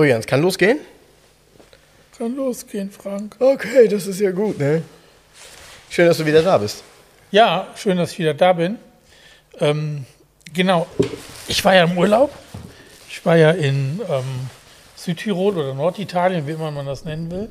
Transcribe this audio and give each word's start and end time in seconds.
So, 0.00 0.04
Jens, 0.04 0.26
kann 0.26 0.40
losgehen? 0.40 0.78
Kann 2.16 2.34
losgehen, 2.34 2.90
Frank. 2.90 3.36
Okay, 3.38 3.86
das 3.86 4.06
ist 4.06 4.18
ja 4.18 4.30
gut, 4.30 4.58
ne? 4.58 4.80
Schön, 5.90 6.06
dass 6.06 6.16
du 6.16 6.24
wieder 6.24 6.42
da 6.42 6.56
bist. 6.56 6.82
Ja, 7.30 7.68
schön, 7.76 7.98
dass 7.98 8.12
ich 8.12 8.18
wieder 8.18 8.32
da 8.32 8.54
bin. 8.54 8.78
Ähm, 9.58 10.06
genau, 10.54 10.86
ich 11.48 11.62
war 11.66 11.74
ja 11.74 11.84
im 11.84 11.98
Urlaub. 11.98 12.32
Ich 13.10 13.26
war 13.26 13.36
ja 13.36 13.50
in 13.50 14.00
ähm, 14.08 14.48
Südtirol 14.96 15.58
oder 15.58 15.74
Norditalien, 15.74 16.46
wie 16.46 16.52
immer 16.52 16.70
man 16.70 16.86
das 16.86 17.04
nennen 17.04 17.30
will. 17.30 17.48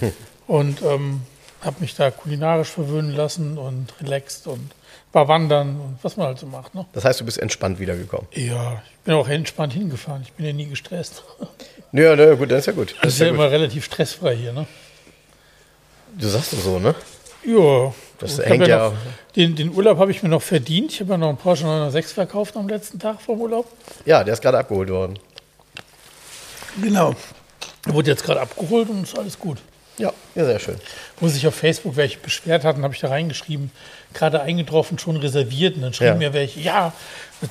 Und 0.46 0.82
ähm, 0.82 1.22
habe 1.62 1.80
mich 1.80 1.96
da 1.96 2.12
kulinarisch 2.12 2.68
verwöhnen 2.68 3.10
lassen 3.10 3.58
und 3.58 3.92
relaxed 4.00 4.46
und 4.46 4.70
war 5.12 5.28
wandern 5.28 5.80
und 5.80 5.98
was 6.02 6.16
man 6.16 6.26
halt 6.26 6.38
so 6.38 6.46
macht. 6.46 6.74
Ne? 6.74 6.84
Das 6.92 7.04
heißt, 7.04 7.20
du 7.20 7.24
bist 7.24 7.38
entspannt 7.38 7.78
wiedergekommen. 7.78 8.26
Ja, 8.32 8.82
ich 8.92 8.98
bin 9.04 9.14
auch 9.14 9.28
entspannt 9.28 9.72
hingefahren. 9.72 10.22
Ich 10.22 10.32
bin 10.32 10.44
ja 10.46 10.52
nie 10.52 10.66
gestresst. 10.66 11.22
Ja, 11.90 12.14
na 12.14 12.34
gut, 12.34 12.50
dann 12.50 12.58
ist 12.58 12.66
ja 12.66 12.74
gut. 12.74 12.94
Das 13.00 13.14
ist 13.14 13.20
ja, 13.20 13.28
ja 13.28 13.32
immer 13.32 13.50
relativ 13.50 13.86
stressfrei 13.86 14.36
hier, 14.36 14.52
ne? 14.52 14.66
Du 16.18 16.28
sagst 16.28 16.52
es 16.52 16.62
so, 16.62 16.78
ne? 16.78 16.94
Ja. 17.46 17.94
Das 18.18 18.38
hängt 18.38 18.64
hab 18.64 18.68
ja- 18.68 18.88
noch, 18.90 18.94
den, 19.36 19.56
den 19.56 19.72
Urlaub 19.74 19.96
habe 19.96 20.10
ich 20.10 20.22
mir 20.22 20.28
noch 20.28 20.42
verdient. 20.42 20.92
Ich 20.92 21.00
habe 21.00 21.12
ja 21.12 21.16
noch 21.16 21.30
einen 21.30 21.38
Porsche 21.38 21.64
906 21.64 22.12
verkauft 22.12 22.58
am 22.58 22.68
letzten 22.68 22.98
Tag 22.98 23.22
vom 23.22 23.40
Urlaub. 23.40 23.66
Ja, 24.04 24.22
der 24.22 24.34
ist 24.34 24.42
gerade 24.42 24.58
abgeholt 24.58 24.90
worden. 24.90 25.18
Genau. 26.82 27.14
Wurde 27.86 28.10
jetzt 28.10 28.22
gerade 28.22 28.40
abgeholt 28.42 28.90
und 28.90 29.04
ist 29.04 29.18
alles 29.18 29.38
gut. 29.38 29.56
Ja, 29.98 30.12
ja, 30.34 30.44
sehr 30.44 30.58
schön. 30.60 30.76
Wo 31.20 31.28
sich 31.28 31.46
auf 31.46 31.54
Facebook 31.54 31.96
welche 31.96 32.18
beschwert 32.18 32.64
hatten, 32.64 32.82
habe 32.82 32.94
ich 32.94 33.00
da 33.00 33.08
reingeschrieben, 33.08 33.70
gerade 34.14 34.40
eingetroffen, 34.40 34.98
schon 34.98 35.16
reserviert. 35.16 35.76
Und 35.76 35.82
dann 35.82 35.92
schrieben 35.92 36.20
Ja. 36.20 36.28
mir 36.28 36.32
welche, 36.32 36.60
ja, 36.60 36.92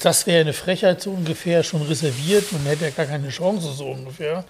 das 0.01 0.25
wäre 0.27 0.41
eine 0.41 0.53
Frechheit 0.53 1.01
so 1.01 1.11
ungefähr, 1.11 1.63
schon 1.63 1.81
reserviert. 1.81 2.51
Man 2.53 2.63
hätte 2.63 2.85
ja 2.85 2.91
gar 2.91 3.05
keine 3.05 3.29
Chance 3.29 3.71
so 3.73 3.87
ungefähr. 3.87 4.45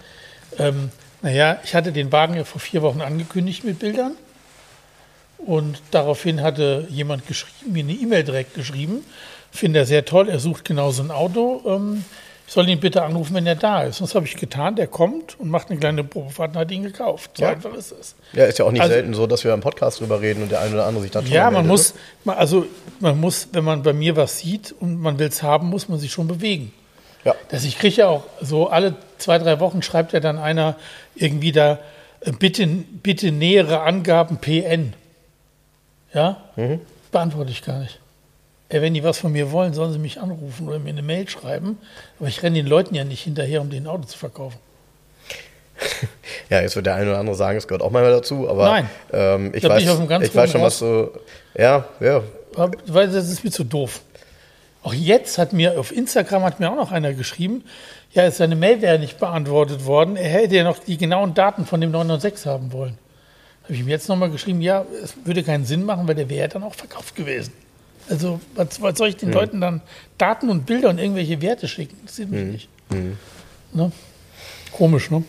Ähm, 0.58 0.90
naja, 1.22 1.58
ich 1.64 1.74
hatte 1.74 1.90
den 1.92 2.12
Wagen 2.12 2.34
ja 2.34 2.44
vor 2.44 2.60
vier 2.60 2.82
Wochen 2.82 3.00
angekündigt 3.00 3.64
mit 3.64 3.80
Bildern. 3.80 4.12
Und 5.38 5.80
daraufhin 5.90 6.42
hatte 6.42 6.86
jemand 6.90 7.26
geschrieben, 7.26 7.72
mir 7.72 7.82
eine 7.84 7.92
E-Mail 7.92 8.24
direkt 8.24 8.54
geschrieben. 8.54 9.04
Finde 9.50 9.80
er 9.80 9.86
sehr 9.86 10.04
toll, 10.04 10.28
er 10.28 10.40
sucht 10.40 10.64
genau 10.64 10.90
so 10.90 11.02
ein 11.02 11.10
Auto. 11.10 11.62
Ähm, 11.66 12.04
ich 12.48 12.54
soll 12.54 12.66
ihn 12.68 12.80
bitte 12.80 13.02
anrufen, 13.02 13.34
wenn 13.34 13.46
er 13.46 13.56
da 13.56 13.82
ist. 13.82 14.00
Und 14.00 14.08
das 14.08 14.14
habe 14.14 14.24
ich 14.24 14.34
getan. 14.36 14.74
Der 14.74 14.86
kommt 14.86 15.38
und 15.38 15.50
macht 15.50 15.68
eine 15.70 15.78
kleine 15.78 16.02
Probefahrt 16.02 16.52
und 16.52 16.56
hat 16.56 16.70
ihn 16.70 16.82
gekauft. 16.82 17.32
So 17.36 17.42
Ja. 17.44 17.50
einfach 17.50 17.74
ist 17.74 17.92
es. 17.92 18.14
Ja, 18.32 18.46
ist 18.46 18.58
ja 18.58 18.64
auch 18.64 18.72
nicht 18.72 18.80
Also- 18.80 18.94
selten 18.94 19.12
so, 19.12 19.26
dass 19.26 19.44
wir 19.44 19.52
im 19.52 19.60
Podcast 19.60 20.00
drüber 20.00 20.22
reden 20.22 20.42
und 20.42 20.50
der 20.50 20.62
eine 20.62 20.72
oder 20.72 20.86
andere 20.86 21.02
sich 21.02 21.10
dann 21.10 21.26
schon 21.26 21.34
Ja, 21.34 21.44
man 21.44 21.52
meldet, 21.66 21.68
muss, 21.68 21.94
man- 22.24 22.38
also 22.38 22.64
man 23.00 23.20
muss, 23.20 23.48
wenn 23.52 23.64
man 23.64 23.82
bei 23.82 23.92
mir 23.92 24.16
was 24.16 24.38
sieht 24.38 24.74
und 24.80 24.98
man 24.98 25.18
will 25.18 25.28
es 25.28 25.42
haben, 25.42 25.68
muss 25.68 25.88
man 25.90 25.98
sich 25.98 26.10
schon 26.10 26.26
bewegen. 26.26 26.72
Ne? 27.24 27.32
Ja. 27.32 27.34
Das, 27.50 27.64
ich 27.64 27.78
kriege 27.78 27.96
ja 27.96 28.08
auch 28.08 28.24
so 28.40 28.68
alle 28.68 28.94
zwei, 29.18 29.38
drei 29.38 29.60
Wochen 29.60 29.82
schreibt 29.82 30.14
ja 30.14 30.20
dann 30.20 30.38
einer 30.38 30.76
irgendwie 31.16 31.52
da, 31.52 31.78
äh, 32.20 32.32
bitte, 32.32 32.66
bitte 32.66 33.30
nähere 33.30 33.80
Angaben 33.82 34.38
PN. 34.38 34.94
Ja? 36.14 36.38
Mhm. 36.56 36.80
Beantworte 37.12 37.50
ich 37.50 37.62
gar 37.62 37.78
nicht. 37.80 38.00
Wenn 38.70 38.92
die 38.92 39.02
was 39.02 39.18
von 39.18 39.32
mir 39.32 39.50
wollen, 39.50 39.72
sollen 39.72 39.92
sie 39.92 39.98
mich 39.98 40.20
anrufen 40.20 40.68
oder 40.68 40.78
mir 40.78 40.90
eine 40.90 41.02
Mail 41.02 41.28
schreiben. 41.28 41.78
Aber 42.18 42.28
ich 42.28 42.42
renne 42.42 42.56
den 42.56 42.66
Leuten 42.66 42.94
ja 42.94 43.04
nicht 43.04 43.22
hinterher, 43.22 43.62
um 43.62 43.70
den 43.70 43.86
Auto 43.86 44.04
zu 44.04 44.18
verkaufen. 44.18 44.58
Ja, 46.50 46.62
jetzt 46.62 46.76
wird 46.76 46.86
der 46.86 46.94
eine 46.94 47.10
oder 47.10 47.18
andere 47.18 47.36
sagen, 47.36 47.58
es 47.58 47.68
gehört 47.68 47.82
auch 47.82 47.90
mal 47.90 48.10
dazu, 48.10 48.48
aber 48.48 48.64
Nein. 48.64 48.90
ähm, 49.12 49.52
ich, 49.54 49.62
weiß, 49.62 49.82
ich 49.82 50.34
weiß 50.34 50.50
schon, 50.50 50.62
was 50.62 50.78
du. 50.78 51.10
Ja, 51.54 51.84
ja. 52.00 52.22
Weil 52.86 53.08
das 53.08 53.28
ist 53.28 53.44
mir 53.44 53.50
zu 53.50 53.64
doof. 53.64 54.00
Auch 54.82 54.94
jetzt 54.94 55.36
hat 55.36 55.52
mir 55.52 55.78
auf 55.78 55.92
Instagram 55.94 56.42
hat 56.44 56.58
mir 56.58 56.70
auch 56.70 56.76
noch 56.76 56.90
einer 56.90 57.12
geschrieben, 57.12 57.64
ja, 58.12 58.30
seine 58.30 58.56
Mail 58.56 58.80
wäre 58.80 58.98
nicht 58.98 59.18
beantwortet 59.18 59.84
worden. 59.84 60.16
Er 60.16 60.30
hätte 60.30 60.56
ja 60.56 60.64
noch 60.64 60.78
die 60.78 60.96
genauen 60.96 61.34
Daten 61.34 61.66
von 61.66 61.80
dem 61.82 61.90
906 61.90 62.46
haben 62.46 62.72
wollen. 62.72 62.96
Habe 63.64 63.74
ich 63.74 63.80
ihm 63.80 63.88
jetzt 63.88 64.08
nochmal 64.08 64.30
geschrieben, 64.30 64.62
ja, 64.62 64.86
es 65.04 65.14
würde 65.24 65.42
keinen 65.42 65.66
Sinn 65.66 65.84
machen, 65.84 66.08
weil 66.08 66.14
der 66.14 66.30
wäre 66.30 66.48
dann 66.48 66.62
auch 66.62 66.74
verkauft 66.74 67.14
gewesen. 67.14 67.52
Also, 68.08 68.40
was, 68.54 68.80
was 68.80 68.96
soll 68.98 69.08
ich 69.08 69.16
den 69.16 69.32
Leuten 69.32 69.60
dann 69.60 69.82
Daten 70.16 70.48
und 70.48 70.66
Bilder 70.66 70.88
und 70.88 70.98
irgendwelche 70.98 71.42
Werte 71.42 71.68
schicken? 71.68 71.98
Das 72.04 72.16
sieht 72.16 72.30
mich 72.30 72.44
nicht. 72.44 72.68
Ne? 73.72 73.92
Komisch, 74.72 75.10
ne? 75.10 75.24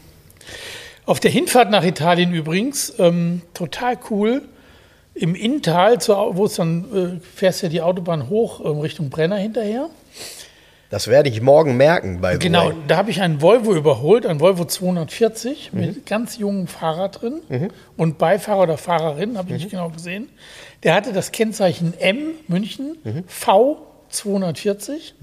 Auf 1.05 1.19
der 1.19 1.31
Hinfahrt 1.31 1.71
nach 1.71 1.83
Italien 1.83 2.33
übrigens, 2.33 2.93
ähm, 2.99 3.41
total 3.53 3.97
cool. 4.09 4.43
Im 5.15 5.35
Inntal, 5.35 5.97
wo 6.07 6.45
es 6.45 6.53
dann, 6.55 7.19
äh, 7.19 7.35
fährst 7.35 7.63
ja 7.63 7.69
die 7.69 7.81
Autobahn 7.81 8.29
hoch 8.29 8.63
ähm, 8.63 8.79
Richtung 8.79 9.09
Brenner 9.09 9.37
hinterher. 9.37 9.89
Das 10.89 11.07
werde 11.07 11.29
ich 11.29 11.41
morgen 11.41 11.77
merken 11.77 12.19
bei 12.19 12.37
Genau, 12.37 12.71
da 12.87 12.97
habe 12.97 13.11
ich 13.11 13.21
einen 13.21 13.41
Volvo 13.41 13.75
überholt, 13.75 14.25
einen 14.25 14.39
Volvo 14.39 14.65
240 14.65 15.71
mit 15.71 16.05
ganz 16.07 16.37
jungem 16.37 16.67
Fahrer 16.67 17.09
drin. 17.09 17.41
Und 17.95 18.17
Beifahrer 18.17 18.63
oder 18.63 18.77
Fahrerin, 18.77 19.37
habe 19.37 19.53
ich 19.53 19.63
nicht 19.63 19.71
genau 19.71 19.89
gesehen. 19.89 20.29
Der 20.83 20.95
hatte 20.95 21.13
das 21.13 21.31
Kennzeichen 21.31 21.93
M 21.99 22.31
München 22.47 22.97
V 23.27 23.85
240. 24.09 25.15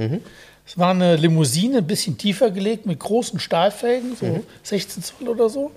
Es 0.69 0.78
war 0.78 0.91
eine 0.91 1.16
Limousine, 1.16 1.78
ein 1.78 1.87
bisschen 1.87 2.19
tiefer 2.19 2.50
gelegt 2.50 2.87
mit 2.87 2.98
großen 3.00 3.38
Stahlfelgen, 3.41 4.16
so 4.16 4.44
16 4.62 5.03
Zoll 5.03 5.28
oder 5.28 5.48
so. 5.48 5.72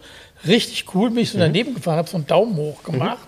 Richtig 0.48 0.86
cool, 0.94 1.10
bin 1.10 1.24
ich 1.24 1.32
so 1.32 1.40
daneben 1.40 1.74
gefahren, 1.74 1.98
habe 1.98 2.10
so 2.10 2.18
einen 2.18 2.28
Daumen 2.28 2.56
hoch 2.58 2.84
gemacht. 2.84 3.28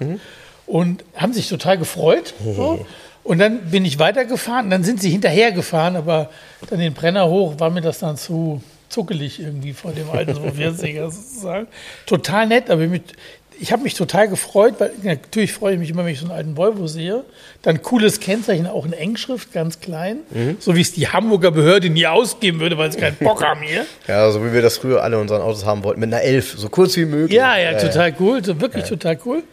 Und 0.67 1.03
haben 1.16 1.33
sich 1.33 1.49
total 1.49 1.78
gefreut. 1.78 2.33
So. 2.43 2.85
Und 3.23 3.39
dann 3.39 3.69
bin 3.69 3.85
ich 3.85 3.99
weitergefahren, 3.99 4.69
dann 4.69 4.83
sind 4.83 5.01
sie 5.01 5.09
hinterhergefahren, 5.09 5.95
aber 5.95 6.29
dann 6.69 6.79
den 6.79 6.93
Brenner 6.93 7.29
hoch 7.29 7.59
war 7.59 7.69
mir 7.69 7.81
das 7.81 7.99
dann 7.99 8.17
zu 8.17 8.61
zuckelig 8.89 9.39
irgendwie 9.39 9.73
vor 9.73 9.91
dem 9.91 10.09
alten 10.09 10.31
240er 10.31 11.09
sozusagen. 11.09 11.67
Total 12.05 12.45
nett, 12.47 12.69
aber 12.69 12.87
mit, 12.87 13.13
ich 13.59 13.71
habe 13.71 13.83
mich 13.83 13.93
total 13.93 14.27
gefreut, 14.27 14.75
weil 14.79 14.91
natürlich 15.03 15.53
freue 15.53 15.73
ich 15.73 15.79
mich 15.79 15.91
immer, 15.91 16.03
wenn 16.03 16.13
ich 16.13 16.19
so 16.19 16.25
einen 16.25 16.35
alten 16.35 16.57
Volvo 16.57 16.87
sehe. 16.87 17.23
Dann 17.61 17.81
cooles 17.81 18.19
Kennzeichen, 18.19 18.65
auch 18.67 18.85
in 18.85 18.93
Engschrift, 18.93 19.53
ganz 19.53 19.79
klein, 19.79 20.17
so 20.59 20.75
wie 20.75 20.81
es 20.81 20.93
die 20.93 21.07
Hamburger 21.07 21.51
Behörde 21.51 21.89
nie 21.89 22.07
ausgeben 22.07 22.59
würde, 22.59 22.77
weil 22.77 22.91
sie 22.91 22.99
keinen 22.99 23.17
Bock 23.17 23.43
haben 23.45 23.61
hier. 23.61 23.85
Ja, 24.07 24.29
so 24.31 24.43
wie 24.43 24.51
wir 24.51 24.61
das 24.61 24.79
früher 24.79 25.03
alle 25.03 25.15
in 25.15 25.21
unseren 25.21 25.41
Autos 25.41 25.63
haben 25.63 25.83
wollten, 25.83 25.99
mit 25.99 26.11
einer 26.11 26.23
11, 26.23 26.55
so 26.57 26.69
kurz 26.69 26.97
wie 26.97 27.05
möglich. 27.05 27.37
Ja, 27.37 27.57
ja, 27.57 27.77
total 27.77 28.13
cool, 28.19 28.43
so 28.43 28.59
wirklich 28.59 28.85
total 28.85 29.17
cool. 29.25 29.43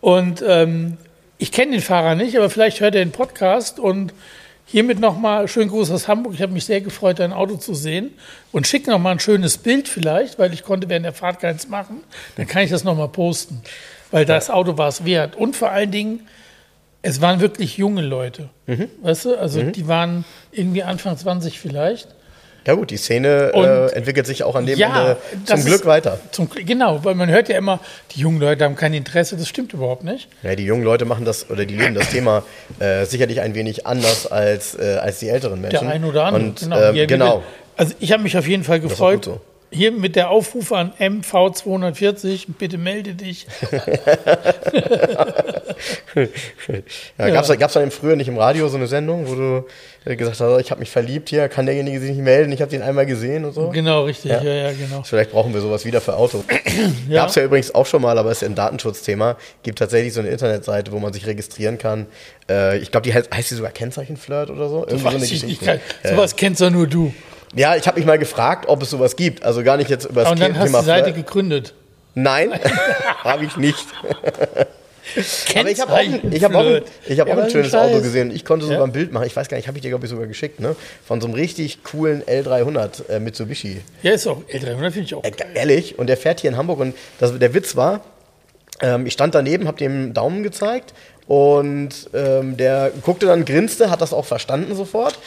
Und 0.00 0.42
ähm, 0.46 0.96
ich 1.38 1.52
kenne 1.52 1.72
den 1.72 1.80
Fahrer 1.80 2.14
nicht, 2.14 2.36
aber 2.36 2.50
vielleicht 2.50 2.80
hört 2.80 2.94
er 2.94 3.04
den 3.04 3.12
Podcast 3.12 3.78
und 3.78 4.12
hiermit 4.64 5.00
nochmal 5.00 5.48
schönen 5.48 5.70
Gruß 5.70 5.90
aus 5.90 6.08
Hamburg. 6.08 6.34
Ich 6.34 6.42
habe 6.42 6.52
mich 6.52 6.64
sehr 6.64 6.80
gefreut, 6.80 7.18
dein 7.18 7.32
Auto 7.32 7.56
zu 7.56 7.74
sehen 7.74 8.12
und 8.52 8.66
schick 8.66 8.86
nochmal 8.86 9.12
ein 9.12 9.20
schönes 9.20 9.58
Bild 9.58 9.88
vielleicht, 9.88 10.38
weil 10.38 10.52
ich 10.52 10.62
konnte 10.62 10.88
während 10.88 11.04
der 11.04 11.12
Fahrt 11.12 11.40
keins 11.40 11.68
machen. 11.68 12.00
Dann 12.36 12.46
kann 12.46 12.62
ich 12.62 12.70
das 12.70 12.84
nochmal 12.84 13.08
posten, 13.08 13.60
weil 14.10 14.24
das 14.24 14.50
Auto 14.50 14.78
war 14.78 14.88
es 14.88 15.04
wert. 15.04 15.36
Und 15.36 15.56
vor 15.56 15.70
allen 15.70 15.90
Dingen, 15.90 16.26
es 17.02 17.20
waren 17.20 17.40
wirklich 17.40 17.76
junge 17.76 18.02
Leute. 18.02 18.48
Weißt 19.02 19.24
du, 19.24 19.36
also 19.36 19.60
die 19.62 19.88
waren 19.88 20.24
irgendwie 20.52 20.84
Anfang 20.84 21.16
20 21.16 21.58
vielleicht. 21.58 22.08
Ja 22.66 22.74
gut, 22.74 22.90
die 22.90 22.96
Szene 22.96 23.50
äh, 23.54 23.92
entwickelt 23.94 24.26
sich 24.26 24.44
auch 24.44 24.54
an 24.54 24.66
dem 24.66 24.78
Ja, 24.78 24.88
Ende 25.10 25.16
das 25.46 25.60
zum 25.60 25.66
Glück 25.66 25.80
ist- 25.80 25.86
weiter. 25.86 26.18
Zum, 26.30 26.48
genau, 26.50 27.04
weil 27.04 27.14
man 27.14 27.28
hört 27.30 27.48
ja 27.48 27.56
immer, 27.58 27.80
die 28.14 28.20
jungen 28.20 28.40
Leute 28.40 28.64
haben 28.64 28.76
kein 28.76 28.94
Interesse. 28.94 29.36
Das 29.36 29.48
stimmt 29.48 29.72
überhaupt 29.72 30.04
nicht. 30.04 30.28
Ja, 30.42 30.54
die 30.54 30.64
jungen 30.64 30.84
Leute 30.84 31.04
machen 31.04 31.24
das 31.24 31.50
oder 31.50 31.64
die 31.66 31.76
leben 31.76 31.94
das 31.94 32.10
Thema 32.10 32.44
äh, 32.78 33.04
sicherlich 33.04 33.40
ein 33.40 33.54
wenig 33.54 33.86
anders 33.86 34.26
als, 34.26 34.74
äh, 34.78 34.98
als 35.00 35.18
die 35.18 35.28
älteren 35.28 35.60
Menschen. 35.60 35.80
Der 35.86 35.88
ein 35.94 36.04
oder 36.04 36.24
andere. 36.24 36.42
Und, 36.44 36.60
genau. 36.60 36.80
ähm, 36.80 36.94
Ja, 36.96 37.06
genau. 37.06 37.42
Also 37.76 37.94
ich 38.00 38.12
habe 38.12 38.22
mich 38.22 38.36
auf 38.38 38.46
jeden 38.46 38.64
Fall 38.64 38.78
ist 38.78 38.84
auch 38.84 38.88
gefreut. 38.90 39.14
gut 39.16 39.24
so. 39.24 39.40
Hier 39.72 39.90
mit 39.90 40.16
der 40.16 40.28
Aufruf 40.28 40.70
an 40.72 40.92
MV240, 40.98 42.46
bitte 42.58 42.76
melde 42.76 43.14
dich. 43.14 43.46
ja, 47.18 47.30
Gab 47.30 47.48
es 47.48 47.72
dann 47.72 47.84
im 47.84 47.90
früher 47.90 48.16
nicht 48.16 48.28
im 48.28 48.36
Radio 48.36 48.68
so 48.68 48.76
eine 48.76 48.86
Sendung, 48.86 49.26
wo 49.28 49.34
du 49.34 49.66
äh, 50.04 50.14
gesagt 50.16 50.40
hast, 50.40 50.60
ich 50.60 50.70
habe 50.70 50.80
mich 50.80 50.90
verliebt 50.90 51.30
hier, 51.30 51.48
kann 51.48 51.64
derjenige 51.64 52.00
sich 52.00 52.10
nicht 52.10 52.20
melden, 52.20 52.52
ich 52.52 52.60
habe 52.60 52.70
den 52.70 52.82
einmal 52.82 53.06
gesehen 53.06 53.46
und 53.46 53.54
so? 53.54 53.70
Genau, 53.70 54.04
richtig, 54.04 54.30
ja, 54.30 54.42
ja, 54.42 54.52
ja 54.52 54.72
genau. 54.72 55.02
Vielleicht 55.04 55.30
brauchen 55.30 55.54
wir 55.54 55.62
sowas 55.62 55.86
wieder 55.86 56.02
für 56.02 56.16
Autos. 56.16 56.44
ja. 57.08 57.22
Gab 57.22 57.30
es 57.30 57.36
ja 57.36 57.44
übrigens 57.44 57.74
auch 57.74 57.86
schon 57.86 58.02
mal, 58.02 58.18
aber 58.18 58.30
es 58.30 58.38
ist 58.38 58.42
ja 58.42 58.48
ein 58.48 58.54
Datenschutzthema. 58.54 59.36
Gibt 59.62 59.78
tatsächlich 59.78 60.12
so 60.12 60.20
eine 60.20 60.28
Internetseite, 60.28 60.92
wo 60.92 60.98
man 60.98 61.12
sich 61.12 61.26
registrieren 61.26 61.78
kann. 61.78 62.06
Äh, 62.48 62.78
ich 62.78 62.90
glaube, 62.90 63.04
die 63.04 63.14
heißt, 63.14 63.34
heißt 63.34 63.50
die 63.50 63.54
sogar 63.54 63.72
Kennzeichenflirt 63.72 64.50
oder 64.50 64.68
so? 64.68 64.86
Irgendwie 64.86 64.98
so 64.98 65.08
eine 65.08 65.18
Geschichte. 65.20 65.80
Sowas 66.04 66.36
kennst 66.36 66.60
doch 66.60 66.70
nur 66.70 66.86
du. 66.86 67.14
Ja, 67.54 67.76
ich 67.76 67.86
habe 67.86 67.98
mich 67.98 68.06
mal 68.06 68.18
gefragt, 68.18 68.66
ob 68.68 68.82
es 68.82 68.90
sowas 68.90 69.16
gibt. 69.16 69.44
Also 69.44 69.62
gar 69.62 69.76
nicht 69.76 69.90
jetzt 69.90 70.06
über 70.06 70.22
das 70.22 70.32
Und 70.32 70.40
dann 70.40 70.58
hast 70.58 70.72
du 70.72 70.78
die 70.78 70.84
Seite 70.84 71.12
gegründet. 71.12 71.74
Nein, 72.14 72.52
habe 73.24 73.44
ich 73.44 73.56
nicht. 73.56 73.86
Aber 75.56 75.68
ich 75.68 75.80
habe 75.80 75.92
auch, 75.92 76.00
ich 76.30 76.44
hab 76.44 76.54
auch, 76.54 76.64
ein, 76.64 76.82
ich 77.06 77.20
hab 77.20 77.28
auch 77.28 77.36
ein 77.36 77.50
schönes 77.50 77.74
Auto 77.74 78.00
gesehen. 78.00 78.30
Ich 78.30 78.44
konnte 78.44 78.64
sogar 78.64 78.80
ja? 78.80 78.84
ein 78.84 78.92
Bild 78.92 79.12
machen. 79.12 79.26
Ich 79.26 79.34
weiß 79.34 79.48
gar 79.48 79.56
nicht, 79.56 79.66
habe 79.66 79.76
ich 79.76 79.82
dir, 79.82 79.88
glaube 79.88 80.06
ich, 80.06 80.10
sogar 80.10 80.26
geschickt, 80.26 80.60
ne? 80.60 80.76
Von 81.04 81.20
so 81.20 81.26
einem 81.26 81.34
richtig 81.34 81.82
coolen 81.82 82.22
L300 82.22 83.08
äh, 83.08 83.20
Mitsubishi. 83.20 83.80
Ja, 84.02 84.12
ist 84.12 84.26
auch, 84.26 84.42
L300 84.44 84.78
finde 84.78 85.00
ich 85.00 85.14
auch. 85.14 85.24
Äh, 85.24 85.32
ehrlich, 85.54 85.98
und 85.98 86.06
der 86.06 86.16
fährt 86.16 86.40
hier 86.40 86.50
in 86.50 86.56
Hamburg 86.56 86.80
und 86.80 86.94
das, 87.18 87.38
der 87.38 87.52
Witz 87.52 87.76
war, 87.76 88.00
ähm, 88.80 89.06
ich 89.06 89.12
stand 89.12 89.34
daneben, 89.34 89.66
habe 89.66 89.78
dem 89.78 90.14
Daumen 90.14 90.42
gezeigt 90.42 90.94
und 91.26 92.10
ähm, 92.14 92.56
der 92.56 92.90
guckte 93.02 93.26
dann, 93.26 93.44
grinste, 93.44 93.90
hat 93.90 94.00
das 94.00 94.12
auch 94.12 94.24
verstanden 94.24 94.74
sofort. 94.74 95.18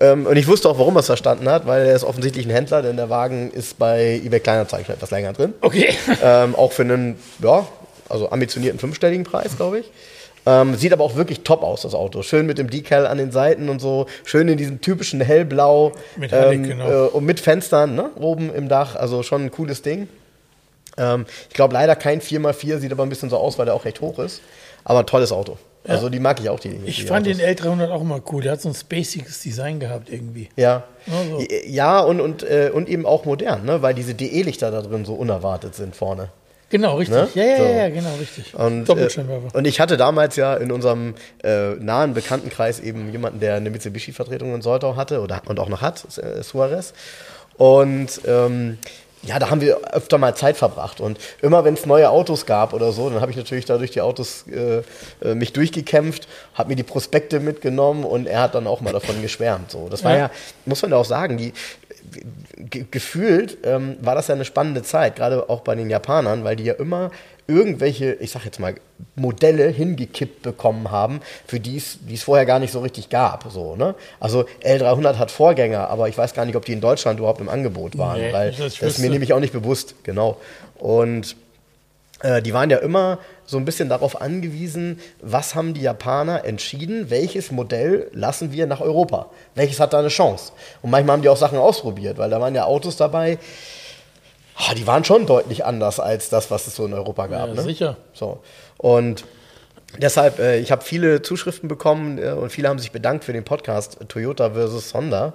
Ähm, 0.00 0.26
und 0.26 0.36
ich 0.36 0.46
wusste 0.48 0.68
auch, 0.68 0.78
warum 0.78 0.96
er 0.96 1.00
es 1.00 1.06
verstanden 1.06 1.48
hat, 1.48 1.66
weil 1.66 1.86
er 1.86 1.94
ist 1.94 2.04
offensichtlich 2.04 2.46
ein 2.46 2.50
Händler, 2.50 2.82
denn 2.82 2.96
der 2.96 3.10
Wagen 3.10 3.50
ist 3.50 3.78
bei 3.78 4.20
eBay 4.24 4.40
Kleinanzeigen 4.40 4.94
etwas 4.94 5.10
länger 5.10 5.32
drin. 5.32 5.54
Okay. 5.60 5.94
Ähm, 6.22 6.54
auch 6.54 6.72
für 6.72 6.82
einen, 6.82 7.18
ja, 7.42 7.66
also 8.08 8.30
ambitionierten 8.30 8.78
fünfstelligen 8.78 9.24
Preis, 9.24 9.56
glaube 9.56 9.80
ich. 9.80 9.90
Ähm, 10.46 10.74
sieht 10.74 10.92
aber 10.92 11.04
auch 11.04 11.16
wirklich 11.16 11.40
top 11.42 11.62
aus, 11.62 11.82
das 11.82 11.94
Auto. 11.94 12.22
Schön 12.22 12.46
mit 12.46 12.58
dem 12.58 12.70
Decal 12.70 13.06
an 13.06 13.18
den 13.18 13.30
Seiten 13.30 13.68
und 13.68 13.80
so. 13.80 14.06
Schön 14.24 14.48
in 14.48 14.58
diesem 14.58 14.80
typischen 14.80 15.20
hellblau. 15.20 15.92
Mit 16.16 16.32
Helik, 16.32 16.54
ähm, 16.54 16.62
genau. 16.64 17.06
Äh, 17.06 17.08
und 17.08 17.24
mit 17.24 17.40
Fenstern 17.40 17.94
ne? 17.94 18.10
oben 18.16 18.54
im 18.54 18.68
Dach. 18.68 18.96
Also 18.96 19.22
schon 19.22 19.44
ein 19.44 19.50
cooles 19.50 19.82
Ding. 19.82 20.08
Ähm, 20.98 21.26
ich 21.48 21.54
glaube 21.54 21.74
leider 21.74 21.96
kein 21.96 22.20
4x4, 22.20 22.78
sieht 22.78 22.92
aber 22.92 23.02
ein 23.04 23.08
bisschen 23.08 23.30
so 23.30 23.38
aus, 23.38 23.58
weil 23.58 23.66
der 23.66 23.74
auch 23.74 23.84
recht 23.84 24.00
hoch 24.00 24.18
ist. 24.18 24.42
Aber 24.84 25.00
ein 25.00 25.06
tolles 25.06 25.32
Auto. 25.32 25.58
Also 25.86 26.08
die 26.08 26.18
mag 26.18 26.40
ich 26.40 26.48
auch, 26.48 26.60
die. 26.60 26.78
Ich 26.86 26.96
die 26.96 27.02
fand 27.02 27.26
Autos. 27.26 27.38
den 27.38 27.56
L300 27.56 27.90
auch 27.90 28.00
immer 28.00 28.20
cool. 28.32 28.42
Der 28.42 28.52
hat 28.52 28.60
so 28.62 28.70
ein 28.70 28.74
spaciges 28.74 29.42
Design 29.42 29.80
gehabt 29.80 30.08
irgendwie. 30.08 30.48
Ja. 30.56 30.84
Also. 31.06 31.44
Ja, 31.66 32.00
und, 32.00 32.20
und, 32.20 32.42
äh, 32.42 32.70
und 32.72 32.88
eben 32.88 33.04
auch 33.04 33.24
modern, 33.26 33.64
ne? 33.66 33.82
weil 33.82 33.94
diese 33.94 34.14
DE-Lichter 34.14 34.70
da 34.70 34.80
drin 34.80 35.04
so 35.04 35.14
unerwartet 35.14 35.74
sind 35.74 35.94
vorne. 35.94 36.30
Genau, 36.70 36.96
richtig. 36.96 37.16
Ne? 37.16 37.28
Ja, 37.34 37.44
ja, 37.44 37.56
so. 37.58 37.64
ja, 37.64 37.88
genau, 37.88 38.14
richtig. 38.18 38.54
Und, 38.54 38.88
äh, 38.88 39.08
und 39.52 39.66
ich 39.66 39.78
hatte 39.78 39.96
damals 39.96 40.36
ja 40.36 40.54
in 40.54 40.72
unserem 40.72 41.14
äh, 41.42 41.74
nahen 41.74 42.14
Bekanntenkreis 42.14 42.80
eben 42.80 43.12
jemanden, 43.12 43.40
der 43.40 43.54
eine 43.54 43.70
Mitsubishi-Vertretung 43.70 44.54
in 44.54 44.62
Soldau 44.62 44.96
hatte 44.96 45.20
oder, 45.20 45.42
und 45.46 45.60
auch 45.60 45.68
noch 45.68 45.82
hat, 45.82 46.04
äh, 46.18 46.42
Suarez. 46.42 46.94
Und 47.58 48.22
ähm, 48.26 48.78
ja, 49.26 49.38
da 49.38 49.50
haben 49.50 49.60
wir 49.60 49.94
öfter 49.94 50.18
mal 50.18 50.34
Zeit 50.34 50.56
verbracht. 50.56 51.00
Und 51.00 51.18
immer 51.42 51.64
wenn 51.64 51.74
es 51.74 51.86
neue 51.86 52.10
Autos 52.10 52.46
gab 52.46 52.72
oder 52.72 52.92
so, 52.92 53.08
dann 53.10 53.20
habe 53.20 53.30
ich 53.30 53.36
natürlich 53.36 53.64
da 53.64 53.78
durch 53.78 53.90
die 53.90 54.00
Autos 54.00 54.44
äh, 54.48 54.82
äh 55.22 55.34
mich 55.34 55.52
durchgekämpft, 55.52 56.28
habe 56.54 56.70
mir 56.70 56.76
die 56.76 56.82
Prospekte 56.82 57.40
mitgenommen 57.40 58.04
und 58.04 58.26
er 58.26 58.42
hat 58.42 58.54
dann 58.54 58.66
auch 58.66 58.80
mal 58.80 58.92
davon 58.92 59.20
geschwärmt. 59.22 59.70
So, 59.70 59.88
das 59.88 60.04
war 60.04 60.12
ja, 60.12 60.18
ja 60.18 60.30
muss 60.66 60.82
man 60.82 60.90
ja 60.90 60.96
auch 60.96 61.04
sagen, 61.04 61.36
die, 61.36 61.52
gefühlt 62.90 63.58
ähm, 63.64 63.96
war 64.00 64.14
das 64.14 64.28
ja 64.28 64.34
eine 64.34 64.44
spannende 64.44 64.82
Zeit, 64.82 65.16
gerade 65.16 65.48
auch 65.48 65.60
bei 65.60 65.74
den 65.74 65.90
Japanern, 65.90 66.44
weil 66.44 66.56
die 66.56 66.64
ja 66.64 66.74
immer 66.74 67.10
irgendwelche, 67.46 68.14
ich 68.14 68.30
sag 68.30 68.44
jetzt 68.44 68.58
mal, 68.58 68.74
Modelle 69.16 69.68
hingekippt 69.68 70.42
bekommen 70.42 70.90
haben, 70.90 71.20
für 71.46 71.60
die 71.60 71.76
es 71.76 72.22
vorher 72.22 72.46
gar 72.46 72.58
nicht 72.58 72.72
so 72.72 72.80
richtig 72.80 73.10
gab. 73.10 73.50
So, 73.50 73.76
ne? 73.76 73.94
Also 74.20 74.46
L300 74.62 75.18
hat 75.18 75.30
Vorgänger, 75.30 75.88
aber 75.90 76.08
ich 76.08 76.16
weiß 76.16 76.34
gar 76.34 76.44
nicht, 76.46 76.56
ob 76.56 76.64
die 76.64 76.72
in 76.72 76.80
Deutschland 76.80 77.18
überhaupt 77.18 77.40
im 77.40 77.48
Angebot 77.48 77.98
waren, 77.98 78.20
nee, 78.20 78.32
weil 78.32 78.52
das, 78.52 78.78
das 78.78 78.82
ist 78.82 78.98
mir 78.98 79.10
nämlich 79.10 79.32
auch 79.32 79.40
nicht 79.40 79.52
bewusst, 79.52 79.94
genau. 80.04 80.38
Und 80.78 81.36
äh, 82.22 82.40
die 82.40 82.54
waren 82.54 82.70
ja 82.70 82.78
immer 82.78 83.18
so 83.44 83.58
ein 83.58 83.66
bisschen 83.66 83.90
darauf 83.90 84.22
angewiesen, 84.22 85.00
was 85.20 85.54
haben 85.54 85.74
die 85.74 85.82
Japaner 85.82 86.44
entschieden, 86.44 87.10
welches 87.10 87.50
Modell 87.50 88.10
lassen 88.12 88.52
wir 88.52 88.66
nach 88.66 88.80
Europa, 88.80 89.26
welches 89.54 89.80
hat 89.80 89.92
da 89.92 89.98
eine 89.98 90.08
Chance. 90.08 90.52
Und 90.80 90.90
manchmal 90.90 91.16
haben 91.16 91.22
die 91.22 91.28
auch 91.28 91.36
Sachen 91.36 91.58
ausprobiert, 91.58 92.16
weil 92.16 92.30
da 92.30 92.40
waren 92.40 92.54
ja 92.54 92.64
Autos 92.64 92.96
dabei, 92.96 93.38
oh, 94.58 94.74
die 94.76 94.86
waren 94.86 95.04
schon 95.04 95.26
deutlich 95.26 95.64
anders 95.64 96.00
als 96.00 96.28
das, 96.28 96.50
was 96.50 96.66
es 96.66 96.76
so 96.76 96.86
in 96.86 96.94
Europa 96.94 97.26
gab. 97.26 97.48
Ja, 97.48 97.54
ne? 97.54 97.62
Sicher. 97.62 97.96
So. 98.12 98.40
Und 98.76 99.24
deshalb, 99.98 100.38
äh, 100.38 100.58
ich 100.58 100.72
habe 100.72 100.82
viele 100.82 101.22
Zuschriften 101.22 101.68
bekommen 101.68 102.18
äh, 102.18 102.32
und 102.32 102.50
viele 102.50 102.68
haben 102.68 102.78
sich 102.78 102.92
bedankt 102.92 103.24
für 103.24 103.32
den 103.32 103.44
Podcast 103.44 103.98
Toyota 104.08 104.50
versus 104.50 104.94
Honda 104.94 105.34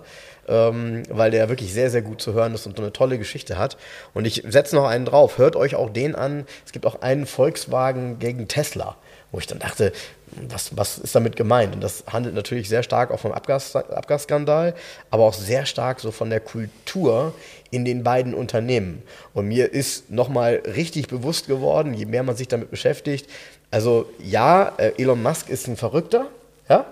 ähm, 0.50 1.04
weil 1.10 1.31
der 1.31 1.48
wirklich 1.48 1.71
sehr, 1.71 1.92
sehr 1.92 2.01
gut 2.01 2.21
zu 2.21 2.33
hören 2.33 2.54
ist 2.56 2.66
und 2.66 2.75
so 2.75 2.81
eine 2.81 2.92
tolle 2.92 3.18
Geschichte 3.18 3.57
hat. 3.57 3.77
Und 4.13 4.25
ich 4.25 4.44
setze 4.48 4.75
noch 4.75 4.86
einen 4.86 5.06
drauf. 5.06 5.38
Hört 5.38 5.56
euch 5.56 5.75
auch 5.75 5.92
den 5.92 6.15
an. 6.15 6.45
Es 6.65 6.72
gibt 6.72 6.86
auch 6.86 7.01
einen 7.01 7.27
Volkswagen 7.27 8.19
gegen 8.19 8.48
Tesla, 8.48 8.98
wo 9.31 9.38
ich 9.38 9.48
dann 9.48 9.60
dachte, 9.60 9.94
was, 10.50 10.75
was 10.75 10.98
ist 10.98 11.15
damit 11.15 11.36
gemeint? 11.36 11.75
Und 11.75 11.81
das 11.81 12.04
handelt 12.12 12.33
natürlich 12.33 12.68
sehr 12.68 12.83
stark 12.83 13.12
auch 13.12 13.19
vom 13.19 13.31
Abgas, 13.31 13.75
Abgasskandal, 13.75 14.74
aber 15.12 15.24
auch 15.24 15.33
sehr 15.33 15.65
stark 15.65 16.00
so 16.00 16.12
von 16.12 16.30
der 16.31 16.39
Kultur 16.39 17.33
in 17.71 17.86
den 17.86 18.04
beiden 18.04 18.33
Unternehmen. 18.33 19.04
Und 19.33 19.48
mir 19.48 19.71
ist 19.71 20.10
nochmal 20.12 20.62
richtig 20.75 21.07
bewusst 21.07 21.48
geworden, 21.48 21.94
je 21.94 22.06
mehr 22.06 22.24
man 22.24 22.36
sich 22.36 22.48
damit 22.48 22.71
beschäftigt, 22.71 23.30
also 23.71 24.10
ja, 24.24 24.74
äh, 24.77 24.94
Elon 24.98 25.21
Musk 25.21 25.50
ist 25.50 25.68
ein 25.68 25.77
Verrückter, 25.77 26.27
ja, 26.68 26.86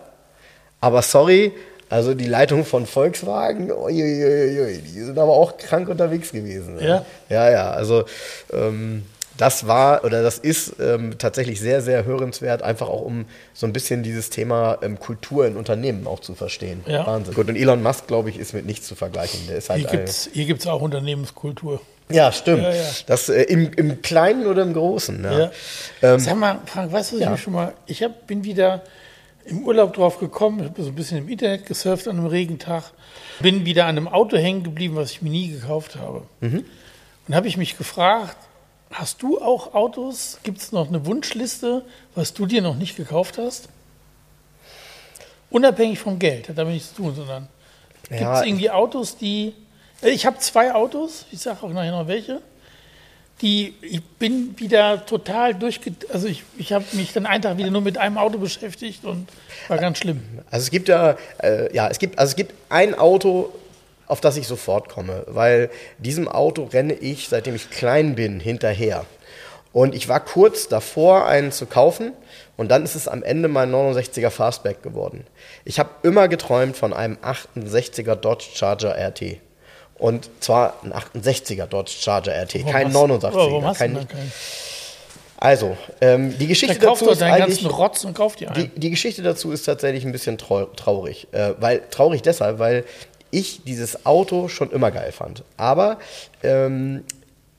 aber 0.80 1.02
sorry, 1.02 1.54
also 1.90 2.14
die 2.14 2.28
Leitung 2.28 2.66
von 2.66 2.86
Volkswagen, 2.86 3.72
uiuiui, 3.72 4.80
die 4.80 5.02
sind 5.02 5.18
aber 5.18 5.32
auch 5.32 5.58
krank 5.58 5.88
unterwegs 5.88 6.32
gewesen. 6.32 6.78
Ja. 6.80 7.06
Ja, 7.30 7.50
ja. 7.50 7.72
Also 7.72 8.04
ähm, 8.52 9.04
das 9.38 9.68
war 9.68 10.04
oder 10.04 10.24
das 10.24 10.38
ist 10.40 10.76
ähm, 10.80 11.18
tatsächlich 11.18 11.60
sehr, 11.60 11.82
sehr 11.82 12.06
hörenswert, 12.06 12.64
einfach 12.64 12.90
auch 12.90 13.02
um 13.02 13.26
so 13.54 13.66
ein 13.66 13.74
bisschen 13.74 14.04
dieses 14.04 14.30
Thema 14.30 14.80
ähm, 14.82 15.00
Kultur 15.00 15.46
in 15.46 15.56
Unternehmen 15.56 16.08
auch 16.08 16.20
zu 16.20 16.36
verstehen. 16.36 16.84
Ja. 16.88 17.06
Wahnsinn. 17.06 17.34
Gut, 17.34 17.48
und 17.48 17.56
Elon 17.56 17.82
Musk, 17.82 18.08
glaube 18.08 18.30
ich, 18.30 18.38
ist 18.38 18.54
mit 18.54 18.66
nichts 18.66 18.88
zu 18.88 18.96
vergleichen. 18.96 19.40
Der 19.48 19.58
ist 19.58 19.70
halt 19.70 19.90
hier 20.34 20.46
gibt 20.46 20.62
es 20.62 20.68
auch 20.68 20.82
Unternehmenskultur. 20.82 21.82
Ja, 22.10 22.32
stimmt. 22.32 22.64
Ja, 22.64 22.74
ja. 22.74 22.86
Das 23.06 23.30
äh, 23.30 23.44
im, 23.44 23.72
im 23.74 24.02
Kleinen 24.02 24.48
oder 24.48 24.64
im 24.64 24.74
Großen. 24.74 25.24
Ja. 25.24 25.40
ja. 25.40 25.52
Ähm, 26.02 26.20
Sag 26.20 26.38
mal, 26.38 26.60
Frank, 26.66 26.92
weißt 26.92 27.14
du, 27.14 27.20
was 27.20 27.36
ich 27.36 27.44
schon 27.44 27.54
mal, 27.54 27.74
ich 27.86 28.02
hab, 28.02 28.28
bin 28.28 28.44
wieder 28.44 28.84
im 29.46 29.64
Urlaub 29.66 29.94
drauf 29.94 30.20
gekommen, 30.20 30.64
habe 30.64 30.82
so 30.82 30.90
ein 30.90 30.96
bisschen 30.96 31.18
im 31.20 31.30
Internet 31.30 31.66
gesurft 31.66 32.08
an 32.08 32.18
einem 32.18 32.28
Regentag, 32.28 32.84
bin 33.40 33.66
wieder 33.66 33.86
an 33.86 33.98
einem 33.98 34.08
Auto 34.08 34.38
hängen 34.38 34.64
geblieben, 34.64 34.96
was 34.96 35.12
ich 35.12 35.22
mir 35.22 35.30
nie 35.30 35.50
gekauft 35.50 35.96
habe. 35.98 36.24
Mhm. 36.42 36.66
Und 37.28 37.36
habe 37.36 37.48
ich 37.48 37.58
mich 37.58 37.78
gefragt, 37.78 38.38
hast 38.92 39.22
du 39.22 39.42
auch 39.42 39.74
Autos? 39.74 40.40
Gibt 40.44 40.60
es 40.60 40.72
noch 40.72 40.88
eine 40.88 41.06
Wunschliste, 41.06 41.84
was 42.16 42.34
du 42.34 42.46
dir 42.46 42.62
noch 42.62 42.76
nicht 42.76 42.96
gekauft 42.96 43.38
hast? 43.38 43.70
Unabhängig 45.50 46.00
vom 46.00 46.20
Geld, 46.20 46.50
hat 46.50 46.58
damit 46.58 46.74
nichts 46.74 46.90
zu 46.90 47.04
tun, 47.04 47.16
sondern 47.16 47.48
ja, 48.10 48.18
gibt 48.18 48.32
es 48.32 48.42
irgendwie 48.42 48.70
Autos, 48.70 49.18
die. 49.18 49.54
Äh, 50.02 50.10
ich 50.10 50.26
habe 50.26 50.38
zwei 50.40 50.74
Autos, 50.74 51.26
ich 51.32 51.40
sage 51.40 51.64
auch 51.64 51.70
nachher 51.70 51.92
noch 51.92 52.08
welche 52.08 52.42
die, 53.42 53.76
ich 53.82 54.04
bin 54.04 54.58
wieder 54.58 55.06
total 55.06 55.54
durchge... 55.54 55.94
Also 56.12 56.28
ich, 56.28 56.44
ich 56.58 56.74
habe 56.74 56.86
mich 56.94 57.14
dann 57.14 57.26
einen 57.26 57.44
Tag 57.44 57.58
wieder 57.58 57.70
nur 57.70 57.82
mit 57.82 57.98
einem 57.98 58.18
Auto 58.18 58.40
beschäftigt 58.40 59.06
und 59.06 59.28
war 59.68 59.78
ganz 59.78 60.00
schlimm. 60.00 60.22
Also 60.50 60.64
es 60.64 60.72
gibt 60.72 60.88
ja, 60.88 61.18
äh, 61.42 61.74
ja, 61.74 61.88
es 61.88 62.00
gibt, 62.00 62.18
also 62.18 62.32
es 62.32 62.36
gibt 62.36 62.54
ein 62.70 62.96
Auto, 62.96 63.54
auf 64.08 64.22
das 64.22 64.38
ich 64.38 64.48
sofort 64.48 64.90
komme, 64.90 65.24
weil 65.28 65.70
diesem 65.98 66.28
Auto 66.28 66.64
renne 66.64 66.94
ich, 66.94 67.30
seitdem 67.30 67.56
ich 67.56 67.70
klein 67.70 68.16
bin, 68.16 68.40
hinterher. 68.40 69.06
Und 69.74 69.94
ich 69.94 70.08
war 70.08 70.20
kurz 70.20 70.68
davor, 70.68 71.28
einen 71.28 71.52
zu 71.52 71.66
kaufen 71.66 72.14
und 72.56 72.70
dann 72.70 72.84
ist 72.84 72.96
es 72.96 73.08
am 73.08 73.22
Ende 73.22 73.48
mein 73.48 73.72
69er 73.72 74.30
Fastback 74.30 74.82
geworden. 74.82 75.26
Ich 75.66 75.78
habe 75.78 75.90
immer 76.04 76.28
geträumt 76.28 76.76
von 76.76 76.94
einem 76.94 77.18
68er 77.18 78.16
Dodge 78.16 78.46
Charger 78.54 78.96
RT. 78.98 79.38
Und 80.00 80.30
zwar 80.40 80.76
ein 80.84 80.94
68er 80.94 81.66
Dodge 81.66 81.92
Charger 82.00 82.34
RT, 82.44 82.56
warum 82.56 82.72
kein 82.72 82.92
89er. 82.92 83.34
Warum 83.34 83.74
kein, 83.74 84.08
kein 84.08 84.32
also, 85.40 85.78
ähm, 86.02 86.36
die 86.40 86.48
Geschichte 86.48 86.80
dazu 86.80 87.10
ist 87.12 87.22
eigentlich, 87.22 87.64
Rotz 87.70 88.04
und 88.04 88.16
kauft 88.16 88.40
die, 88.40 88.48
die, 88.48 88.68
die, 88.70 88.90
Geschichte 88.90 89.22
dazu 89.22 89.52
ist 89.52 89.64
tatsächlich 89.64 90.04
ein 90.04 90.12
bisschen 90.12 90.40
traurig. 90.40 91.28
Äh, 91.32 91.54
weil, 91.60 91.84
traurig 91.92 92.24
deshalb, 92.24 92.58
weil 92.58 92.86
ich 93.38 93.64
dieses 93.64 94.06
Auto 94.06 94.48
schon 94.48 94.72
immer 94.72 94.92
geil 94.92 95.12
fand. 95.12 95.44
Aber 95.58 96.00
ähm, 96.44 97.04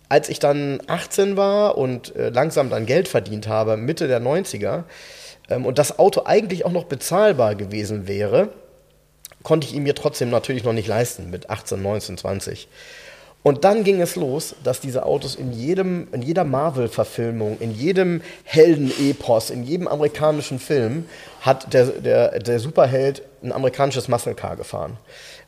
als 0.08 0.28
ich 0.28 0.38
dann 0.38 0.80
18 0.86 1.36
war 1.36 1.76
und 1.76 2.16
äh, 2.16 2.30
langsam 2.30 2.70
dann 2.70 2.86
Geld 2.86 3.08
verdient 3.08 3.46
habe, 3.48 3.76
Mitte 3.76 4.08
der 4.08 4.20
90er, 4.20 4.84
ähm, 5.50 5.66
und 5.66 5.78
das 5.78 5.98
Auto 5.98 6.22
eigentlich 6.24 6.64
auch 6.64 6.72
noch 6.72 6.84
bezahlbar 6.84 7.54
gewesen 7.54 8.08
wäre, 8.08 8.50
konnte 9.42 9.66
ich 9.66 9.74
ihn 9.74 9.82
mir 9.82 9.94
trotzdem 9.94 10.30
natürlich 10.30 10.64
noch 10.64 10.72
nicht 10.72 10.88
leisten 10.88 11.30
mit 11.30 11.50
18, 11.50 11.80
19, 11.80 12.18
20. 12.18 12.68
Und 13.44 13.64
dann 13.64 13.84
ging 13.84 14.00
es 14.00 14.16
los, 14.16 14.56
dass 14.64 14.80
diese 14.80 15.06
Autos 15.06 15.36
in, 15.36 15.52
jedem, 15.52 16.08
in 16.12 16.22
jeder 16.22 16.44
Marvel-Verfilmung, 16.44 17.58
in 17.60 17.70
jedem 17.70 18.20
Helden-Epos, 18.44 19.50
in 19.50 19.62
jedem 19.62 19.86
amerikanischen 19.86 20.58
Film 20.58 21.06
hat 21.40 21.72
der, 21.72 21.86
der, 21.86 22.40
der 22.40 22.58
Superheld 22.58 23.22
ein 23.42 23.52
amerikanisches 23.52 24.08
Muscle 24.08 24.34
Car 24.34 24.56
gefahren. 24.56 24.98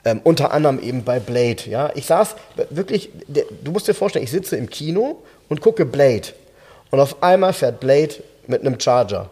Ähm, 0.04 0.20
unter 0.24 0.52
anderem 0.52 0.80
eben 0.80 1.04
bei 1.04 1.20
Blade. 1.20 1.68
Ja? 1.68 1.90
Ich 1.94 2.06
saß 2.06 2.36
wirklich, 2.70 3.10
du 3.28 3.70
musst 3.70 3.86
dir 3.86 3.94
vorstellen, 3.94 4.24
ich 4.24 4.30
sitze 4.30 4.56
im 4.56 4.70
Kino 4.70 5.22
und 5.48 5.60
gucke 5.60 5.84
Blade. 5.84 6.28
Und 6.90 7.00
auf 7.00 7.22
einmal 7.22 7.52
fährt 7.52 7.80
Blade 7.80 8.14
mit 8.46 8.62
einem 8.62 8.80
Charger. 8.80 9.30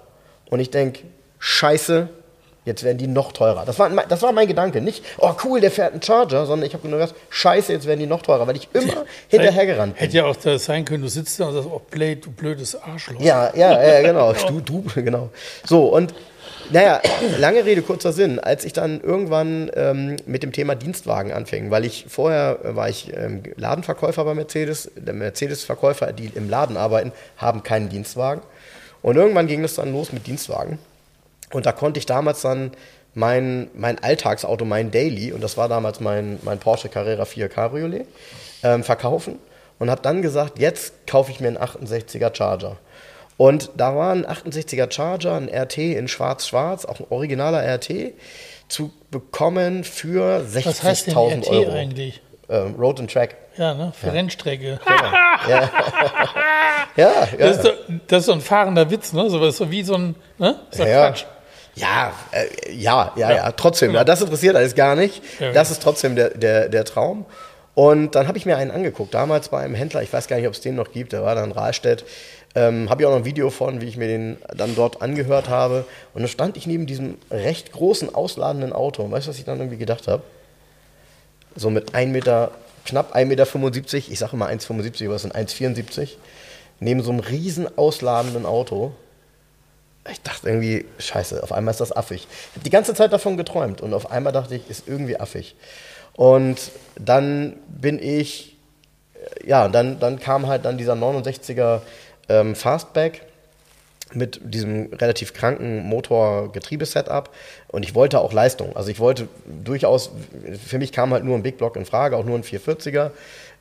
Und 0.50 0.60
ich 0.60 0.70
denke, 0.70 1.00
scheiße, 1.38 2.08
jetzt 2.68 2.84
werden 2.84 2.98
die 2.98 3.06
noch 3.06 3.32
teurer. 3.32 3.64
Das 3.64 3.78
war, 3.78 3.90
das 3.90 4.22
war 4.22 4.32
mein 4.32 4.46
Gedanke. 4.46 4.80
Nicht, 4.80 5.04
oh 5.18 5.32
cool, 5.44 5.60
der 5.60 5.70
fährt 5.70 5.92
einen 5.92 6.02
Charger, 6.02 6.46
sondern 6.46 6.66
ich 6.66 6.74
habe 6.74 6.86
nur 6.86 6.98
gedacht, 6.98 7.14
scheiße, 7.30 7.72
jetzt 7.72 7.86
werden 7.86 8.00
die 8.00 8.06
noch 8.06 8.22
teurer, 8.22 8.46
weil 8.46 8.56
ich 8.56 8.68
immer 8.72 9.04
hinterhergerannt 9.28 9.94
bin. 9.94 10.00
Hätte 10.00 10.16
ja 10.18 10.26
auch 10.26 10.36
das 10.36 10.64
sein 10.64 10.84
können, 10.84 11.02
du 11.02 11.08
sitzt 11.08 11.40
da 11.40 11.46
und 11.46 11.54
sagst, 11.54 11.68
oh 11.70 11.80
Blade, 11.90 12.16
du 12.16 12.30
blödes 12.30 12.80
Arschloch. 12.80 13.20
Ja, 13.20 13.52
ja, 13.56 13.82
ja, 13.82 14.02
genau. 14.02 14.32
du, 14.48 14.60
du, 14.60 14.84
genau. 14.94 15.30
So, 15.64 15.86
und 15.94 16.14
naja, 16.70 17.00
lange 17.38 17.64
Rede, 17.64 17.82
kurzer 17.82 18.12
Sinn. 18.12 18.38
Als 18.38 18.64
ich 18.64 18.72
dann 18.72 19.00
irgendwann 19.00 19.70
ähm, 19.74 20.16
mit 20.26 20.42
dem 20.42 20.52
Thema 20.52 20.74
Dienstwagen 20.74 21.32
anfing, 21.32 21.70
weil 21.70 21.84
ich 21.84 22.06
vorher 22.08 22.58
äh, 22.64 22.76
war 22.76 22.88
ich 22.88 23.12
ähm, 23.16 23.42
Ladenverkäufer 23.56 24.24
bei 24.24 24.34
Mercedes. 24.34 24.90
Der 24.96 25.14
Mercedes-Verkäufer, 25.14 26.12
die 26.12 26.30
im 26.34 26.48
Laden 26.50 26.76
arbeiten, 26.76 27.12
haben 27.36 27.62
keinen 27.62 27.88
Dienstwagen. 27.88 28.42
Und 29.02 29.16
irgendwann 29.16 29.46
ging 29.46 29.64
es 29.64 29.74
dann 29.74 29.92
los 29.92 30.12
mit 30.12 30.26
Dienstwagen. 30.26 30.78
Und 31.52 31.66
da 31.66 31.72
konnte 31.72 31.98
ich 31.98 32.06
damals 32.06 32.42
dann 32.42 32.72
mein, 33.14 33.70
mein 33.74 33.98
Alltagsauto, 33.98 34.64
mein 34.64 34.90
Daily, 34.90 35.32
und 35.32 35.42
das 35.42 35.56
war 35.56 35.68
damals 35.68 36.00
mein, 36.00 36.38
mein 36.42 36.58
Porsche 36.58 36.88
Carrera 36.88 37.24
4 37.24 37.48
Cabriolet, 37.48 38.06
ähm, 38.62 38.84
verkaufen. 38.84 39.38
Und 39.78 39.90
habe 39.90 40.02
dann 40.02 40.22
gesagt, 40.22 40.58
jetzt 40.58 41.06
kaufe 41.06 41.30
ich 41.30 41.40
mir 41.40 41.48
einen 41.48 41.58
68er 41.58 42.34
Charger. 42.34 42.76
Und 43.38 43.70
da 43.76 43.94
war 43.94 44.12
ein 44.12 44.26
68er 44.26 44.92
Charger, 44.92 45.34
ein 45.34 45.48
RT 45.48 45.78
in 45.78 46.08
schwarz-schwarz, 46.08 46.84
auch 46.84 46.98
ein 46.98 47.06
originaler 47.08 47.62
RT, 47.76 48.12
zu 48.68 48.92
bekommen 49.10 49.84
für 49.84 50.40
60.000 50.40 51.46
Euro. 51.48 51.72
eigentlich? 51.72 52.20
Ähm, 52.50 52.74
Road 52.74 52.98
and 52.98 53.10
Track. 53.10 53.36
Ja, 53.56 53.74
ne? 53.74 53.92
Für 53.98 54.08
ja. 54.08 54.12
Rennstrecke. 54.12 54.80
Ja. 55.48 55.48
ja. 55.48 55.70
ja, 56.96 57.28
ja. 57.30 57.36
Das, 57.38 57.56
ist 57.56 57.62
so, 57.62 57.70
das, 58.08 58.18
ist 58.20 58.26
so, 58.26 58.32
ein 58.32 58.40
fahrender 58.40 58.90
Witz, 58.90 59.12
ne? 59.12 59.30
So, 59.30 59.50
so 59.50 59.70
wie 59.70 59.84
so 59.84 59.94
ein, 59.94 60.16
ne? 60.38 60.58
So 60.72 60.82
ja. 60.82 61.08
Quatsch. 61.08 61.24
Ja, 61.76 62.12
äh, 62.32 62.72
ja, 62.72 63.12
ja, 63.14 63.30
ja, 63.30 63.52
trotzdem. 63.52 63.94
Ja. 63.94 64.02
das 64.02 64.20
interessiert 64.20 64.56
alles 64.56 64.74
gar 64.74 64.96
nicht. 64.96 65.22
Das 65.54 65.70
ist 65.70 65.80
trotzdem 65.80 66.16
der, 66.16 66.30
der, 66.30 66.68
der 66.68 66.84
Traum. 66.84 67.24
Und 67.74 68.16
dann 68.16 68.26
habe 68.26 68.36
ich 68.36 68.44
mir 68.44 68.56
einen 68.56 68.72
angeguckt, 68.72 69.14
damals 69.14 69.50
bei 69.50 69.60
einem 69.60 69.76
Händler, 69.76 70.02
ich 70.02 70.12
weiß 70.12 70.26
gar 70.26 70.36
nicht, 70.36 70.48
ob 70.48 70.54
es 70.54 70.60
den 70.60 70.74
noch 70.74 70.90
gibt, 70.90 71.12
der 71.12 71.22
war 71.22 71.36
dann 71.36 71.52
Rahlstedt. 71.52 72.04
Ähm, 72.54 72.88
habe 72.88 73.02
ich 73.02 73.06
auch 73.06 73.10
noch 73.10 73.18
ein 73.18 73.24
Video 73.24 73.50
von, 73.50 73.80
wie 73.80 73.86
ich 73.86 73.96
mir 73.96 74.08
den 74.08 74.38
dann 74.56 74.74
dort 74.74 75.02
angehört 75.02 75.48
habe. 75.48 75.84
Und 76.14 76.22
dann 76.22 76.28
stand 76.28 76.56
ich 76.56 76.66
neben 76.66 76.86
diesem 76.86 77.18
recht 77.30 77.72
großen, 77.72 78.14
ausladenden 78.14 78.72
Auto. 78.72 79.02
Und 79.02 79.12
weißt 79.12 79.26
du, 79.26 79.30
was 79.30 79.38
ich 79.38 79.44
dann 79.44 79.58
irgendwie 79.58 79.76
gedacht 79.76 80.08
habe? 80.08 80.22
So 81.54 81.70
mit 81.70 81.94
1 81.94 82.12
Meter, 82.12 82.52
knapp 82.84 83.14
1,75 83.14 83.26
Meter, 83.26 84.12
ich 84.12 84.18
sage 84.18 84.32
immer 84.34 84.48
1,75, 84.48 85.06
aber 85.06 85.16
es 85.16 85.22
sind 85.22 85.36
1,74, 85.36 86.16
neben 86.80 87.02
so 87.02 87.10
einem 87.10 87.20
riesen 87.20 87.76
ausladenden 87.76 88.46
Auto. 88.46 88.92
Ich 90.10 90.22
dachte 90.22 90.48
irgendwie, 90.48 90.86
scheiße, 90.98 91.42
auf 91.42 91.52
einmal 91.52 91.72
ist 91.72 91.80
das 91.80 91.94
affig. 91.94 92.26
Ich 92.30 92.56
habe 92.56 92.64
die 92.64 92.70
ganze 92.70 92.94
Zeit 92.94 93.12
davon 93.12 93.36
geträumt 93.36 93.82
und 93.82 93.92
auf 93.92 94.10
einmal 94.10 94.32
dachte 94.32 94.54
ich, 94.54 94.70
ist 94.70 94.88
irgendwie 94.88 95.20
affig. 95.20 95.54
Und 96.14 96.72
dann 96.98 97.56
bin 97.68 98.02
ich, 98.02 98.56
ja, 99.44 99.68
dann, 99.68 100.00
dann 100.00 100.18
kam 100.18 100.46
halt 100.46 100.64
dann 100.64 100.78
dieser 100.78 100.94
69er 100.94 101.82
ähm, 102.28 102.54
Fastback 102.54 103.22
mit 104.14 104.40
diesem 104.42 104.92
relativ 104.94 105.34
kranken 105.34 105.82
Motor-Getriebe-Setup 105.84 107.30
und 107.68 107.84
ich 107.84 107.94
wollte 107.94 108.20
auch 108.20 108.32
Leistung. 108.32 108.74
Also 108.74 108.90
ich 108.90 109.00
wollte 109.00 109.28
durchaus, 109.46 110.10
für 110.66 110.78
mich 110.78 110.92
kam 110.92 111.12
halt 111.12 111.24
nur 111.24 111.36
ein 111.36 111.42
Big 111.42 111.58
Block 111.58 111.76
in 111.76 111.84
Frage, 111.84 112.16
auch 112.16 112.24
nur 112.24 112.36
ein 112.36 112.42
440er, 112.42 113.10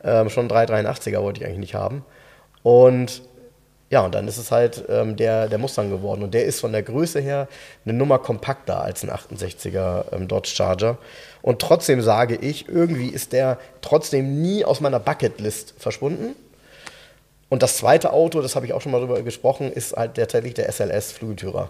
ähm, 0.03 0.29
schon 0.29 0.49
ein 0.49 0.67
383er 0.67 1.21
wollte 1.21 1.41
ich 1.41 1.45
eigentlich 1.45 1.59
nicht 1.59 1.75
haben. 1.75 2.05
Und 2.63 3.23
ja, 3.89 4.01
und 4.01 4.13
dann 4.15 4.27
ist 4.27 4.37
es 4.37 4.51
halt 4.51 4.83
ähm, 4.89 5.15
der, 5.15 5.47
der 5.47 5.57
Mustang 5.57 5.89
geworden 5.89 6.23
und 6.23 6.33
der 6.33 6.45
ist 6.45 6.59
von 6.59 6.73
der 6.73 6.83
Größe 6.83 7.21
her 7.21 7.47
eine 7.85 7.93
Nummer 7.93 8.19
kompakter 8.19 8.81
als 8.81 9.03
ein 9.03 9.09
68er 9.09 10.13
ähm, 10.13 10.27
Dodge 10.27 10.49
Charger. 10.53 10.97
Und 11.41 11.61
trotzdem 11.61 12.01
sage 12.01 12.35
ich, 12.35 12.67
irgendwie 12.67 13.07
ist 13.07 13.31
der 13.31 13.59
trotzdem 13.81 14.41
nie 14.41 14.65
aus 14.65 14.81
meiner 14.81 14.99
Bucketlist 14.99 15.73
verschwunden 15.77 16.35
und 17.49 17.63
das 17.63 17.77
zweite 17.77 18.11
Auto, 18.11 18.41
das 18.41 18.55
habe 18.55 18.65
ich 18.65 18.73
auch 18.73 18.81
schon 18.81 18.91
mal 18.91 18.99
drüber 18.99 19.21
gesprochen, 19.21 19.71
ist 19.71 19.95
halt 19.95 20.15
tatsächlich 20.15 20.53
der 20.53 20.71
SLS 20.71 21.13
Flügeltürer. 21.13 21.69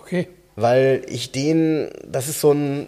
Okay. 0.00 0.28
Weil 0.58 1.02
ich 1.06 1.32
den, 1.32 1.90
das 2.06 2.28
ist 2.28 2.40
so 2.40 2.52
ein, 2.52 2.86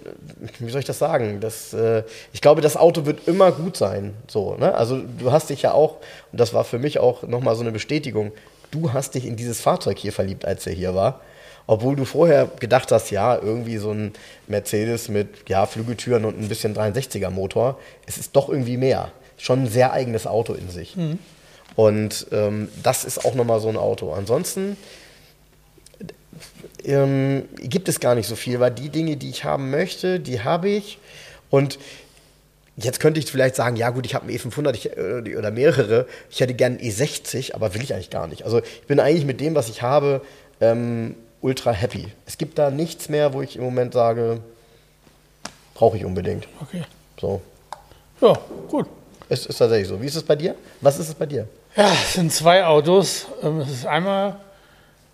wie 0.59 0.71
soll 0.71 0.81
ich 0.81 0.87
das 0.87 0.99
sagen? 0.99 1.41
Das, 1.41 1.75
äh, 1.75 2.03
ich 2.33 2.41
glaube, 2.41 2.63
das 2.63 2.79
Auto 2.79 3.05
wird 3.05 3.29
immer 3.29 3.53
gut 3.53 3.77
sein. 3.77 4.15
So, 4.27 4.55
ne? 4.55 4.75
Also 4.75 5.03
du 5.19 5.33
hast 5.33 5.51
dich 5.51 5.61
ja 5.63 5.73
auch, 5.73 5.97
und 6.33 6.41
das 6.41 6.55
war 6.55 6.65
für 6.65 6.79
mich 6.79 6.99
auch 6.99 7.25
nochmal 7.25 7.57
so 7.57 7.61
eine 7.61 7.73
Bestätigung, 7.73 8.33
du 8.71 8.95
hast 8.95 9.15
dich 9.15 9.27
in 9.27 9.37
dieses 9.37 9.61
Fahrzeug 9.61 9.99
hier 9.99 10.15
verliebt, 10.15 10.47
als 10.47 10.67
er 10.67 10.73
hier 10.73 10.95
war. 10.95 11.21
Obwohl 11.67 11.95
du 11.95 12.07
vorher 12.07 12.51
gedacht 12.59 12.91
hast, 12.91 13.11
ja, 13.11 13.37
irgendwie 13.37 13.77
so 13.77 13.91
ein 13.91 14.15
Mercedes 14.47 15.11
mit 15.11 15.51
ja, 15.51 15.67
Flügeltüren 15.67 16.25
und 16.25 16.41
ein 16.41 16.49
bisschen 16.49 16.75
63er 16.75 17.29
Motor. 17.29 17.79
Es 18.07 18.17
ist 18.17 18.35
doch 18.35 18.49
irgendwie 18.49 18.79
mehr. 18.79 19.13
Schon 19.37 19.65
ein 19.65 19.69
sehr 19.69 19.93
eigenes 19.93 20.27
Auto 20.27 20.55
in 20.55 20.71
sich. 20.71 20.97
Mhm. 20.97 21.19
Und 21.79 22.27
ähm, 22.33 22.69
das 22.83 23.05
ist 23.05 23.25
auch 23.25 23.37
nochmal 23.37 23.61
so 23.61 23.69
ein 23.69 23.77
Auto. 23.77 24.13
Ansonsten 24.13 24.77
ähm, 26.83 27.45
gibt 27.63 27.89
es 27.89 28.01
gar 28.01 28.17
nicht 28.17 28.27
so 28.27 28.35
viel, 28.35 28.59
weil 28.59 28.73
die 28.73 28.89
Dinge, 28.89 29.17
die 29.17 29.31
ich 29.31 29.45
haben 29.45 29.71
möchte, 29.71 30.19
die 30.19 30.41
habe 30.41 30.69
ich. 30.69 30.99
Und 31.51 31.79
jetzt 32.77 32.99
könnte 32.99 33.21
ich 33.21 33.31
vielleicht 33.31 33.55
sagen, 33.55 33.77
ja 33.77 33.91
gut, 33.91 34.07
ich 34.07 34.17
habe 34.17 34.27
einen 34.27 34.37
E500 34.37 34.75
ich, 34.75 34.97
äh, 34.97 35.37
oder 35.37 35.53
mehrere. 35.53 36.09
Ich 36.31 36.41
hätte 36.41 36.53
gerne 36.53 36.81
einen 36.81 36.91
E60, 36.91 37.55
aber 37.55 37.75
will 37.75 37.83
ich 37.85 37.95
eigentlich 37.95 38.11
gar 38.11 38.27
nicht. 38.27 38.43
Also 38.43 38.59
ich 38.59 38.89
bin 38.89 38.99
eigentlich 38.99 39.25
mit 39.25 39.41
dem, 39.41 39.55
was 39.55 39.69
ich 39.69 39.81
habe, 39.81 40.23
ähm, 40.61 41.15
ultra 41.43 41.71
happy. 41.71 42.09
Es 42.27 42.39
gibt 42.39 42.59
da 42.59 42.73
nichts 42.73 43.09
mehr, 43.09 43.35
wo 43.35 43.41
ich 43.41 43.55
im 43.55 43.63
Moment 43.63 43.95
sage, 43.95 44.41
brauche 45.75 45.97
ich 45.97 46.05
unbedingt. 46.05 46.49
Okay. 46.61 46.83
So. 47.21 47.41
Ja, 48.21 48.37
gut. 48.67 48.89
Es 49.29 49.47
ist 49.47 49.59
tatsächlich 49.59 49.87
so. 49.87 50.03
Wie 50.03 50.07
ist 50.07 50.17
es 50.17 50.25
bei 50.25 50.35
dir? 50.35 50.57
Was 50.81 50.99
ist 50.99 51.11
es 51.11 51.15
bei 51.15 51.27
dir? 51.27 51.47
Ja, 51.77 51.93
es 51.93 52.15
sind 52.15 52.33
zwei 52.33 52.65
Autos. 52.65 53.27
Ähm, 53.43 53.61
es 53.61 53.71
ist 53.71 53.87
einmal 53.87 54.37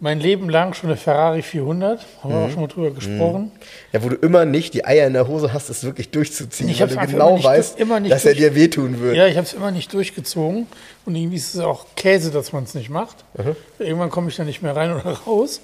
mein 0.00 0.20
Leben 0.20 0.50
lang 0.50 0.74
schon 0.74 0.90
eine 0.90 0.96
Ferrari 0.96 1.42
400. 1.42 2.04
Haben 2.22 2.30
wir 2.30 2.38
auch 2.38 2.46
mhm. 2.46 2.52
schon 2.52 2.60
mal 2.60 2.68
drüber 2.68 2.90
gesprochen. 2.90 3.42
Mhm. 3.44 3.50
Ja, 3.92 4.04
wo 4.04 4.08
du 4.08 4.16
immer 4.16 4.44
nicht 4.44 4.74
die 4.74 4.84
Eier 4.84 5.06
in 5.06 5.14
der 5.14 5.28
Hose 5.28 5.52
hast, 5.52 5.70
es 5.70 5.84
wirklich 5.84 6.10
durchzuziehen, 6.10 6.68
ich 6.68 6.80
weil 6.80 6.88
du 6.88 7.06
genau 7.06 7.36
nicht, 7.36 7.44
weißt, 7.44 7.78
dass 8.08 8.24
er 8.24 8.34
dir 8.34 8.54
wehtun 8.54 9.00
wird. 9.00 9.16
Ja, 9.16 9.26
ich 9.26 9.36
habe 9.36 9.46
es 9.46 9.54
immer 9.54 9.70
nicht 9.70 9.92
durchgezogen. 9.92 10.66
Und 11.06 11.16
irgendwie 11.16 11.36
ist 11.36 11.54
es 11.54 11.60
auch 11.60 11.86
Käse, 11.96 12.30
dass 12.30 12.52
man 12.52 12.64
es 12.64 12.74
nicht 12.74 12.90
macht. 12.90 13.24
Mhm. 13.36 13.56
Irgendwann 13.78 14.10
komme 14.10 14.28
ich 14.28 14.36
da 14.36 14.44
nicht 14.44 14.62
mehr 14.62 14.76
rein 14.76 14.92
oder 14.92 15.10
raus. 15.26 15.60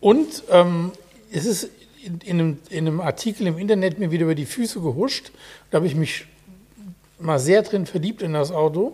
Und 0.00 0.42
ähm, 0.50 0.92
es 1.32 1.46
ist 1.46 1.68
in, 2.04 2.18
in, 2.24 2.40
einem, 2.40 2.58
in 2.70 2.86
einem 2.86 3.00
Artikel 3.00 3.46
im 3.46 3.58
Internet 3.58 3.98
mir 3.98 4.10
wieder 4.10 4.24
über 4.24 4.34
die 4.34 4.46
Füße 4.46 4.80
gehuscht. 4.80 5.30
Da 5.70 5.76
habe 5.76 5.86
ich 5.86 5.94
mich 5.94 6.26
mal 7.18 7.38
sehr 7.38 7.62
drin 7.62 7.86
verliebt 7.86 8.22
in 8.22 8.32
das 8.32 8.50
Auto 8.50 8.92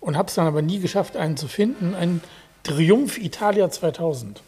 und 0.00 0.16
habe 0.16 0.28
es 0.28 0.34
dann 0.34 0.46
aber 0.46 0.62
nie 0.62 0.80
geschafft, 0.80 1.16
einen 1.16 1.36
zu 1.36 1.48
finden. 1.48 1.94
Ein 1.94 2.20
Triumph 2.62 3.18
Italia 3.18 3.70
2000. 3.70 4.42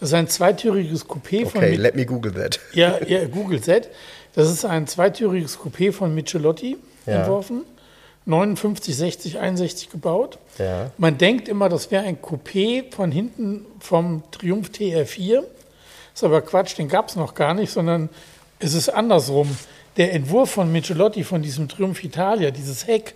Das 0.00 0.10
ist 0.10 0.14
ein 0.14 0.28
zweitüriges 0.28 1.06
Coupé 1.06 1.46
von. 1.46 1.62
Okay, 1.62 1.76
let 1.76 1.94
me 1.94 2.04
Google 2.04 2.32
that. 2.32 2.60
Ja, 2.72 3.02
ja 3.04 3.24
Google 3.26 3.60
that. 3.60 3.88
Das 4.34 4.50
ist 4.50 4.64
ein 4.64 4.86
zweitüriges 4.86 5.58
Coupé 5.58 5.92
von 5.92 6.14
Michelotti 6.14 6.76
ja. 7.06 7.20
entworfen. 7.20 7.62
59, 8.26 8.96
60, 8.96 9.38
61 9.38 9.90
gebaut. 9.90 10.38
Ja. 10.58 10.90
Man 10.96 11.18
denkt 11.18 11.48
immer, 11.48 11.68
das 11.68 11.90
wäre 11.90 12.04
ein 12.04 12.18
Coupé 12.20 12.92
von 12.94 13.12
hinten 13.12 13.66
vom 13.80 14.22
Triumph 14.30 14.70
TR4. 14.70 15.36
Das 15.36 15.46
ist 16.14 16.24
aber 16.24 16.40
Quatsch, 16.42 16.78
den 16.78 16.88
gab 16.88 17.08
es 17.08 17.16
noch 17.16 17.34
gar 17.34 17.54
nicht, 17.54 17.70
sondern 17.70 18.08
es 18.58 18.74
ist 18.74 18.88
andersrum. 18.88 19.56
Der 19.96 20.12
Entwurf 20.12 20.50
von 20.50 20.72
Michelotti 20.72 21.22
von 21.22 21.42
diesem 21.42 21.68
Triumph 21.68 22.02
Italia, 22.02 22.50
dieses 22.50 22.86
Heck, 22.86 23.14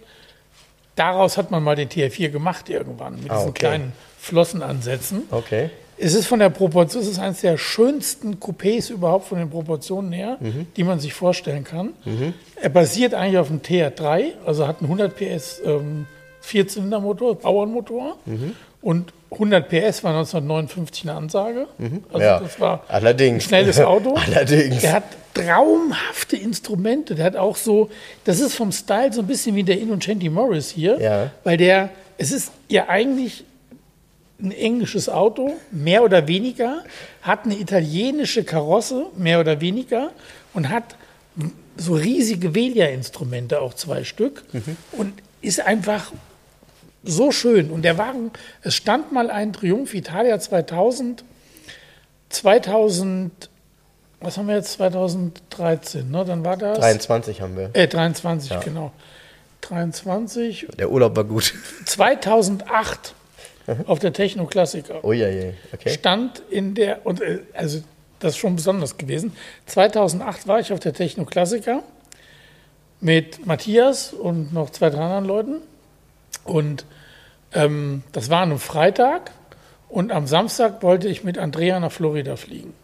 daraus 0.98 1.36
hat 1.36 1.50
man 1.50 1.62
mal 1.62 1.76
den 1.76 1.88
TR4 1.88 2.28
gemacht 2.28 2.68
irgendwann 2.68 3.16
mit 3.22 3.30
ah, 3.30 3.36
diesen 3.36 3.50
okay. 3.50 3.58
kleinen 3.60 3.92
Flossenansätzen. 4.18 5.22
Okay. 5.30 5.70
Es 6.00 6.14
ist 6.14 6.26
von 6.26 6.38
der 6.38 6.50
Proportion, 6.50 7.02
es 7.02 7.08
ist 7.08 7.18
eines 7.18 7.40
der 7.40 7.56
schönsten 7.56 8.36
Coupés 8.36 8.90
überhaupt 8.90 9.26
von 9.26 9.38
den 9.38 9.50
Proportionen 9.50 10.12
her, 10.12 10.36
mhm. 10.38 10.68
die 10.76 10.84
man 10.84 11.00
sich 11.00 11.12
vorstellen 11.12 11.64
kann. 11.64 11.92
Mhm. 12.04 12.34
Er 12.54 12.68
basiert 12.68 13.14
eigentlich 13.14 13.38
auf 13.38 13.48
dem 13.48 13.62
TR3, 13.62 14.34
also 14.46 14.68
hat 14.68 14.78
einen 14.78 14.86
100 14.86 15.16
PS 15.16 15.60
ähm, 15.64 16.06
Vierzylindermotor, 16.40 17.34
Bauernmotor. 17.36 18.16
Mhm. 18.26 18.54
Und 18.80 19.12
100 19.30 19.68
PS 19.68 20.04
war 20.04 20.12
1959 20.12 21.08
eine 21.08 21.18
Ansage. 21.18 21.66
Also 22.12 22.24
ja. 22.24 22.40
das 22.40 22.58
war 22.60 22.84
Allerdings. 22.88 23.44
ein 23.44 23.48
schnelles 23.48 23.80
Auto. 23.80 24.14
Allerdings. 24.26 24.80
Der 24.80 24.92
hat 24.92 25.04
traumhafte 25.34 26.36
Instrumente. 26.36 27.14
Der 27.14 27.26
hat 27.26 27.36
auch 27.36 27.56
so, 27.56 27.90
das 28.24 28.40
ist 28.40 28.54
vom 28.54 28.72
Style 28.72 29.12
so 29.12 29.20
ein 29.20 29.26
bisschen 29.26 29.54
wie 29.54 29.64
der 29.64 29.78
Innocenti 29.78 30.28
Morris 30.28 30.70
hier. 30.70 31.00
Ja. 31.00 31.30
Weil 31.44 31.56
der, 31.56 31.90
es 32.16 32.32
ist 32.32 32.52
ja 32.68 32.88
eigentlich 32.88 33.44
ein 34.40 34.52
englisches 34.52 35.08
Auto, 35.08 35.54
mehr 35.70 36.04
oder 36.04 36.28
weniger, 36.28 36.84
hat 37.22 37.44
eine 37.44 37.58
italienische 37.58 38.44
Karosse, 38.44 39.06
mehr 39.16 39.40
oder 39.40 39.60
weniger, 39.60 40.10
und 40.54 40.68
hat 40.68 40.96
so 41.76 41.94
riesige 41.94 42.54
Velia-Instrumente, 42.54 43.60
auch 43.60 43.74
zwei 43.74 44.04
Stück, 44.04 44.44
und 44.92 45.12
ist 45.40 45.60
einfach 45.60 46.12
so 47.02 47.30
schön. 47.32 47.70
Und 47.70 47.82
der 47.82 47.98
Wagen, 47.98 48.30
es 48.62 48.74
stand 48.74 49.12
mal 49.12 49.30
ein 49.30 49.52
Triumph 49.52 49.94
Italia 49.94 50.38
2000, 50.38 51.24
2000, 52.28 53.50
was 54.20 54.36
haben 54.36 54.48
wir 54.48 54.56
jetzt, 54.56 54.72
2013, 54.72 56.10
ne? 56.10 56.24
Dann 56.24 56.44
war 56.44 56.56
das, 56.56 56.78
23 56.78 57.40
haben 57.40 57.56
wir. 57.56 57.70
äh, 57.72 57.86
23, 57.86 58.60
genau. 58.60 58.92
23, 59.62 60.68
Der 60.78 60.90
Urlaub 60.90 61.16
war 61.16 61.24
gut. 61.24 61.54
2008 61.86 63.14
auf 63.86 63.98
der 63.98 64.12
Techno 64.12 64.46
Klassiker 64.46 65.04
Oh 65.04 65.12
ja, 65.12 65.28
ja. 65.28 65.50
Okay. 65.72 65.90
stand 65.90 66.42
in 66.50 66.74
der, 66.74 67.04
und 67.06 67.20
äh, 67.20 67.40
also 67.52 67.82
das 68.18 68.32
ist 68.32 68.38
schon 68.38 68.56
besonders 68.56 68.96
gewesen. 68.96 69.32
2008 69.66 70.48
war 70.48 70.58
ich 70.60 70.72
auf 70.72 70.80
der 70.80 70.92
Techno 70.92 71.24
Klassiker 71.24 71.82
mit 73.00 73.46
Matthias 73.46 74.12
und 74.12 74.52
noch 74.52 74.70
zwei, 74.70 74.90
drei 74.90 75.02
anderen 75.02 75.24
Leuten. 75.26 75.56
Und 76.48 76.84
ähm, 77.52 78.02
das 78.12 78.30
war 78.30 78.40
an 78.42 78.50
einem 78.50 78.58
Freitag. 78.58 79.30
Und 79.88 80.12
am 80.12 80.26
Samstag 80.26 80.82
wollte 80.82 81.08
ich 81.08 81.24
mit 81.24 81.38
Andrea 81.38 81.80
nach 81.80 81.92
Florida 81.92 82.36
fliegen. 82.36 82.74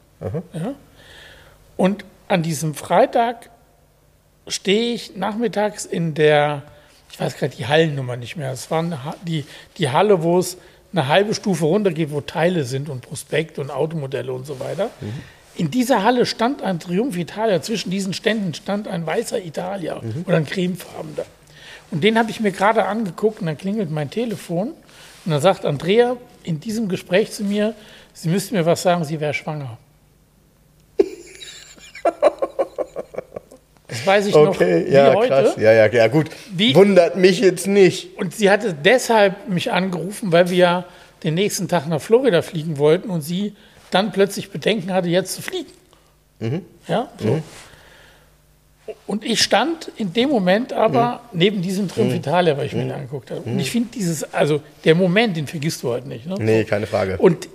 Ja? 0.54 0.74
Und 1.76 2.04
an 2.28 2.42
diesem 2.42 2.74
Freitag 2.74 3.50
stehe 4.48 4.94
ich 4.94 5.16
nachmittags 5.16 5.84
in 5.84 6.14
der, 6.14 6.62
ich 7.10 7.18
weiß 7.20 7.36
gerade 7.36 7.54
die 7.56 7.66
Hallennummer 7.66 8.16
nicht 8.16 8.36
mehr, 8.36 8.52
es 8.52 8.70
war 8.70 8.82
Ha- 9.04 9.16
die, 9.22 9.44
die 9.78 9.90
Halle, 9.90 10.22
wo 10.22 10.38
es 10.38 10.56
eine 10.92 11.08
halbe 11.08 11.34
Stufe 11.34 11.64
runtergeht, 11.64 12.10
wo 12.10 12.20
Teile 12.20 12.64
sind 12.64 12.88
und 12.88 13.02
Prospekt 13.02 13.58
und 13.58 13.70
Automodelle 13.70 14.32
und 14.32 14.46
so 14.46 14.60
weiter. 14.60 14.90
In 15.56 15.70
dieser 15.70 16.02
Halle 16.04 16.24
stand 16.26 16.62
ein 16.62 16.78
Triumph 16.80 17.16
Italia, 17.16 17.60
zwischen 17.62 17.90
diesen 17.90 18.12
Ständen 18.14 18.54
stand 18.54 18.88
ein 18.88 19.04
weißer 19.06 19.42
Italia 19.44 20.00
oder 20.26 20.36
ein 20.36 20.46
cremefarbener. 20.46 21.26
Und 21.94 22.02
den 22.02 22.18
habe 22.18 22.28
ich 22.30 22.40
mir 22.40 22.50
gerade 22.50 22.84
angeguckt 22.86 23.38
und 23.40 23.46
dann 23.46 23.56
klingelt 23.56 23.88
mein 23.90 24.10
Telefon 24.10 24.70
und 25.24 25.30
dann 25.30 25.40
sagt 25.40 25.64
Andrea 25.64 26.16
in 26.42 26.58
diesem 26.58 26.88
Gespräch 26.88 27.30
zu 27.30 27.44
mir, 27.44 27.74
Sie 28.12 28.28
müssten 28.28 28.54
mir 28.54 28.64
was 28.66 28.82
sagen, 28.82 29.04
sie 29.04 29.18
wäre 29.20 29.32
schwanger. 29.34 29.76
Das 33.88 34.06
weiß 34.06 34.26
ich 34.26 34.34
noch 34.34 34.48
Okay, 34.48 34.86
wie 34.88 34.92
ja, 34.92 35.14
heute. 35.14 35.28
krass. 35.28 35.54
Ja, 35.56 35.72
ja, 35.72 35.86
ja, 35.86 36.06
gut. 36.08 36.30
Wie- 36.50 36.74
Wundert 36.74 37.16
mich 37.16 37.40
jetzt 37.40 37.66
nicht. 37.66 38.16
Und 38.18 38.34
sie 38.34 38.50
hatte 38.50 38.74
deshalb 38.74 39.48
mich 39.48 39.72
angerufen, 39.72 40.32
weil 40.32 40.50
wir 40.50 40.56
ja 40.56 40.84
den 41.22 41.34
nächsten 41.34 41.68
Tag 41.68 41.86
nach 41.88 42.00
Florida 42.00 42.42
fliegen 42.42 42.78
wollten 42.78 43.10
und 43.10 43.22
sie 43.22 43.54
dann 43.90 44.10
plötzlich 44.12 44.50
Bedenken 44.50 44.92
hatte, 44.92 45.08
jetzt 45.08 45.34
zu 45.34 45.42
fliegen. 45.42 45.70
Ja, 46.88 47.08
so. 47.18 47.40
Und 49.06 49.24
ich 49.24 49.40
stand 49.42 49.90
in 49.96 50.12
dem 50.12 50.28
Moment 50.28 50.72
aber 50.72 51.22
neben 51.32 51.62
diesem 51.62 51.88
Triumph 51.88 52.14
Italia, 52.14 52.56
weil 52.58 52.66
ich 52.66 52.72
mir 52.74 52.82
den 52.82 52.92
angeguckt 52.92 53.30
habe. 53.30 53.40
Und 53.40 53.58
ich 53.58 53.70
finde 53.70 53.88
dieses, 53.94 54.34
also 54.34 54.60
der 54.84 54.94
Moment, 54.94 55.36
den 55.36 55.46
vergisst 55.46 55.82
du 55.82 55.92
halt 55.92 56.06
nicht. 56.06 56.26
Ne? 56.26 56.34
Nee, 56.38 56.64
keine 56.64 56.86
Frage. 56.86 57.16
Und 57.18 57.48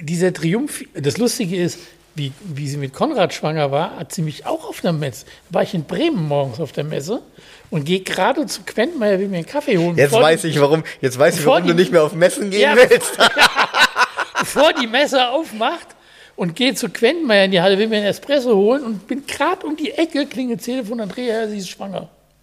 dieser 0.00 0.32
Triumph, 0.32 0.82
das 0.94 1.16
Lustige 1.18 1.56
ist, 1.56 1.78
wie, 2.16 2.32
wie 2.44 2.68
sie 2.68 2.76
mit 2.76 2.92
Konrad 2.92 3.34
schwanger 3.34 3.70
war, 3.70 3.96
hat 3.98 4.12
sie 4.12 4.22
mich 4.22 4.46
auch 4.46 4.68
auf 4.68 4.84
einer 4.84 4.92
Messe. 4.92 5.26
War 5.50 5.62
ich 5.62 5.74
in 5.74 5.84
Bremen 5.84 6.26
morgens 6.26 6.58
auf 6.60 6.72
der 6.72 6.84
Messe 6.84 7.22
und 7.70 7.84
gehe 7.84 8.00
gerade 8.00 8.46
zu 8.46 8.62
Quentmeier, 8.62 9.18
will 9.18 9.28
mir 9.28 9.38
einen 9.38 9.46
Kaffee 9.46 9.78
holen. 9.78 9.96
Jetzt 9.96 10.12
weiß 10.12 10.44
ich, 10.44 10.60
warum, 10.60 10.82
jetzt 11.00 11.18
weiß 11.18 11.38
ich, 11.38 11.46
warum 11.46 11.66
du 11.66 11.74
die- 11.74 11.80
nicht 11.80 11.92
mehr 11.92 12.02
auf 12.04 12.14
Messen 12.14 12.50
gehen 12.50 12.60
Ja, 12.60 12.76
willst. 12.76 13.16
bevor 14.38 14.72
die 14.72 14.86
Messe 14.86 15.28
aufmacht 15.28 15.88
und 16.36 16.56
gehe 16.56 16.74
zu 16.74 16.88
Quentmeier 16.88 17.44
in 17.44 17.50
die 17.52 17.60
Halle, 17.60 17.78
will 17.78 17.86
mir 17.88 17.96
einen 17.98 18.06
Espresso 18.06 18.54
holen 18.56 18.82
und 18.84 19.06
bin 19.06 19.26
gerade 19.26 19.66
um 19.66 19.76
die 19.76 19.92
Ecke, 19.92 20.26
klingelt 20.26 20.62
Telefon, 20.64 21.00
Andrea, 21.00 21.46
sie 21.48 21.58
ist 21.58 21.68
schwanger. 21.68 22.08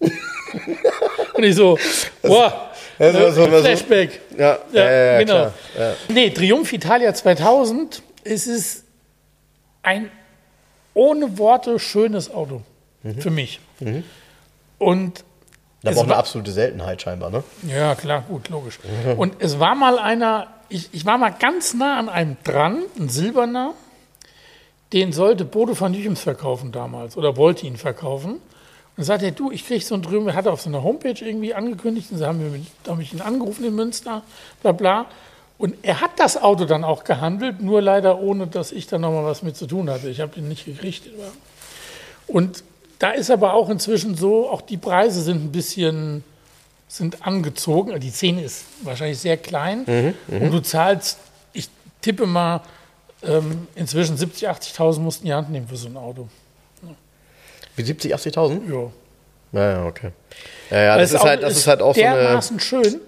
und 1.34 1.44
ich 1.44 1.54
so, 1.54 1.78
boah, 2.22 2.70
Das 2.98 3.14
war 3.14 3.32
so- 3.32 3.42
äh, 3.44 3.52
war 3.52 3.58
so- 3.58 3.64
Flashback. 3.64 4.20
Ja, 4.38 4.58
ja, 4.72 4.90
ja, 4.92 5.18
genau. 5.20 5.32
klar. 5.34 5.54
Ja. 5.78 5.94
Nee, 6.08 6.30
Triumph 6.30 6.72
Italia 6.72 7.14
2000, 7.14 8.02
es 8.24 8.46
ist 8.46 8.84
ein 9.82 10.10
ohne 10.94 11.38
Worte 11.38 11.78
schönes 11.78 12.30
Auto 12.32 12.62
für 13.18 13.30
mich. 13.30 13.60
Und 14.78 15.24
Da 15.82 15.90
Es 15.90 15.96
braucht 15.96 16.04
eine 16.04 16.12
war- 16.12 16.18
absolute 16.18 16.52
Seltenheit 16.52 17.02
scheinbar, 17.02 17.30
ne? 17.30 17.42
ja, 17.66 17.94
klar, 17.94 18.22
gut, 18.28 18.48
logisch. 18.48 18.78
Und 19.16 19.34
es 19.40 19.58
war 19.58 19.74
mal 19.74 19.98
einer, 19.98 20.46
ich, 20.68 20.88
ich 20.92 21.04
war 21.04 21.18
mal 21.18 21.30
ganz 21.30 21.74
nah 21.74 21.98
an 21.98 22.08
einem 22.08 22.36
dran, 22.44 22.82
ein 22.98 23.08
silberner, 23.08 23.74
den 24.92 25.12
sollte 25.12 25.44
Bodo 25.44 25.78
van 25.78 25.92
Düchems 25.92 26.20
verkaufen 26.20 26.70
damals 26.70 27.16
oder 27.16 27.36
wollte 27.36 27.66
ihn 27.66 27.76
verkaufen. 27.76 28.32
Und 28.34 28.40
dann 28.98 29.04
sagte 29.06 29.24
er, 29.24 29.32
du, 29.32 29.50
ich 29.50 29.66
krieg 29.66 29.82
so 29.82 29.94
einen 29.94 30.02
Drüben, 30.02 30.28
er 30.28 30.34
hatte 30.34 30.52
auf 30.52 30.60
seiner 30.60 30.82
Homepage 30.82 31.14
irgendwie 31.24 31.54
angekündigt, 31.54 32.12
und 32.12 32.18
sie 32.18 32.26
haben 32.26 32.38
mir 32.38 32.50
mit, 32.50 32.66
da 32.84 32.92
habe 32.92 33.02
ich 33.02 33.12
ihn 33.12 33.22
angerufen 33.22 33.64
in 33.64 33.74
Münster, 33.74 34.22
bla 34.62 34.72
bla. 34.72 35.06
Und 35.58 35.76
er 35.82 36.00
hat 36.00 36.10
das 36.18 36.36
Auto 36.40 36.64
dann 36.66 36.84
auch 36.84 37.04
gehandelt, 37.04 37.60
nur 37.62 37.80
leider 37.80 38.18
ohne, 38.20 38.46
dass 38.48 38.70
ich 38.72 38.86
da 38.88 38.98
nochmal 38.98 39.24
was 39.24 39.42
mit 39.42 39.56
zu 39.56 39.66
tun 39.66 39.88
hatte. 39.88 40.08
Ich 40.10 40.20
habe 40.20 40.32
den 40.34 40.48
nicht 40.48 40.64
gekriegt. 40.66 41.04
Und 42.26 42.64
da 43.02 43.10
ist 43.10 43.32
aber 43.32 43.54
auch 43.54 43.68
inzwischen 43.68 44.16
so, 44.16 44.48
auch 44.48 44.60
die 44.60 44.76
Preise 44.76 45.22
sind 45.22 45.44
ein 45.44 45.50
bisschen 45.50 46.22
sind 46.86 47.26
angezogen. 47.26 47.98
Die 47.98 48.10
Szene 48.10 48.44
ist 48.44 48.64
wahrscheinlich 48.82 49.18
sehr 49.18 49.36
klein 49.38 50.14
und 50.28 50.52
du 50.52 50.60
zahlst, 50.60 51.18
ich 51.52 51.68
tippe 52.00 52.26
mal, 52.26 52.60
ähm, 53.24 53.66
inzwischen 53.74 54.16
70.000, 54.16 54.76
80.000 54.76 55.00
musst 55.00 55.20
du 55.20 55.22
in 55.22 55.26
die 55.26 55.34
Hand 55.34 55.50
nehmen 55.50 55.66
für 55.66 55.76
so 55.76 55.88
ein 55.88 55.96
Auto. 55.96 56.28
Wie 57.74 57.82
70, 57.82 58.14
80.000? 58.14 58.70
Ja. 58.70 58.90
Ja, 59.52 59.70
ja, 59.72 59.86
okay. 59.86 60.10
Ja, 60.70 60.82
ja, 60.82 60.98
das, 60.98 61.12
ist 61.12 61.24
halt, 61.24 61.42
das 61.42 61.56
ist 61.56 61.66
halt 61.66 61.82
auch 61.82 61.94
so 61.94 62.02
eine. 62.02 62.14
dermaßen 62.14 62.60
schön. 62.60 63.00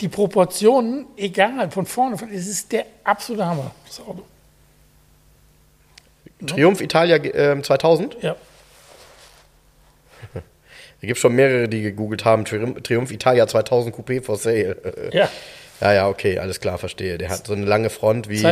Die 0.00 0.08
Proportionen, 0.08 1.06
egal, 1.16 1.70
von 1.70 1.86
vorne, 1.86 2.18
von, 2.18 2.30
es 2.30 2.46
ist 2.46 2.70
der 2.70 2.84
absolute 3.02 3.46
Hammer, 3.46 3.70
das 3.86 4.00
Auto. 4.00 4.22
Triumph 6.46 6.80
Italia 6.80 7.16
ähm, 7.16 7.64
2000. 7.64 8.18
Ja. 8.22 8.36
Da 11.04 11.06
gibt 11.06 11.18
es 11.18 11.20
schon 11.20 11.34
mehrere, 11.34 11.68
die 11.68 11.82
gegoogelt 11.82 12.24
haben. 12.24 12.46
Triumph, 12.46 12.80
Triumph 12.82 13.10
Italia 13.10 13.46
2000 13.46 13.94
Coupé 13.94 14.22
for 14.22 14.38
sale. 14.38 14.74
Ja. 15.12 15.28
Ja, 15.82 15.92
ja, 15.92 16.08
okay, 16.08 16.38
alles 16.38 16.60
klar, 16.60 16.78
verstehe. 16.78 17.18
Der 17.18 17.28
hat 17.28 17.46
so 17.46 17.52
eine 17.52 17.66
lange 17.66 17.90
Front 17.90 18.30
wie, 18.30 18.42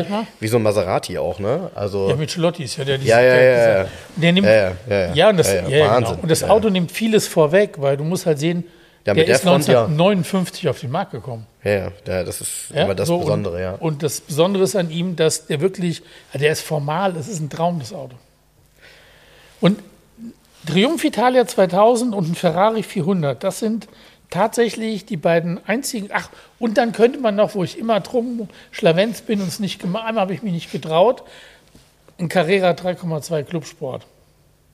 wie 0.41 0.49
so 0.49 0.57
ein 0.59 0.63
Maserati 0.63 1.17
auch, 1.17 1.39
ne? 1.39 1.71
Also, 1.75 2.11
Ja, 2.11 2.17
mit 2.17 2.31
Celotti 2.31 2.65
ist 2.65 2.77
ja 2.77 2.85
der. 2.85 2.97
Ja, 2.99 3.23
ja, 3.23 3.35
der, 3.35 3.43
ja, 3.43 3.77
ja. 3.85 3.89
Der 4.17 4.33
nimmt, 4.33 4.47
Ja, 4.47 4.53
ja, 4.55 4.73
ja, 4.91 4.99
ja. 5.07 5.15
ja, 5.15 5.29
und 5.31 5.37
das, 5.39 5.47
Ja, 5.51 5.63
ja, 5.63 5.69
ja, 5.69 5.77
ja, 5.79 5.87
Wahnsinn. 5.89 6.11
Genau. 6.17 6.23
Und 6.25 6.31
das 6.31 6.41
Ja, 6.43 6.49
Auto 6.49 6.69
nimmt 6.69 6.93
vieles 6.93 7.27
vorweg, 7.29 7.77
weil 7.81 7.97
du 7.97 8.05
musst 8.05 8.27
halt 8.27 8.39
sehen, 8.39 8.65
Ja, 9.07 9.15
der, 9.15 9.25
der 9.25 9.35
ist 9.37 9.45
Front, 9.45 9.67
ja. 9.67 9.85
1959 9.85 10.69
auf 10.69 10.81
den 10.81 10.91
Markt 10.91 11.13
gekommen. 11.13 11.47
ja, 11.65 11.71
ja, 11.71 11.93
ja, 12.07 12.25
das 12.25 12.43
ist 12.43 12.51
Ja, 12.75 12.83
immer 12.85 12.95
das 12.95 13.09
so, 13.09 13.21
Besondere, 13.21 13.55
und, 13.55 13.61
ja. 13.63 13.73
Und 13.77 14.03
das 14.03 14.21
Besondere 14.21 14.65
ist 14.65 14.77
an 14.77 14.91
ihm, 14.91 15.17
dass 15.17 15.47
der 15.47 15.61
wirklich, 15.63 16.03
ja, 16.35 16.41
der 16.41 16.53
ist 16.53 16.61
formal, 16.61 17.15
das 17.15 17.29
ist 17.29 17.41
ein 17.41 17.49
Traum, 17.49 17.79
das 17.79 17.95
Auto. 17.95 18.17
Und 19.61 19.79
Triumph 20.67 21.05
Italia 21.05 21.47
2000 21.47 22.15
und 22.15 22.31
ein 22.31 22.35
Ferrari 22.35 22.83
400, 22.83 23.43
das 23.43 23.59
sind 23.59 23.89
tatsächlich 24.31 25.05
die 25.05 25.17
beiden 25.17 25.61
einzigen. 25.67 26.09
Ach, 26.13 26.29
und 26.59 26.79
dann 26.79 26.93
könnte 26.93 27.19
man 27.19 27.35
noch, 27.37 27.55
wo 27.55 27.65
ich 27.65 27.79
immer 27.79 28.01
drum 28.01 28.49
schlavenz 28.71 29.23
bin 29.23 29.41
und 29.41 29.49
es 29.49 29.61
nicht 29.61 29.81
gemacht, 29.81 30.07
einmal 30.07 30.23
habe 30.23 30.35
ich 30.35 30.43
mich 30.43 30.53
nicht 30.53 30.73
getraut, 30.73 31.23
ein 32.19 32.29
Carrera 32.29 32.71
3,2 32.71 33.43
Clubsport. 33.43 34.07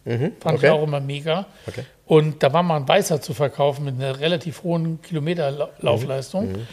Fand 0.05 0.21
ich 0.21 0.21
Mhm, 0.21 0.33
okay. 0.43 0.69
auch 0.71 0.83
immer 0.85 1.01
mega. 1.01 1.47
Okay. 1.67 1.85
Und 2.07 2.43
da 2.43 2.53
war 2.53 2.63
mal 2.63 2.77
ein 2.77 2.89
Weißer 2.89 3.21
zu 3.21 3.35
verkaufen 3.35 3.85
mit 3.85 3.97
einer 3.97 4.21
relativ 4.21 4.63
hohen 4.63 5.03
Kilometerlaufleistung. 5.03 6.53
Mhm. 6.53 6.67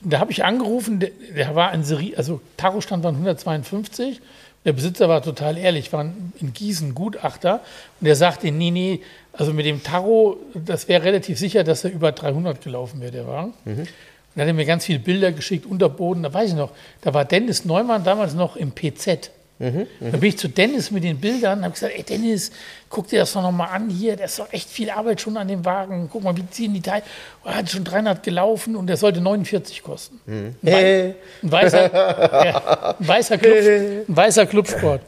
Da 0.00 0.20
habe 0.20 0.32
ich 0.32 0.44
angerufen, 0.44 0.98
der, 1.00 1.10
der 1.36 1.54
war 1.54 1.70
ein 1.70 1.84
Serie, 1.84 2.16
also 2.16 2.40
Tarostand 2.56 3.04
waren 3.04 3.14
152. 3.16 4.20
Der 4.64 4.72
Besitzer 4.72 5.08
war 5.08 5.22
total 5.22 5.56
ehrlich, 5.56 5.92
war 5.92 6.04
in 6.40 6.52
Gießen 6.52 6.94
Gutachter. 6.94 7.60
Und 8.00 8.04
der 8.04 8.16
sagte, 8.16 8.50
nee, 8.50 8.70
nee, 8.70 9.00
also 9.32 9.52
mit 9.52 9.66
dem 9.66 9.82
Taro, 9.82 10.36
das 10.54 10.88
wäre 10.88 11.04
relativ 11.04 11.38
sicher, 11.38 11.64
dass 11.64 11.84
er 11.84 11.92
über 11.92 12.12
300 12.12 12.60
gelaufen 12.60 13.00
wäre, 13.00 13.12
der 13.12 13.26
Wagen. 13.26 13.54
Und 13.64 13.88
dann 14.34 14.42
hat 14.42 14.48
er 14.48 14.54
mir 14.54 14.66
ganz 14.66 14.84
viele 14.84 14.98
Bilder 14.98 15.32
geschickt, 15.32 15.64
Unterboden, 15.64 16.22
da 16.22 16.34
weiß 16.34 16.50
ich 16.50 16.56
noch, 16.56 16.72
da 17.00 17.14
war 17.14 17.24
Dennis 17.24 17.64
Neumann 17.64 18.04
damals 18.04 18.34
noch 18.34 18.56
im 18.56 18.72
PZ. 18.72 19.30
Dann 19.58 19.86
bin 19.98 20.22
ich 20.22 20.38
zu 20.38 20.48
Dennis 20.48 20.90
mit 20.92 21.02
den 21.02 21.18
Bildern 21.18 21.58
und 21.58 21.64
habe 21.64 21.74
gesagt, 21.74 21.92
ey 21.96 22.04
Dennis, 22.04 22.52
guck 22.88 23.08
dir 23.08 23.20
das 23.20 23.32
doch 23.32 23.42
nochmal 23.42 23.70
an 23.70 23.90
hier, 23.90 24.16
da 24.16 24.24
ist 24.24 24.38
doch 24.38 24.52
echt 24.52 24.70
viel 24.70 24.88
Arbeit 24.88 25.20
schon 25.20 25.36
an 25.36 25.48
dem 25.48 25.64
Wagen. 25.64 26.08
Guck 26.12 26.22
mal, 26.22 26.36
wie 26.36 26.48
ziehen 26.48 26.72
die 26.74 26.80
Teile. 26.80 27.02
Oh, 27.44 27.48
hat 27.50 27.68
schon 27.68 27.82
300 27.82 28.22
gelaufen 28.22 28.76
und 28.76 28.86
der 28.86 28.96
sollte 28.96 29.20
49 29.20 29.82
kosten. 29.82 30.20
Ein, 30.26 30.56
Wei 30.62 30.70
Hey. 30.70 31.14
ein, 31.42 31.52
weißer, 31.52 31.92
ja, 32.44 32.96
ein, 32.98 33.08
weißer 33.08 33.38
Club, 33.38 33.56
ein 33.56 34.16
weißer 34.16 34.46
Clubsport. 34.46 35.02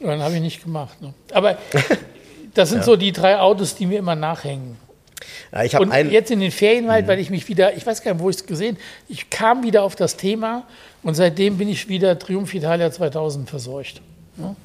Und 0.00 0.08
dann 0.08 0.22
habe 0.22 0.34
ich 0.36 0.40
nicht 0.40 0.62
gemacht. 0.62 1.00
Ne? 1.02 1.12
Aber 1.32 1.58
das 2.54 2.68
sind 2.70 2.84
so 2.84 2.94
die 2.94 3.10
drei 3.10 3.38
Autos, 3.38 3.74
die 3.74 3.86
mir 3.86 3.98
immer 3.98 4.14
nachhängen. 4.14 4.76
Ja, 5.52 5.62
ich 5.64 5.78
Und 5.78 5.92
einen. 5.92 6.10
jetzt 6.10 6.30
in 6.30 6.40
den 6.40 6.50
Ferien 6.50 6.90
halt, 6.90 7.06
weil 7.06 7.18
ich 7.18 7.30
mich 7.30 7.48
wieder, 7.48 7.76
ich 7.76 7.86
weiß 7.86 8.02
gar 8.02 8.14
nicht, 8.14 8.22
wo 8.22 8.30
ich 8.30 8.36
es 8.36 8.46
gesehen 8.46 8.76
ich 9.08 9.30
kam 9.30 9.62
wieder 9.62 9.82
auf 9.82 9.96
das 9.96 10.16
Thema 10.16 10.66
und 11.02 11.14
seitdem 11.14 11.58
bin 11.58 11.68
ich 11.68 11.88
wieder 11.88 12.18
Triumph 12.18 12.52
Italia 12.54 12.90
2000 12.90 13.48
verseucht. 13.48 14.00
Ja? 14.36 14.56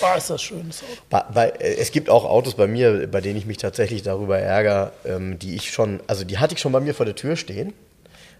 War 0.00 0.16
ist 0.16 0.30
das 0.30 0.42
schön, 0.42 0.64
das. 0.68 0.82
Bei, 1.08 1.24
bei, 1.32 1.48
äh, 1.48 1.76
es 1.76 1.92
gibt 1.92 2.10
auch 2.10 2.24
Autos 2.24 2.54
bei 2.54 2.66
mir, 2.66 3.06
bei 3.06 3.20
denen 3.20 3.38
ich 3.38 3.46
mich 3.46 3.56
tatsächlich 3.56 4.02
darüber 4.02 4.38
ärgere, 4.38 4.92
ähm, 5.04 5.38
die 5.38 5.54
ich 5.54 5.70
schon, 5.70 6.00
also 6.06 6.24
die 6.24 6.38
hatte 6.38 6.54
ich 6.54 6.60
schon 6.60 6.72
bei 6.72 6.80
mir 6.80 6.94
vor 6.94 7.06
der 7.06 7.14
Tür 7.14 7.36
stehen 7.36 7.72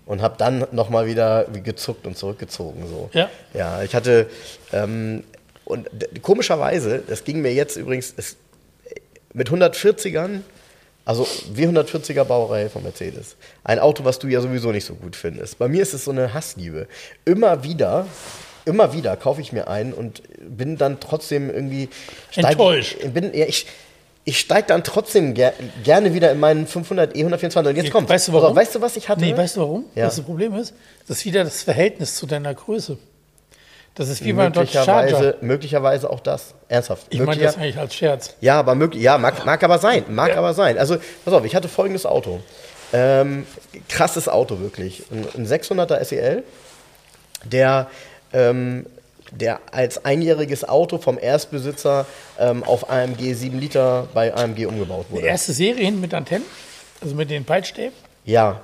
und 0.06 0.22
habe 0.22 0.36
dann 0.38 0.66
nochmal 0.72 1.06
wieder 1.06 1.46
wie 1.52 1.62
gezuckt 1.62 2.06
und 2.06 2.16
zurückgezogen. 2.16 2.86
So. 2.88 3.10
Ja. 3.12 3.30
Ja, 3.54 3.82
ich 3.82 3.94
hatte, 3.94 4.28
ähm, 4.72 5.24
und 5.64 5.88
komischerweise, 6.22 7.02
das 7.06 7.24
ging 7.24 7.40
mir 7.40 7.52
jetzt 7.52 7.76
übrigens 7.76 8.14
es, 8.16 8.36
mit 9.32 9.50
140ern, 9.50 10.40
also 11.08 11.26
W140er 11.56 12.24
Baureihe 12.24 12.68
von 12.68 12.82
Mercedes. 12.82 13.36
Ein 13.64 13.78
Auto, 13.78 14.04
was 14.04 14.18
du 14.18 14.28
ja 14.28 14.42
sowieso 14.42 14.72
nicht 14.72 14.84
so 14.84 14.94
gut 14.94 15.16
findest. 15.16 15.58
Bei 15.58 15.66
mir 15.66 15.80
ist 15.80 15.94
es 15.94 16.04
so 16.04 16.10
eine 16.10 16.34
Hassliebe. 16.34 16.86
Immer 17.24 17.64
wieder, 17.64 18.06
immer 18.66 18.92
wieder 18.92 19.16
kaufe 19.16 19.40
ich 19.40 19.50
mir 19.50 19.68
einen 19.68 19.94
und 19.94 20.22
bin 20.38 20.76
dann 20.76 21.00
trotzdem 21.00 21.48
irgendwie 21.48 21.88
steig- 22.30 22.50
Enttäuscht. 22.52 22.98
Bin, 23.14 23.32
ja, 23.34 23.46
ich, 23.46 23.66
ich 24.24 24.38
steige 24.38 24.66
dann 24.68 24.84
trotzdem 24.84 25.32
ger 25.32 25.54
gerne 25.82 26.12
wieder 26.12 26.30
in 26.30 26.40
meinen 26.40 26.66
500 26.66 27.14
E124 27.16 27.68
und 27.70 27.76
jetzt 27.76 27.90
kommt. 27.90 28.10
Weißt 28.10 28.28
du 28.28 28.34
warum? 28.34 28.54
Weißt 28.54 28.74
du, 28.74 28.82
was 28.82 28.96
ich 28.96 29.08
hatte? 29.08 29.22
Nee, 29.22 29.34
weißt 29.34 29.56
du 29.56 29.60
warum? 29.60 29.84
Ja. 29.94 30.08
Was 30.08 30.16
das 30.16 30.24
Problem 30.26 30.54
ist? 30.56 30.74
Das 31.06 31.16
ist 31.18 31.24
wieder 31.24 31.42
das 31.42 31.62
Verhältnis 31.62 32.16
zu 32.16 32.26
deiner 32.26 32.52
Größe. 32.52 32.98
Das 33.98 34.08
ist 34.08 34.24
wie 34.24 34.32
beim 34.32 34.52
Dodge 34.52 34.60
möglicherweise, 34.78 35.12
Charger. 35.14 35.34
möglicherweise 35.40 36.10
auch 36.10 36.20
das. 36.20 36.54
Ernsthaft. 36.68 37.06
Ich 37.10 37.20
meine 37.20 37.42
das 37.42 37.56
eigentlich 37.56 37.78
als 37.78 37.94
Scherz. 37.94 38.34
Ja, 38.40 38.58
aber 38.58 38.74
möglich, 38.74 39.02
ja, 39.02 39.18
mag, 39.18 39.44
mag 39.44 39.62
aber 39.62 39.78
sein, 39.78 40.04
mag 40.08 40.36
aber 40.36 40.54
sein. 40.54 40.78
Also, 40.78 40.96
pass 41.24 41.34
auf, 41.34 41.44
ich 41.44 41.54
hatte 41.54 41.68
folgendes 41.68 42.06
Auto. 42.06 42.40
Ähm, 42.92 43.46
krasses 43.88 44.28
Auto, 44.28 44.60
wirklich. 44.60 45.02
Ein, 45.10 45.26
ein 45.36 45.46
600er 45.46 46.02
SEL, 46.04 46.42
der, 47.44 47.88
ähm, 48.32 48.86
der 49.32 49.60
als 49.72 50.04
einjähriges 50.04 50.66
Auto 50.68 50.98
vom 50.98 51.18
Erstbesitzer 51.18 52.06
ähm, 52.38 52.64
auf 52.64 52.90
AMG 52.90 53.34
7 53.34 53.58
Liter 53.58 54.08
bei 54.14 54.32
AMG 54.34 54.66
umgebaut 54.66 55.06
Die 55.10 55.14
wurde. 55.16 55.26
erste 55.26 55.52
Serie 55.52 55.84
hinten 55.84 56.00
mit 56.00 56.14
Antennen, 56.14 56.44
also 57.02 57.14
mit 57.14 57.30
den 57.30 57.44
Peitstäben. 57.44 57.92
Ja. 58.24 58.60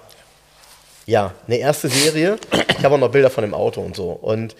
Ja, 1.07 1.35
eine 1.47 1.57
erste 1.57 1.88
Serie. 1.88 2.38
Ich 2.79 2.83
habe 2.85 2.94
auch 2.94 2.99
noch 2.99 3.11
Bilder 3.11 3.29
von 3.29 3.42
dem 3.42 3.53
Auto 3.53 3.83
und 3.83 3.94
so. 3.94 4.11
Und 4.11 4.57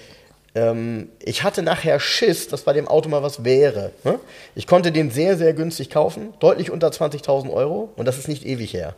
ähm, 0.55 1.09
ich 1.21 1.43
hatte 1.43 1.63
nachher 1.63 1.99
Schiss, 2.01 2.49
dass 2.49 2.63
bei 2.63 2.73
dem 2.73 2.87
Auto 2.89 3.09
mal 3.09 3.23
was 3.23 3.45
wäre. 3.45 3.91
Ne? 4.05 4.21
Ich 4.55 4.67
konnte 4.67 4.93
den 4.93 5.11
sehr, 5.11 5.37
sehr 5.37 5.53
günstig 5.53 5.91
kaufen, 5.91 6.33
deutlich 6.39 6.71
unter 6.71 6.89
20.000 6.89 7.53
Euro. 7.53 7.91
Und 7.97 8.07
das 8.07 8.19
ist 8.19 8.29
nicht 8.29 8.47
ewig 8.47 8.73
her. 8.73 8.95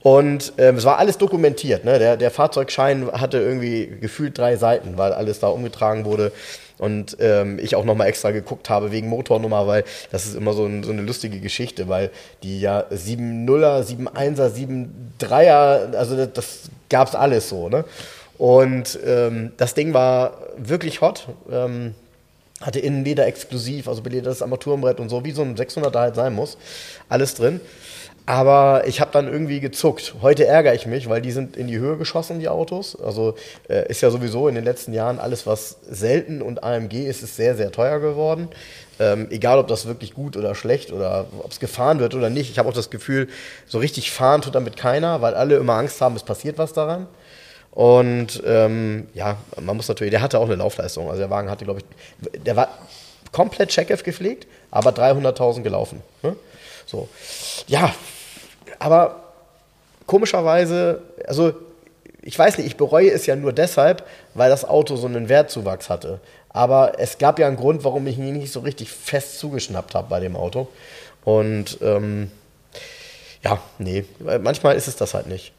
Und 0.00 0.52
ähm, 0.58 0.76
es 0.76 0.84
war 0.84 0.98
alles 0.98 1.18
dokumentiert. 1.18 1.84
Ne? 1.84 1.98
Der, 1.98 2.16
der 2.16 2.30
Fahrzeugschein 2.30 3.10
hatte 3.12 3.38
irgendwie 3.38 3.86
gefühlt 4.00 4.38
drei 4.38 4.56
Seiten, 4.56 4.96
weil 4.96 5.12
alles 5.12 5.40
da 5.40 5.48
umgetragen 5.48 6.04
wurde. 6.04 6.32
Und 6.78 7.16
ähm, 7.18 7.58
ich 7.58 7.74
auch 7.74 7.84
nochmal 7.84 8.06
extra 8.06 8.30
geguckt 8.30 8.70
habe 8.70 8.92
wegen 8.92 9.08
Motornummer, 9.08 9.66
weil 9.66 9.82
das 10.12 10.26
ist 10.26 10.36
immer 10.36 10.52
so, 10.52 10.64
ein, 10.64 10.84
so 10.84 10.92
eine 10.92 11.02
lustige 11.02 11.40
Geschichte, 11.40 11.88
weil 11.88 12.10
die 12.44 12.60
ja 12.60 12.84
7.0er, 12.92 13.82
7.1er, 13.82 14.54
7.3er, 15.18 15.96
also 15.96 16.16
das, 16.16 16.28
das 16.88 17.08
es 17.08 17.14
alles 17.16 17.48
so. 17.48 17.68
Ne? 17.68 17.84
Und 18.38 18.98
ähm, 19.04 19.52
das 19.56 19.74
Ding 19.74 19.92
war 19.92 20.38
wirklich 20.56 21.00
hot. 21.00 21.28
Ähm, 21.50 21.94
hatte 22.60 22.80
Innenleder 22.80 23.26
exklusiv, 23.26 23.86
also 23.86 24.02
beledertes 24.02 24.42
Armaturenbrett 24.42 24.98
und 24.98 25.08
so, 25.08 25.24
wie 25.24 25.30
so 25.30 25.42
ein 25.42 25.56
600er 25.56 25.98
halt 25.98 26.14
sein 26.16 26.34
muss. 26.34 26.56
Alles 27.08 27.34
drin. 27.34 27.60
Aber 28.26 28.82
ich 28.86 29.00
habe 29.00 29.10
dann 29.10 29.26
irgendwie 29.26 29.58
gezuckt. 29.58 30.16
Heute 30.20 30.44
ärgere 30.44 30.74
ich 30.74 30.84
mich, 30.84 31.08
weil 31.08 31.22
die 31.22 31.30
sind 31.32 31.56
in 31.56 31.66
die 31.66 31.78
Höhe 31.78 31.96
geschossen, 31.96 32.40
die 32.40 32.48
Autos. 32.48 33.00
Also 33.00 33.36
äh, 33.68 33.88
ist 33.88 34.02
ja 34.02 34.10
sowieso 34.10 34.48
in 34.48 34.54
den 34.54 34.64
letzten 34.64 34.92
Jahren 34.92 35.18
alles, 35.18 35.46
was 35.46 35.78
selten 35.88 36.42
und 36.42 36.62
AMG 36.62 37.06
ist, 37.06 37.22
ist 37.22 37.36
sehr, 37.36 37.56
sehr 37.56 37.72
teuer 37.72 38.00
geworden. 38.00 38.48
Ähm, 39.00 39.28
egal, 39.30 39.58
ob 39.58 39.68
das 39.68 39.86
wirklich 39.86 40.12
gut 40.12 40.36
oder 40.36 40.54
schlecht 40.54 40.92
oder 40.92 41.26
ob 41.38 41.52
es 41.52 41.58
gefahren 41.58 42.00
wird 42.00 42.14
oder 42.14 42.28
nicht. 42.28 42.50
Ich 42.50 42.58
habe 42.58 42.68
auch 42.68 42.74
das 42.74 42.90
Gefühl, 42.90 43.28
so 43.66 43.78
richtig 43.78 44.10
fahren 44.10 44.42
tut 44.42 44.54
damit 44.54 44.76
keiner, 44.76 45.22
weil 45.22 45.34
alle 45.34 45.56
immer 45.56 45.74
Angst 45.74 46.00
haben, 46.02 46.14
es 46.14 46.22
passiert 46.22 46.58
was 46.58 46.74
daran. 46.74 47.06
Und 47.78 48.42
ähm, 48.44 49.06
ja, 49.14 49.36
man 49.60 49.76
muss 49.76 49.86
natürlich, 49.86 50.10
der 50.10 50.20
hatte 50.20 50.40
auch 50.40 50.46
eine 50.46 50.56
Laufleistung. 50.56 51.08
Also 51.08 51.20
der 51.20 51.30
Wagen 51.30 51.48
hatte, 51.48 51.64
glaube 51.64 51.78
ich, 51.78 52.42
der 52.42 52.56
war 52.56 52.70
komplett 53.30 53.68
Checkev 53.68 54.02
gepflegt, 54.02 54.48
aber 54.72 54.90
300.000 54.90 55.62
gelaufen. 55.62 56.02
Ne? 56.24 56.34
So, 56.86 57.08
ja, 57.68 57.94
aber 58.80 59.22
komischerweise, 60.06 61.02
also 61.24 61.52
ich 62.20 62.36
weiß 62.36 62.58
nicht, 62.58 62.66
ich 62.66 62.76
bereue 62.76 63.12
es 63.12 63.26
ja 63.26 63.36
nur 63.36 63.52
deshalb, 63.52 64.04
weil 64.34 64.50
das 64.50 64.64
Auto 64.64 64.96
so 64.96 65.06
einen 65.06 65.28
Wertzuwachs 65.28 65.88
hatte. 65.88 66.18
Aber 66.48 66.98
es 66.98 67.18
gab 67.18 67.38
ja 67.38 67.46
einen 67.46 67.56
Grund, 67.56 67.84
warum 67.84 68.08
ich 68.08 68.18
ihn 68.18 68.38
nicht 68.38 68.52
so 68.52 68.58
richtig 68.58 68.90
fest 68.90 69.38
zugeschnappt 69.38 69.94
habe 69.94 70.08
bei 70.08 70.18
dem 70.18 70.34
Auto. 70.34 70.66
Und 71.22 71.78
ähm, 71.80 72.32
ja, 73.44 73.60
nee, 73.78 74.04
manchmal 74.40 74.74
ist 74.74 74.88
es 74.88 74.96
das 74.96 75.14
halt 75.14 75.28
nicht. 75.28 75.52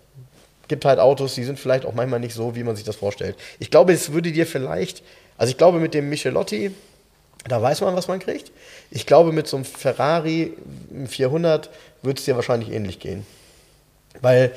Gibt 0.69 0.86
halt 0.86 0.99
Autos, 0.99 1.36
die 1.36 1.43
sind 1.43 1.60
vielleicht 1.60 1.86
auch 1.86 1.93
manchmal 1.93 2.21
nicht 2.21 2.34
so, 2.34 2.55
wie 2.55 2.63
man 2.63 2.77
sich 2.77 2.86
das 2.86 2.95
vorstellt. 2.95 3.36
Ich 3.60 3.69
glaube, 3.71 3.91
es 3.91 4.13
würde 4.13 4.32
dir 4.32 4.47
vielleicht, 4.47 5.03
also 5.38 5.51
ich 5.51 5.58
glaube 5.58 5.79
mit 5.79 5.93
dem 5.93 6.08
Michelotti, 6.08 6.71
da 7.47 7.62
weiß 7.62 7.82
man, 7.82 7.95
was 7.95 8.08
man 8.08 8.19
kriegt. 8.19 8.51
Ich 8.91 9.05
glaube, 9.05 9.32
mit 9.32 9.47
so 9.47 9.58
einem 9.58 9.65
Ferrari 9.65 10.53
400 11.08 11.69
würde 12.01 12.19
es 12.19 12.25
dir 12.25 12.36
wahrscheinlich 12.36 12.71
ähnlich 12.71 12.99
gehen. 12.99 13.25
Weil 14.21 14.53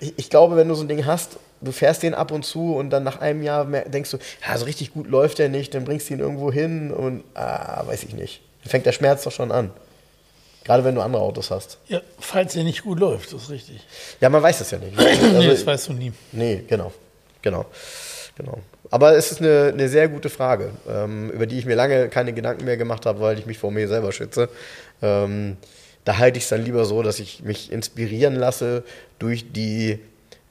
ich, 0.00 0.14
ich 0.16 0.30
glaube, 0.30 0.56
wenn 0.56 0.68
du 0.68 0.74
so 0.74 0.84
ein 0.84 0.88
Ding 0.88 1.04
hast, 1.04 1.38
du 1.60 1.72
fährst 1.72 2.02
den 2.02 2.14
ab 2.14 2.30
und 2.30 2.44
zu 2.44 2.74
und 2.74 2.90
dann 2.90 3.04
nach 3.04 3.20
einem 3.20 3.42
Jahr 3.42 3.66
denkst 3.66 4.10
du, 4.10 4.18
ja, 4.46 4.56
so 4.56 4.64
richtig 4.64 4.94
gut 4.94 5.06
läuft 5.08 5.38
der 5.38 5.48
nicht, 5.48 5.74
dann 5.74 5.84
bringst 5.84 6.08
du 6.08 6.14
ihn 6.14 6.20
irgendwo 6.20 6.50
hin 6.50 6.92
und, 6.92 7.24
ah, 7.34 7.82
weiß 7.86 8.04
ich 8.04 8.14
nicht. 8.14 8.40
Dann 8.62 8.70
fängt 8.70 8.86
der 8.86 8.92
Schmerz 8.92 9.24
doch 9.24 9.32
schon 9.32 9.52
an. 9.52 9.70
Gerade 10.68 10.84
wenn 10.84 10.94
du 10.94 11.00
andere 11.00 11.22
Autos 11.22 11.50
hast. 11.50 11.78
Ja, 11.88 12.02
falls 12.18 12.54
er 12.54 12.62
nicht 12.62 12.82
gut 12.82 13.00
läuft, 13.00 13.32
das 13.32 13.44
ist 13.44 13.50
richtig. 13.50 13.80
Ja, 14.20 14.28
man 14.28 14.42
weiß 14.42 14.60
es 14.60 14.70
ja 14.70 14.76
nicht. 14.76 14.94
nee, 14.98 15.34
Also, 15.34 15.48
das 15.48 15.64
weißt 15.64 15.88
du 15.88 15.92
nie. 15.94 16.12
Nee, 16.30 16.62
genau. 16.68 16.92
Genau. 17.40 17.64
Genau. 18.36 18.58
Aber 18.90 19.16
es 19.16 19.32
ist 19.32 19.40
eine, 19.40 19.70
eine 19.72 19.88
sehr 19.88 20.08
gute 20.08 20.28
Frage, 20.28 20.72
ähm, 20.86 21.30
über 21.30 21.46
die 21.46 21.58
ich 21.58 21.64
mir 21.64 21.74
lange 21.74 22.10
keine 22.10 22.34
Gedanken 22.34 22.66
mehr 22.66 22.76
gemacht 22.76 23.06
habe, 23.06 23.18
weil 23.20 23.38
ich 23.38 23.46
mich 23.46 23.56
vor 23.56 23.70
mir 23.70 23.88
selber 23.88 24.12
schütze. 24.12 24.50
Ähm, 25.00 25.56
da 26.04 26.18
halte 26.18 26.36
ich 26.36 26.44
es 26.44 26.50
dann 26.50 26.62
lieber 26.62 26.84
so, 26.84 27.02
dass 27.02 27.18
ich 27.18 27.42
mich 27.42 27.72
inspirieren 27.72 28.34
lasse 28.34 28.84
durch 29.18 29.50
die, 29.50 29.98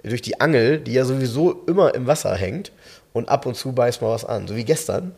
durch 0.01 0.23
die 0.23 0.41
Angel, 0.41 0.79
die 0.79 0.93
ja 0.93 1.05
sowieso 1.05 1.63
immer 1.67 1.93
im 1.93 2.07
Wasser 2.07 2.33
hängt 2.35 2.71
und 3.13 3.29
ab 3.29 3.45
und 3.45 3.53
zu 3.53 3.71
beißt 3.71 4.01
mal 4.01 4.09
was 4.09 4.25
an. 4.25 4.47
So 4.47 4.55
wie 4.55 4.65
gestern. 4.65 5.13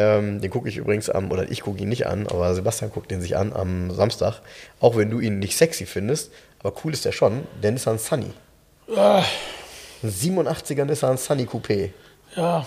Ähm, 0.00 0.40
den 0.40 0.50
gucke 0.50 0.68
ich 0.68 0.76
übrigens 0.76 1.10
am, 1.10 1.32
oder 1.32 1.50
ich 1.50 1.62
gucke 1.62 1.82
ihn 1.82 1.88
nicht 1.88 2.06
an, 2.06 2.28
aber 2.28 2.54
Sebastian 2.54 2.92
guckt 2.92 3.10
den 3.10 3.20
sich 3.20 3.36
an 3.36 3.52
am 3.52 3.90
Samstag. 3.90 4.40
Auch 4.80 4.96
wenn 4.96 5.10
du 5.10 5.18
ihn 5.18 5.40
nicht 5.40 5.56
sexy 5.56 5.86
findest, 5.86 6.30
aber 6.60 6.72
cool 6.84 6.92
ist 6.92 7.04
der 7.04 7.10
schon, 7.12 7.42
der 7.62 7.72
Nissan 7.72 7.98
Sunny. 7.98 8.30
Ah, 8.96 9.24
Ein 10.02 10.10
87er 10.10 10.84
Nissan 10.84 11.16
Sunny 11.16 11.44
Coupé. 11.44 11.90
ja, 12.36 12.64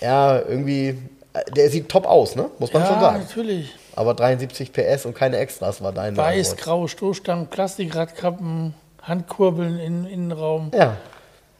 Ja, 0.00 0.38
irgendwie, 0.40 0.96
äh, 1.34 1.50
der 1.52 1.70
sieht 1.70 1.88
top 1.88 2.06
aus, 2.06 2.34
ne? 2.34 2.50
Muss 2.58 2.72
man 2.72 2.82
schon 2.84 2.94
ja 2.96 3.00
sagen. 3.00 3.20
natürlich. 3.20 3.74
Aber 3.94 4.14
73 4.14 4.72
PS 4.72 5.06
und 5.06 5.14
keine 5.14 5.36
Extras 5.38 5.80
war 5.82 5.92
dein 5.92 6.16
Weiß, 6.16 6.48
Wagenwort. 6.50 6.58
graue 6.64 6.88
Stoßstangen, 6.88 7.46
Plastikradkappen, 7.48 8.74
Handkurbeln 9.02 9.78
im 9.78 10.06
Innenraum, 10.06 10.70
Ja. 10.74 10.96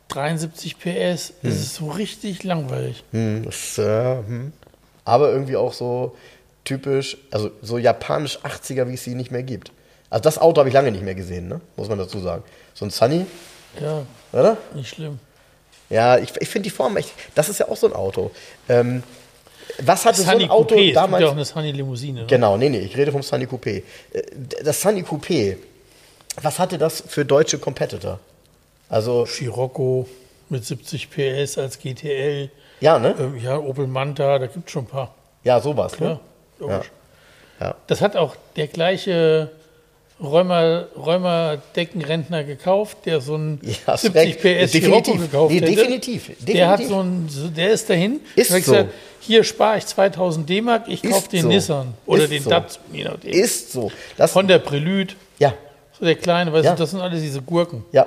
73 0.08 0.78
PS. 0.78 1.34
Das 1.42 1.54
ist 1.54 1.74
so 1.74 1.88
richtig 1.90 2.42
langweilig. 2.42 3.04
Hm, 3.12 3.44
das, 3.44 3.76
äh, 3.78 4.16
hm. 4.16 4.52
Aber 5.08 5.30
irgendwie 5.32 5.56
auch 5.56 5.72
so 5.72 6.14
typisch, 6.64 7.16
also 7.30 7.50
so 7.62 7.78
japanisch 7.78 8.38
80er, 8.40 8.88
wie 8.88 8.94
es 8.94 9.04
sie 9.04 9.14
nicht 9.14 9.30
mehr 9.30 9.42
gibt. 9.42 9.72
Also 10.10 10.22
das 10.22 10.36
Auto 10.38 10.58
habe 10.58 10.68
ich 10.68 10.74
lange 10.74 10.90
nicht 10.92 11.02
mehr 11.02 11.14
gesehen, 11.14 11.48
ne? 11.48 11.60
Muss 11.76 11.88
man 11.88 11.98
dazu 11.98 12.18
sagen. 12.20 12.42
So 12.74 12.84
ein 12.84 12.90
Sunny, 12.90 13.24
Ja, 13.80 14.02
oder? 14.32 14.58
nicht 14.74 14.90
schlimm. 14.90 15.18
Ja, 15.88 16.18
ich, 16.18 16.30
ich 16.38 16.48
finde 16.48 16.64
die 16.64 16.70
Form 16.70 16.98
echt, 16.98 17.10
das 17.34 17.48
ist 17.48 17.58
ja 17.58 17.68
auch 17.68 17.76
so 17.76 17.86
ein 17.86 17.94
Auto. 17.94 18.30
Ähm, 18.68 19.02
was 19.80 20.04
hatte 20.04 20.18
so 20.18 20.24
Sunny 20.30 20.44
ein 20.44 20.50
Auto 20.50 20.74
Coupé, 20.74 20.78
es 20.80 20.84
gibt 20.86 20.96
damals? 20.96 21.22
ja 21.22 21.28
auch 21.28 21.32
eine 21.32 21.44
Sunny 21.46 21.72
Limousine. 21.72 22.20
Ne? 22.20 22.26
Genau, 22.26 22.58
nee, 22.58 22.68
nee, 22.68 22.80
ich 22.80 22.94
rede 22.96 23.10
vom 23.12 23.22
Sunny 23.22 23.46
Coupé. 23.46 23.82
Äh, 24.12 24.22
Das 24.62 24.80
Sunny 24.82 25.00
Coupé, 25.02 25.56
was 26.42 26.58
hatte 26.58 26.76
das 26.76 27.02
für 27.06 27.24
deutsche 27.24 27.58
Competitor? 27.58 28.20
Also, 28.90 29.24
Scirocco 29.24 30.06
mit 30.50 30.64
70 30.66 31.08
PS 31.10 31.56
als 31.58 31.78
GTL, 31.78 32.50
Ja, 32.80 32.98
ne? 32.98 33.14
Ähm, 33.18 33.36
ja, 33.42 33.58
Opel 33.58 33.86
Manta, 33.86 34.38
da 34.38 34.46
gibt 34.46 34.66
es 34.66 34.72
schon 34.72 34.84
ein 34.84 34.88
paar. 34.88 35.14
Ja, 35.44 35.60
sowas, 35.60 35.98
ne? 36.00 36.06
Ja, 36.06 36.20
logisch. 36.66 36.90
Ja. 37.60 37.74
Das 37.86 38.00
hat 38.00 38.16
auch 38.16 38.36
der 38.56 38.68
gleiche 38.68 39.50
Rheuma, 40.22 40.84
Rheuma-Deckenrentner 40.96 42.44
gekauft, 42.44 42.98
der 43.04 43.20
so 43.20 43.36
ein 43.36 43.60
Ja, 43.62 43.74
hast 43.86 44.02
70 44.02 44.14
recht. 44.22 44.38
PS 44.40 44.72
Definitiv. 44.72 44.82
Scirocco 44.82 45.12
gekauft 45.18 45.52
Nee, 45.54 45.60
hätte. 45.60 45.72
definitiv. 45.74 46.30
Der 46.40 46.68
hat 46.68 46.80
Definitiv. 46.80 47.36
so 47.36 47.44
ein, 47.48 47.54
der 47.54 47.70
ist 47.70 47.90
dahin. 47.90 48.20
Ist 48.36 48.50
so. 48.50 48.56
gesagt, 48.58 48.90
hier 49.20 49.44
spare 49.44 49.78
ich 49.78 49.86
2000 49.86 50.48
D-Mark, 50.48 50.84
ich 50.88 51.02
kaufe 51.02 51.28
den 51.28 51.42
so. 51.42 51.48
Nissan 51.48 51.94
oder 52.06 52.22
Ist 52.24 52.32
den 52.32 52.42
so. 52.42 52.50
Datsun. 52.50 52.80
Ist 53.24 53.72
so. 53.72 53.90
Das, 54.16 54.32
Von 54.32 54.46
der 54.48 54.58
Prelude, 54.58 55.14
ja, 55.38 55.52
so 55.98 56.04
der 56.04 56.14
kleine, 56.16 56.52
weißt 56.52 56.64
Ja. 56.64 56.72
du, 56.72 56.78
das 56.78 56.90
sind 56.90 57.00
alles 57.00 57.20
diese 57.20 57.42
Gurken. 57.42 57.84
ja. 57.92 58.06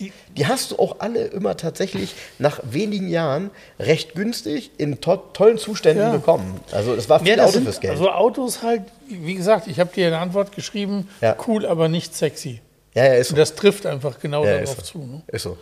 Die, 0.00 0.12
Die 0.36 0.46
hast 0.46 0.72
du 0.72 0.78
auch 0.80 0.96
alle 0.98 1.26
immer 1.26 1.56
tatsächlich 1.56 2.14
nach 2.40 2.60
wenigen 2.64 3.08
Jahren 3.08 3.50
recht 3.78 4.14
günstig 4.16 4.72
in 4.76 5.00
to 5.00 5.16
tollen 5.16 5.56
Zuständen 5.56 6.02
Ja. 6.04 6.10
bekommen. 6.12 6.58
Also 6.72 6.94
es 6.94 7.08
war 7.08 7.20
viel 7.20 7.28
ja, 7.28 7.36
das 7.36 7.50
Auto 7.54 7.60
fürs 7.64 7.78
Geld. 7.80 7.92
also 7.92 8.10
Autos 8.10 8.62
halt, 8.62 8.82
wie 9.08 9.34
gesagt, 9.34 9.68
ich 9.68 9.78
habe 9.78 9.92
dir 9.94 10.08
eine 10.08 10.18
Antwort 10.18 10.50
geschrieben, 10.52 11.08
Ja. 11.20 11.36
cool, 11.46 11.64
aber 11.64 11.88
nicht 11.88 12.14
sexy. 12.16 12.60
ja, 12.94 13.04
ja, 13.06 13.14
ist 13.14 13.28
so. 13.28 13.34
Und 13.34 13.38
das 13.38 13.54
trifft 13.54 13.86
einfach 13.86 14.18
genau 14.18 14.44
Ja, 14.44 14.58
darauf 14.60 14.78
ist 14.78 14.86
zu. 14.86 14.98
so. 14.98 15.04
Ne? 15.06 15.22
Ist 15.28 15.42
so. 15.44 15.58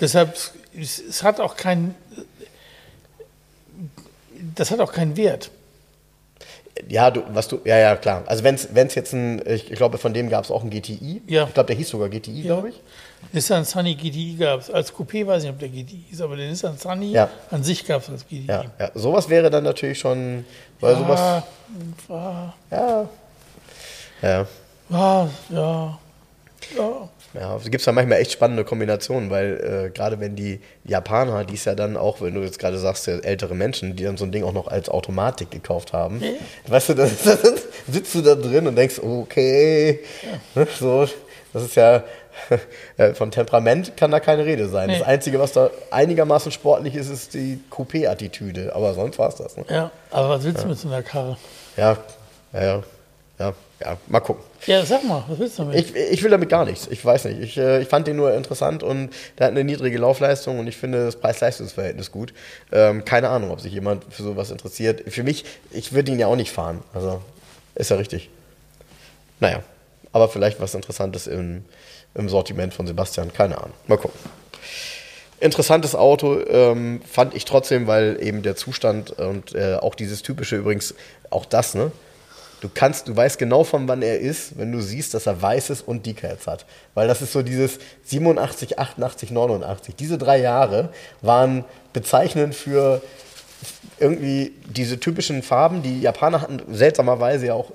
Deshalb, 0.00 0.34
es, 0.78 0.98
es 1.08 1.22
hat 1.22 1.38
auch 1.40 1.56
keinen, 1.56 1.94
das 4.54 4.70
hat 4.70 4.80
auch 4.80 4.92
keinen 4.92 5.16
Wert. 5.16 5.50
Ja, 6.88 7.10
du, 7.10 7.22
was 7.32 7.48
du, 7.48 7.60
ja, 7.64 7.78
ja, 7.78 7.96
klar. 7.96 8.24
Also 8.26 8.44
wenn 8.44 8.54
es 8.56 8.94
jetzt 8.94 9.12
ein, 9.14 9.42
ich 9.46 9.66
glaube, 9.70 9.96
von 9.96 10.12
dem 10.12 10.28
gab 10.28 10.44
es 10.44 10.50
auch 10.50 10.62
ein 10.62 10.68
GTI. 10.70 11.22
Ja. 11.26 11.44
Ich 11.44 11.54
glaube, 11.54 11.68
der 11.68 11.76
hieß 11.76 11.88
sogar 11.88 12.10
GTI, 12.10 12.42
glaube 12.42 12.68
ich. 12.68 12.80
Nissan 13.32 13.64
Sunny 13.64 13.94
GTI 13.94 14.36
gab 14.38 14.60
es. 14.60 14.70
Als 14.70 14.92
Coupé 14.94 15.26
weiß 15.26 15.42
ich 15.44 15.50
nicht, 15.50 15.54
ob 15.54 15.58
der 15.58 15.68
GTI 15.68 16.04
ist, 16.12 16.20
aber 16.22 16.36
den 16.36 16.48
Nissan 16.50 16.78
Sunny 16.78 17.12
Ja. 17.12 17.28
an 17.50 17.62
sich 17.62 17.84
gab 17.86 18.02
es 18.02 18.08
als 18.10 18.24
GTI. 18.26 18.46
Ja, 18.48 18.64
ja. 18.78 18.90
Sowas 18.94 19.28
wäre 19.28 19.50
dann 19.50 19.64
natürlich 19.64 19.98
schon, 19.98 20.44
weil 20.80 20.96
sowas, 20.96 21.20
Ah, 21.20 21.42
war, 22.08 22.54
ja, 22.70 23.08
ja. 24.22 24.46
war, 24.88 25.30
ja, 25.50 25.98
ja. 26.76 27.08
Ja, 27.34 27.56
es 27.56 27.70
gibt 27.70 27.84
ja 27.84 27.92
manchmal 27.92 28.18
echt 28.18 28.32
spannende 28.32 28.64
Kombinationen, 28.64 29.28
weil 29.28 29.88
äh, 29.88 29.90
gerade 29.90 30.18
wenn 30.20 30.36
die 30.36 30.58
Japaner, 30.84 31.44
die 31.44 31.54
es 31.54 31.66
ja 31.66 31.74
dann 31.74 31.98
auch, 31.98 32.22
wenn 32.22 32.32
du 32.32 32.40
jetzt 32.40 32.58
gerade 32.58 32.78
sagst, 32.78 33.06
ja, 33.08 33.18
ältere 33.18 33.54
Menschen, 33.54 33.94
die 33.94 34.04
dann 34.04 34.16
so 34.16 34.24
ein 34.24 34.32
Ding 34.32 34.42
auch 34.42 34.54
noch 34.54 34.68
als 34.68 34.88
Automatik 34.88 35.50
gekauft 35.50 35.92
haben, 35.92 36.22
weißt 36.66 36.90
du, 36.90 36.94
das, 36.94 37.10
sitzt 37.90 38.14
du 38.14 38.22
da 38.22 38.34
drin 38.36 38.66
und 38.66 38.76
denkst, 38.76 39.00
okay, 39.00 40.00
ne, 40.54 40.66
so, 40.78 41.06
das 41.52 41.64
ist 41.64 41.74
ja, 41.74 42.04
von 43.14 43.30
Temperament 43.30 43.96
kann 43.96 44.10
da 44.10 44.20
keine 44.20 44.44
Rede 44.44 44.68
sein. 44.68 44.88
Nee. 44.88 44.98
Das 44.98 45.06
Einzige, 45.06 45.38
was 45.38 45.52
da 45.52 45.70
einigermaßen 45.90 46.52
sportlich 46.52 46.94
ist, 46.94 47.08
ist 47.08 47.34
die 47.34 47.60
Coupé-Attitüde, 47.70 48.74
aber 48.74 48.94
sonst 48.94 49.18
war 49.18 49.28
es 49.28 49.36
das. 49.36 49.56
Ne? 49.56 49.64
ja. 49.68 49.90
Aber 50.10 50.30
was 50.30 50.44
willst 50.44 50.64
du 50.64 50.68
mit 50.68 50.78
so 50.78 50.88
einer 50.88 51.02
Karre? 51.02 51.36
Ja, 51.76 51.96
ja, 52.52 52.62
ja, 52.62 52.82
ja, 53.38 53.54
ja, 53.80 53.96
mal 54.06 54.20
gucken. 54.20 54.42
Ja, 54.66 54.84
sag 54.84 55.04
mal, 55.04 55.24
was 55.28 55.38
willst 55.38 55.58
du 55.58 55.64
damit? 55.64 55.78
Ich, 55.78 55.94
ich 55.94 56.22
will 56.22 56.30
damit 56.30 56.48
gar 56.48 56.64
nichts. 56.64 56.88
Ich 56.90 57.04
weiß 57.04 57.26
nicht. 57.26 57.40
Ich, 57.40 57.58
äh, 57.58 57.82
ich 57.82 57.88
fand 57.88 58.06
den 58.06 58.16
nur 58.16 58.32
interessant 58.32 58.82
und 58.82 59.10
der 59.38 59.46
hat 59.46 59.52
eine 59.52 59.64
niedrige 59.64 59.98
Laufleistung 59.98 60.58
und 60.58 60.66
ich 60.66 60.76
finde 60.76 61.04
das 61.04 61.16
Preis-Leistungs-Verhältnis 61.16 62.10
gut. 62.10 62.32
Ähm, 62.72 63.04
keine 63.04 63.28
Ahnung, 63.28 63.50
ob 63.50 63.60
sich 63.60 63.72
jemand 63.72 64.04
für 64.10 64.22
sowas 64.22 64.50
interessiert. 64.50 65.02
Für 65.12 65.22
mich, 65.22 65.44
ich 65.70 65.92
würde 65.92 66.12
ihn 66.12 66.18
ja 66.18 66.26
auch 66.26 66.36
nicht 66.36 66.50
fahren. 66.50 66.82
Also, 66.94 67.20
ist 67.74 67.90
ja 67.90 67.96
richtig. 67.96 68.30
Naja, 69.40 69.62
aber 70.12 70.30
vielleicht 70.30 70.60
was 70.60 70.74
Interessantes 70.74 71.26
im, 71.26 71.64
im 72.16 72.28
Sortiment 72.28 72.74
von 72.74 72.86
Sebastian. 72.86 73.32
Keine 73.32 73.58
Ahnung. 73.58 73.74
Mal 73.86 73.98
gucken. 73.98 74.18
Interessantes 75.38 75.94
Auto 75.94 76.40
ähm, 76.48 77.02
fand 77.06 77.34
ich 77.34 77.44
trotzdem, 77.44 77.86
weil 77.86 78.18
eben 78.20 78.42
der 78.42 78.56
Zustand 78.56 79.10
und 79.10 79.54
äh, 79.54 79.74
auch 79.74 79.94
dieses 79.94 80.22
typische 80.22 80.56
übrigens, 80.56 80.94
auch 81.30 81.44
das, 81.44 81.74
ne? 81.74 81.92
Du 82.62 82.70
kannst, 82.72 83.06
du 83.06 83.14
weißt 83.14 83.38
genau 83.38 83.64
von 83.64 83.86
wann 83.86 84.00
er 84.00 84.18
ist, 84.18 84.58
wenn 84.58 84.72
du 84.72 84.80
siehst, 84.80 85.12
dass 85.12 85.26
er 85.26 85.42
weiß 85.42 85.68
ist 85.68 85.86
und 85.86 86.06
Decals 86.06 86.46
hat. 86.46 86.64
Weil 86.94 87.06
das 87.06 87.20
ist 87.20 87.32
so 87.32 87.42
dieses 87.42 87.78
87, 88.04 88.78
88, 88.78 89.30
89. 89.30 89.94
Diese 89.94 90.16
drei 90.16 90.38
Jahre 90.38 90.88
waren 91.20 91.66
bezeichnend 91.92 92.54
für 92.54 93.02
irgendwie 94.00 94.54
diese 94.64 94.98
typischen 94.98 95.42
Farben. 95.42 95.82
Die 95.82 96.00
Japaner 96.00 96.40
hatten 96.40 96.62
seltsamerweise 96.74 97.46
ja 97.46 97.54
auch 97.54 97.72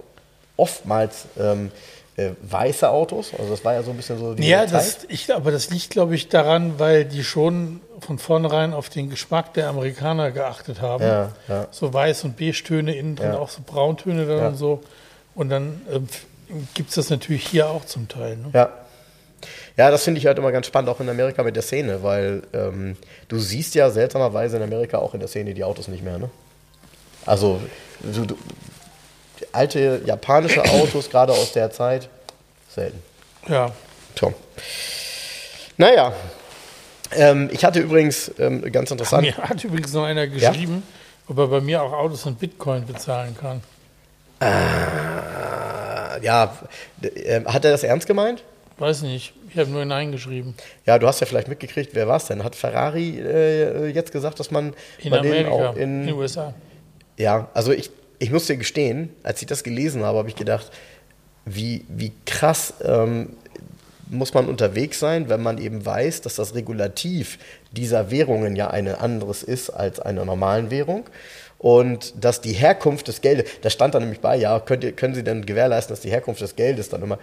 oftmals 0.58 1.26
ähm, 1.40 1.72
äh, 2.18 2.32
weiße 2.42 2.90
Autos. 2.90 3.32
Also 3.38 3.52
das 3.52 3.64
war 3.64 3.74
ja 3.74 3.84
so 3.84 3.92
ein 3.92 3.98
bisschen 3.98 4.20
so 4.20 4.34
die 4.34 4.48
ja, 4.48 4.68
Zeit. 4.68 4.74
das, 4.74 4.98
ich, 5.08 5.34
aber 5.34 5.52
das 5.52 5.70
liegt, 5.70 5.92
glaube 5.92 6.16
ich, 6.16 6.30
daran, 6.30 6.78
weil 6.78 7.06
die 7.06 7.24
schon 7.24 7.82
von 8.00 8.20
vornherein 8.20 8.74
auf 8.74 8.90
den 8.90 9.10
Geschmack 9.10 9.54
der 9.54 9.70
Amerikaner 9.70 10.32
geachtet 10.32 10.82
haben. 10.82 11.04
Ja, 11.04 11.32
ja. 11.48 11.68
So 11.72 11.88
Weiß- 11.88 12.24
und 12.26 12.38
Beige-Töne, 12.38 12.96
innen 12.96 13.16
drin 13.16 13.34
Ja. 13.34 13.40
auch 13.40 13.50
so 13.50 13.62
Brauntöne 13.66 14.26
dann 14.26 14.48
und 14.48 14.56
so. 14.56 14.82
Und 15.36 15.50
dann 15.50 15.82
ähm, 15.92 16.08
gibt 16.74 16.90
es 16.90 16.96
das 16.96 17.10
natürlich 17.10 17.48
hier 17.48 17.70
auch 17.70 17.86
zum 17.86 18.08
Teil. 18.08 18.38
Ne? 18.38 18.50
Ja. 18.54 18.70
Ja, 19.78 19.90
das 19.90 20.04
finde 20.04 20.20
ich 20.20 20.28
halt 20.28 20.38
immer 20.38 20.52
ganz 20.52 20.68
spannend, 20.68 20.90
auch 20.90 21.00
in 21.00 21.10
Amerika 21.10 21.42
mit 21.44 21.56
der 21.56 21.64
Szene, 21.64 22.04
weil 22.04 22.44
ähm, 22.54 22.98
du 23.30 23.40
siehst 23.40 23.74
ja 23.74 23.90
seltsamerweise 23.90 24.58
in 24.58 24.64
Amerika 24.64 24.98
auch 25.00 25.14
in 25.14 25.20
der 25.22 25.30
Szene 25.30 25.54
die 25.54 25.64
Autos 25.64 25.88
nicht 25.88 26.04
mehr, 26.04 26.20
ne? 26.20 26.30
Also, 27.26 27.62
du, 28.02 28.26
du, 28.26 28.38
alte 29.52 30.02
japanische 30.06 30.64
Autos, 30.64 31.10
gerade 31.10 31.32
aus 31.34 31.52
der 31.54 31.72
Zeit, 31.72 32.10
selten. 32.70 33.02
Ja. 33.48 33.72
Tom. 34.16 34.34
Naja, 35.78 36.14
ähm, 37.14 37.50
ich 37.52 37.66
hatte 37.66 37.80
übrigens 37.80 38.32
ähm, 38.40 38.62
ganz 38.72 38.92
interessant. 38.92 39.24
Mir 39.24 39.36
hat 39.38 39.64
übrigens 39.64 39.94
noch 39.94 40.04
einer 40.06 40.28
geschrieben, 40.28 40.84
ob 41.28 41.38
er 41.38 41.48
bei 41.48 41.62
mir 41.62 41.82
auch 41.82 41.92
Autos 41.94 42.26
in 42.26 42.36
Bitcoin 42.36 42.86
bezahlen 42.86 43.36
kann. 43.40 43.62
Äh, 44.40 46.24
ja, 46.26 46.56
d- 46.98 47.08
äh, 47.08 47.44
hat 47.46 47.66
er 47.66 47.72
das 47.72 47.84
ernst 47.84 48.08
gemeint? 48.08 48.44
Weiß 48.78 49.02
nicht. 49.04 49.34
Ich 49.50 49.58
habe 49.60 49.70
nur 49.70 49.86
Nein 49.86 50.12
geschrieben. 50.12 50.56
Ja, 50.86 50.98
du 50.98 51.08
hast 51.08 51.20
ja 51.20 51.28
vielleicht 51.28 51.48
mitgekriegt, 51.48 51.92
wer 51.94 52.08
war 52.08 52.18
es 52.18 52.26
denn? 52.26 52.44
Hat 52.44 52.56
Ferrari 52.56 53.20
äh, 53.20 53.88
jetzt 53.90 54.12
gesagt, 54.12 54.40
dass 54.40 54.50
man 54.50 54.74
In 55.00 55.12
bei 55.12 55.20
denen 55.20 55.46
Amerika, 55.48 55.70
auch 55.70 55.76
in 55.76 56.02
in, 56.02 56.08
den 56.08 56.16
USA. 56.16 56.54
Ja, 57.18 57.50
also 57.54 57.72
ich, 57.72 57.92
ich 58.22 58.30
muss 58.30 58.46
dir 58.46 58.56
gestehen, 58.56 59.10
als 59.24 59.42
ich 59.42 59.48
das 59.48 59.64
gelesen 59.64 60.04
habe, 60.04 60.20
habe 60.20 60.30
ich 60.30 60.36
gedacht, 60.36 60.70
wie, 61.44 61.86
wie 61.90 62.12
krass 62.28 62.76
ähm, 62.84 63.30
muss 64.12 64.36
man 64.36 64.48
unterwegs 64.48 65.00
sein, 65.00 65.28
wenn 65.28 65.42
man 65.42 65.58
eben 65.58 65.84
weiß, 65.84 66.22
dass 66.22 66.36
das 66.36 66.54
Regulativ 66.54 67.40
dieser 67.72 68.12
Währungen 68.12 68.56
ja 68.56 68.70
ein 68.70 68.88
anderes 68.88 69.42
ist 69.42 69.72
als 69.72 70.00
einer 70.00 70.24
normalen 70.24 70.70
Währung. 70.70 71.06
Und 71.58 72.14
dass 72.24 72.42
die 72.42 72.54
Herkunft 72.54 73.08
des 73.08 73.22
Geldes, 73.22 73.50
da 73.62 73.72
stand 73.72 73.96
da 73.96 74.00
nämlich 74.00 74.20
bei, 74.20 74.36
ja, 74.36 74.60
könnt 74.60 74.84
ihr, 74.84 74.92
können 74.92 75.16
Sie 75.16 75.24
denn 75.24 75.44
gewährleisten, 75.44 75.94
dass 75.94 76.02
die 76.02 76.12
Herkunft 76.12 76.42
des 76.42 76.56
Geldes 76.56 76.90
dann 76.90 77.02
immer, 77.02 77.18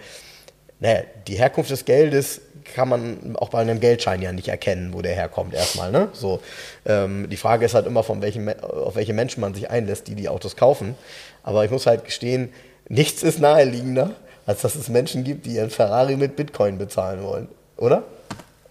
naja, 0.81 1.03
die 1.27 1.35
Herkunft 1.35 1.71
des 1.71 1.85
Geldes 1.85 2.41
kann 2.73 2.89
man 2.89 3.35
auch 3.35 3.49
bei 3.49 3.59
einem 3.59 3.79
Geldschein 3.79 4.21
ja 4.21 4.31
nicht 4.31 4.47
erkennen, 4.47 4.93
wo 4.93 5.01
der 5.01 5.13
herkommt 5.13 5.53
erstmal. 5.53 5.91
Ne? 5.91 6.09
So, 6.13 6.39
ähm, 6.85 7.29
die 7.29 7.37
Frage 7.37 7.65
ist 7.65 7.73
halt 7.73 7.87
immer, 7.87 8.03
von 8.03 8.21
welchen, 8.21 8.47
auf 8.61 8.95
welche 8.95 9.13
Menschen 9.13 9.41
man 9.41 9.53
sich 9.53 9.69
einlässt, 9.69 10.07
die 10.07 10.15
die 10.15 10.29
Autos 10.29 10.55
kaufen. 10.55 10.95
Aber 11.43 11.65
ich 11.65 11.71
muss 11.71 11.85
halt 11.85 12.05
gestehen, 12.05 12.51
nichts 12.87 13.23
ist 13.23 13.39
naheliegender, 13.39 14.11
als 14.45 14.61
dass 14.61 14.75
es 14.75 14.89
Menschen 14.89 15.23
gibt, 15.23 15.45
die 15.45 15.51
ihren 15.51 15.69
Ferrari 15.69 16.15
mit 16.15 16.35
Bitcoin 16.35 16.77
bezahlen 16.77 17.23
wollen. 17.23 17.47
Oder? 17.77 18.03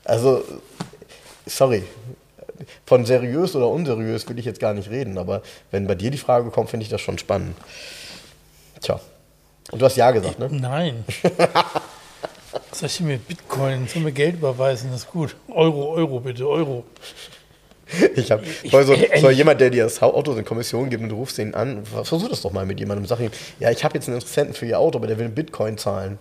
Also, 0.05 0.43
sorry. 1.47 1.85
Von 2.87 3.05
seriös 3.05 3.55
oder 3.55 3.69
unseriös 3.69 4.29
will 4.29 4.39
ich 4.39 4.45
jetzt 4.45 4.59
gar 4.59 4.75
nicht 4.75 4.91
reden, 4.91 5.17
aber 5.17 5.43
wenn 5.71 5.87
bei 5.87 5.95
dir 5.95 6.11
die 6.11 6.19
Frage 6.19 6.51
kommt, 6.51 6.71
finde 6.71 6.83
ich 6.83 6.91
das 6.91 7.01
schon 7.01 7.19
spannend. 7.19 7.57
Tja. 8.81 9.01
Und 9.71 9.81
du 9.81 9.87
hast 9.87 9.97
Ja 9.97 10.11
gesagt, 10.11 10.39
ne? 10.39 10.49
Nein. 10.51 11.05
Soll 12.73 12.87
ich 12.89 13.01
mir 13.01 13.19
Bitcoin, 13.19 13.87
soll 13.89 14.03
mir 14.03 14.13
Geld 14.13 14.35
überweisen? 14.37 14.91
Das 14.91 15.03
ist 15.03 15.11
gut. 15.11 15.35
Euro, 15.49 15.91
Euro 15.93 16.21
bitte, 16.21 16.49
Euro. 16.49 16.85
Ich 18.17 18.31
habe 18.31 18.45
so, 18.71 18.95
so 19.21 19.31
jemand, 19.31 19.61
der 19.63 19.71
dir 19.71 19.85
das 19.85 20.03
Auto 20.03 20.35
in 20.35 20.45
Kommission 20.45 20.91
gibt 20.91 21.03
und 21.03 21.09
du 21.09 21.17
rufst 21.17 21.39
ihn 21.39 21.55
an, 21.55 21.87
versuch 21.87 22.29
das 22.29 22.43
doch 22.43 22.53
mal 22.53 22.67
mit 22.67 22.79
jemandem. 22.79 23.07
Sag 23.07 23.21
ihm, 23.21 23.31
ja, 23.61 23.71
ich 23.71 23.83
habe 23.83 23.95
jetzt 23.95 24.09
einen 24.09 24.17
Interessenten 24.17 24.55
für 24.55 24.67
ihr 24.67 24.79
Auto, 24.79 24.99
aber 24.99 25.07
der 25.07 25.19
will 25.19 25.29
Bitcoin 25.31 25.79
zahlen. 25.79 26.19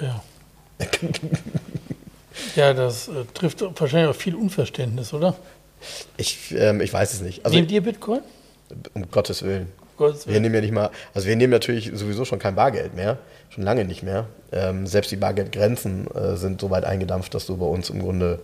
Ja. 0.00 0.22
Ja, 2.56 2.72
das 2.72 3.08
äh, 3.08 3.24
trifft 3.34 3.60
wahrscheinlich 3.80 4.08
auch 4.08 4.18
viel 4.18 4.34
Unverständnis, 4.34 5.12
oder? 5.12 5.36
Ich, 6.16 6.54
ähm, 6.56 6.80
ich 6.80 6.92
weiß 6.92 7.12
es 7.12 7.20
nicht. 7.20 7.44
Also, 7.44 7.56
Nehmt 7.56 7.70
ihr 7.70 7.82
Bitcoin? 7.82 8.20
um 8.94 9.10
Gottes 9.10 9.42
Willen. 9.42 9.68
Gottes 9.96 10.26
Wir 10.26 10.32
Willen. 10.34 10.42
nehmen 10.44 10.54
ja 10.54 10.60
nicht 10.62 10.72
mal, 10.72 10.90
also 11.12 11.26
wir 11.28 11.36
nehmen 11.36 11.50
natürlich 11.52 11.90
sowieso 11.92 12.24
schon 12.24 12.38
kein 12.38 12.54
Bargeld 12.54 12.94
mehr, 12.94 13.18
schon 13.50 13.64
lange 13.64 13.84
nicht 13.84 14.02
mehr. 14.02 14.26
Ähm, 14.52 14.86
selbst 14.86 15.10
die 15.10 15.16
Bargeldgrenzen 15.16 16.06
äh, 16.14 16.36
sind 16.36 16.60
so 16.60 16.70
weit 16.70 16.84
eingedampft, 16.84 17.34
dass 17.34 17.46
du 17.46 17.56
bei 17.56 17.66
uns 17.66 17.90
im 17.90 18.00
Grunde, 18.00 18.40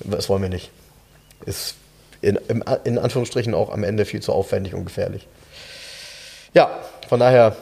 das 0.00 0.28
wollen 0.28 0.42
wir 0.42 0.48
nicht. 0.48 0.70
Ist 1.46 1.76
in, 2.20 2.38
in 2.84 2.98
Anführungsstrichen 2.98 3.54
auch 3.54 3.70
am 3.70 3.84
Ende 3.84 4.04
viel 4.04 4.20
zu 4.20 4.32
aufwendig 4.32 4.74
und 4.74 4.84
gefährlich. 4.84 5.28
Ja, 6.54 6.70
von 7.08 7.20
daher, 7.20 7.56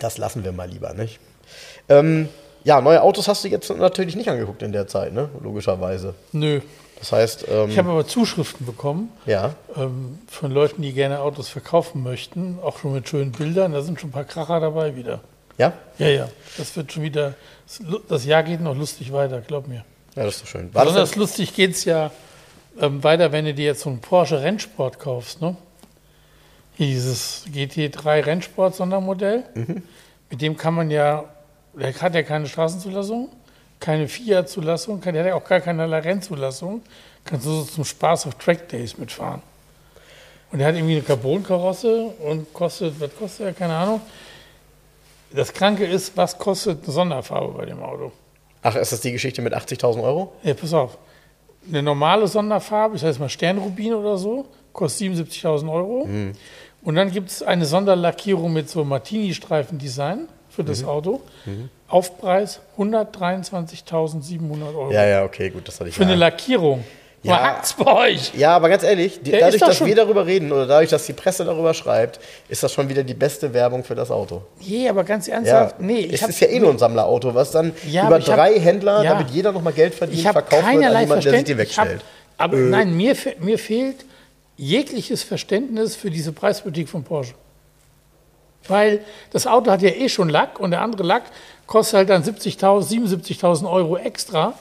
das 0.00 0.18
lassen 0.18 0.44
wir 0.44 0.52
mal 0.52 0.68
lieber, 0.68 0.94
nicht? 0.94 1.20
Ähm, 1.88 2.28
ja, 2.64 2.80
neue 2.80 3.02
Autos 3.02 3.28
hast 3.28 3.44
du 3.44 3.48
jetzt 3.48 3.70
natürlich 3.70 4.16
nicht 4.16 4.28
angeguckt 4.28 4.62
in 4.62 4.72
der 4.72 4.88
Zeit, 4.88 5.12
ne? 5.12 5.28
Logischerweise. 5.40 6.14
Nö. 6.32 6.60
Das 6.98 7.12
heißt, 7.12 7.46
ähm, 7.48 7.70
Ich 7.70 7.78
habe 7.78 7.90
aber 7.90 8.06
Zuschriften 8.06 8.66
bekommen 8.66 9.10
ja, 9.26 9.54
ähm, 9.76 10.18
von 10.28 10.50
Leuten, 10.50 10.82
die 10.82 10.92
gerne 10.92 11.20
Autos 11.20 11.48
verkaufen 11.48 12.02
möchten, 12.02 12.58
auch 12.62 12.78
schon 12.78 12.92
mit 12.92 13.08
schönen 13.08 13.32
Bildern. 13.32 13.72
Da 13.72 13.82
sind 13.82 14.00
schon 14.00 14.10
ein 14.10 14.12
paar 14.12 14.24
Kracher 14.24 14.58
dabei 14.60 14.96
wieder. 14.96 15.20
ja, 15.58 15.72
Ja, 15.98 16.08
ja, 16.08 16.28
das 16.56 16.76
wird 16.76 16.92
schon 16.92 17.02
wieder, 17.04 17.34
das 18.08 18.24
Jahr 18.24 18.42
geht 18.42 18.60
noch 18.60 18.76
lustig 18.76 19.12
weiter, 19.12 19.40
glaub 19.40 19.68
mir. 19.68 19.84
ja, 20.16 20.24
das 20.24 20.36
ist 20.36 20.42
doch 20.42 20.48
schön. 20.48 20.74
War 20.74 20.84
Besonders 20.84 21.14
lustig 21.16 21.54
geht 21.54 21.72
es 21.72 21.84
ja 21.84 22.10
ähm, 22.80 23.02
weiter, 23.04 23.30
wenn 23.32 23.44
du 23.44 23.54
dir 23.54 23.66
jetzt 23.66 23.80
so 23.82 23.90
einen 23.90 24.00
Porsche 24.00 24.42
Rennsport 24.42 24.98
kaufst. 24.98 25.40
Ne? 25.40 25.56
Hier 26.76 26.86
dieses 26.86 27.44
GT3 27.52 28.24
Rennsport 28.26 28.74
Sondermodell. 28.74 29.44
Mhm. 29.54 29.82
Mit 30.30 30.42
dem 30.42 30.56
kann 30.56 30.74
man 30.74 30.90
ja, 30.90 31.24
der 31.74 31.94
hat 31.94 32.14
ja 32.14 32.22
keine 32.22 32.46
Straßenzulassung, 32.46 33.30
keine 33.80 34.08
FIA-Zulassung, 34.08 35.00
der 35.00 35.20
hat 35.20 35.26
ja 35.26 35.34
auch 35.34 35.44
gar 35.44 35.60
keinerlei 35.60 36.00
Rennzulassung. 36.00 36.82
Kannst 37.24 37.46
du 37.46 37.50
so 37.50 37.64
zum 37.64 37.84
Spaß 37.84 38.26
auf 38.26 38.34
Track 38.36 38.68
Days 38.68 38.98
mitfahren. 38.98 39.42
Und 40.50 40.58
der 40.58 40.68
hat 40.68 40.74
irgendwie 40.74 40.94
eine 40.94 41.02
Carbonkarosse 41.02 42.06
und 42.24 42.52
kostet, 42.54 42.98
was 43.00 43.14
kostet 43.16 43.46
er? 43.46 43.52
Keine 43.52 43.74
Ahnung. 43.74 44.00
Das 45.30 45.52
Kranke 45.52 45.84
ist, 45.84 46.16
was 46.16 46.38
kostet 46.38 46.84
eine 46.84 46.92
Sonderfarbe 46.92 47.52
bei 47.58 47.66
dem 47.66 47.82
Auto? 47.82 48.12
ach, 48.62 48.76
ist 48.76 48.92
das 48.92 49.00
die 49.00 49.12
Geschichte 49.12 49.42
mit 49.42 49.54
80.000 49.54 50.02
Euro? 50.02 50.32
Ja, 50.42 50.54
pass 50.54 50.72
auf. 50.74 50.98
Eine 51.68 51.82
normale 51.82 52.26
Sonderfarbe, 52.26 52.96
ich 52.96 53.02
sage 53.02 53.18
mal 53.18 53.28
Sternrubin 53.28 53.94
oder 53.94 54.16
so, 54.16 54.46
kostet 54.72 55.12
77.000 55.12 55.70
Euro. 55.72 56.08
Und 56.82 56.94
dann 56.94 57.10
gibt 57.10 57.30
es 57.30 57.42
eine 57.42 57.66
Sonderlackierung 57.66 58.52
mit 58.52 58.70
so 58.70 58.84
Martini-Streifen-Design 58.84 60.28
für 60.48 60.64
das 60.64 60.84
Auto. 60.84 61.20
Aufpreis 61.88 62.60
123.700 62.78 64.62
Euro. 64.74 64.92
Ja, 64.92 65.06
ja, 65.06 65.24
okay, 65.24 65.50
gut, 65.50 65.66
das 65.68 65.80
hatte 65.80 65.88
ich 65.90 65.94
Für 65.96 66.02
eine 66.02 66.12
ja. 66.12 66.18
Lackierung. 66.18 66.84
Ja. 67.22 67.32
Ja. 67.32 67.42
Hackt's 67.42 67.72
bei 67.72 67.92
euch. 68.10 68.32
Ja, 68.36 68.54
aber 68.54 68.68
ganz 68.68 68.84
ehrlich, 68.84 69.20
die, 69.20 69.32
dadurch, 69.32 69.58
dass 69.60 69.84
wir 69.84 69.94
darüber 69.96 70.24
reden 70.24 70.52
oder 70.52 70.66
dadurch, 70.68 70.90
dass 70.90 71.04
die 71.06 71.12
Presse 71.14 71.44
darüber 71.44 71.74
schreibt, 71.74 72.20
ist 72.48 72.62
das 72.62 72.72
schon 72.72 72.88
wieder 72.88 73.02
die 73.02 73.14
beste 73.14 73.52
Werbung 73.52 73.82
für 73.82 73.96
das 73.96 74.12
Auto. 74.12 74.42
Nee, 74.64 74.88
aber 74.88 75.02
ganz 75.02 75.26
Ja, 75.26 75.34
ernsthaft, 75.34 75.80
nee. 75.80 75.98
Ich 76.00 76.22
es 76.22 76.28
ist 76.28 76.40
ja 76.40 76.46
eh 76.46 76.60
nur 76.60 76.70
ein 76.70 76.78
Sammlerauto, 76.78 77.34
was 77.34 77.50
dann 77.50 77.72
Ja, 77.90 78.06
über 78.06 78.18
ich 78.18 78.28
hab- 78.28 78.36
drei 78.36 78.60
Händler, 78.60 79.02
ja. 79.02 79.14
damit 79.14 79.30
jeder 79.30 79.50
nochmal 79.50 79.72
Geld 79.72 79.94
verdient, 79.96 80.22
verkauft 80.22 80.52
wird 80.52 80.84
an 80.84 81.00
jemanden, 81.00 81.08
der 81.24 81.32
sich 81.32 81.44
den. 81.44 81.58
Ich 81.60 81.76
hab, 81.76 81.86
wegstellt. 81.86 82.04
aber 82.36 82.56
Äh. 82.56 82.60
nein, 82.60 82.96
mir, 82.96 83.16
mir 83.40 83.58
fehlt 83.58 84.04
jegliches 84.56 85.24
Verständnis 85.24 85.96
für 85.96 86.10
diese 86.12 86.30
Preispolitik 86.32 86.88
von 86.88 87.02
Porsche. 87.02 87.34
Weil 88.66 89.00
das 89.30 89.46
Auto 89.46 89.70
hat 89.70 89.82
ja 89.82 89.90
eh 89.90 90.08
schon 90.08 90.28
Lack 90.28 90.60
und 90.60 90.72
der 90.72 90.82
andere 90.82 91.02
Lack 91.02 91.24
kostet 91.66 91.98
halt 91.98 92.10
dann 92.10 92.22
70.000, 92.22 92.88
77.000 92.88 93.70
Euro 93.70 93.96
extra. 93.96 94.54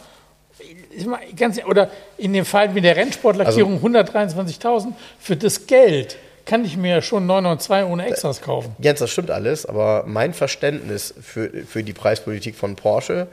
Ganz, 1.36 1.64
oder 1.66 1.90
in 2.18 2.34
dem 2.34 2.46
Fall 2.46 2.70
mit 2.70 2.84
der 2.84 2.96
Rennsportlackierung 2.96 3.76
Also 3.76 3.88
123.000. 3.88 4.94
Für 5.20 5.36
das 5.36 5.68
Geld 5.68 6.18
kann 6.46 6.66
ich 6.66 6.78
mir 6.78 7.02
schon 7.02 7.26
992 7.26 7.92
ohne 7.92 8.08
Extras 8.08 8.42
kaufen. 8.42 8.76
Jens, 8.80 9.00
das 9.00 9.12
stimmt 9.12 9.32
alles, 9.32 9.66
aber 9.66 10.06
mein 10.08 10.34
Verständnis 10.34 11.14
für, 11.22 11.50
für 11.66 11.84
die 11.84 11.94
Preispolitik 11.94 12.56
von 12.56 12.76
Porsche 12.76 13.28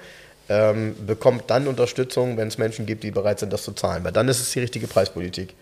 ähm, 0.49 0.95
bekommt 1.07 1.45
dann 1.47 1.67
Unterstützung, 1.67 2.37
wenn 2.37 2.49
es 2.49 2.59
Menschen 2.59 2.87
gibt, 2.87 3.03
die 3.05 3.11
bereit 3.11 3.39
sind, 3.39 3.53
das 3.53 3.63
zu 3.63 3.73
zahlen. 3.73 4.05
Weil 4.05 4.13
dann 4.13 4.29
ist 4.29 4.41
es 4.41 4.51
die 4.51 4.61
richtige 4.61 4.87
Preispolitik. 4.87 5.55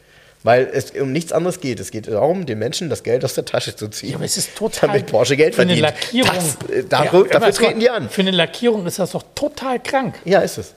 Weil 0.44 0.68
es 0.72 0.90
um 0.92 1.12
nichts 1.12 1.33
anderes 1.33 1.61
geht. 1.61 1.78
Es 1.78 1.90
geht 1.92 2.09
darum, 2.09 2.46
den 2.46 2.59
Menschen 2.59 2.90
das 2.90 3.05
Geld 3.05 3.24
aus 3.24 3.35
der 3.35 3.44
Tasche 3.44 3.76
zu 3.76 3.87
ziehen. 3.88 4.11
Ja, 4.11 4.16
aber 4.16 4.24
es 4.24 4.37
ist 4.37 4.57
total. 4.57 4.88
Damit 4.88 5.07
Porsche 5.07 5.37
Geld 5.37 5.55
für 5.55 5.62
eine 5.62 5.76
verdient. 5.76 5.94
Lackierung. 6.22 6.31
Das, 6.68 6.76
äh, 6.76 6.85
dar- 6.85 7.05
Ja, 7.05 7.22
dafür 7.22 7.52
treten 7.52 7.78
die 7.81 7.88
an. 7.90 8.09
Für 8.11 8.22
eine 8.22 8.33
Lackierung 8.33 8.85
ist 8.87 8.98
das 8.98 9.12
doch 9.12 9.22
total 9.37 9.78
krank. 9.81 10.16
Ja, 10.24 10.40
ist 10.40 10.59
es. 10.59 10.74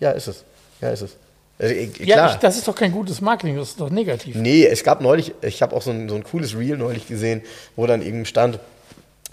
Ja, 0.00 0.10
ist 0.10 0.26
es. 0.26 0.42
Ja, 0.80 0.90
ist 0.90 1.02
es. 1.02 1.10
Also, 1.58 1.74
äh, 1.74 1.88
Ja, 2.00 2.14
klar. 2.16 2.30
ich, 2.32 2.36
das 2.38 2.56
ist 2.56 2.66
doch 2.66 2.74
kein 2.74 2.90
gutes 2.90 3.20
Marketing, 3.20 3.56
das 3.56 3.68
ist 3.68 3.80
doch 3.80 3.90
negativ. 3.90 4.34
Nee, 4.34 4.66
es 4.66 4.82
gab 4.82 5.00
neulich, 5.02 5.34
ich 5.42 5.60
habe 5.62 5.76
auch 5.76 5.82
so 5.82 5.90
ein, 5.90 6.08
so 6.08 6.14
ein 6.16 6.24
cooles 6.24 6.56
Reel 6.56 6.76
neulich 6.78 7.06
gesehen, 7.06 7.42
wo 7.76 7.86
dann 7.86 8.00
eben 8.02 8.24
stand, 8.24 8.58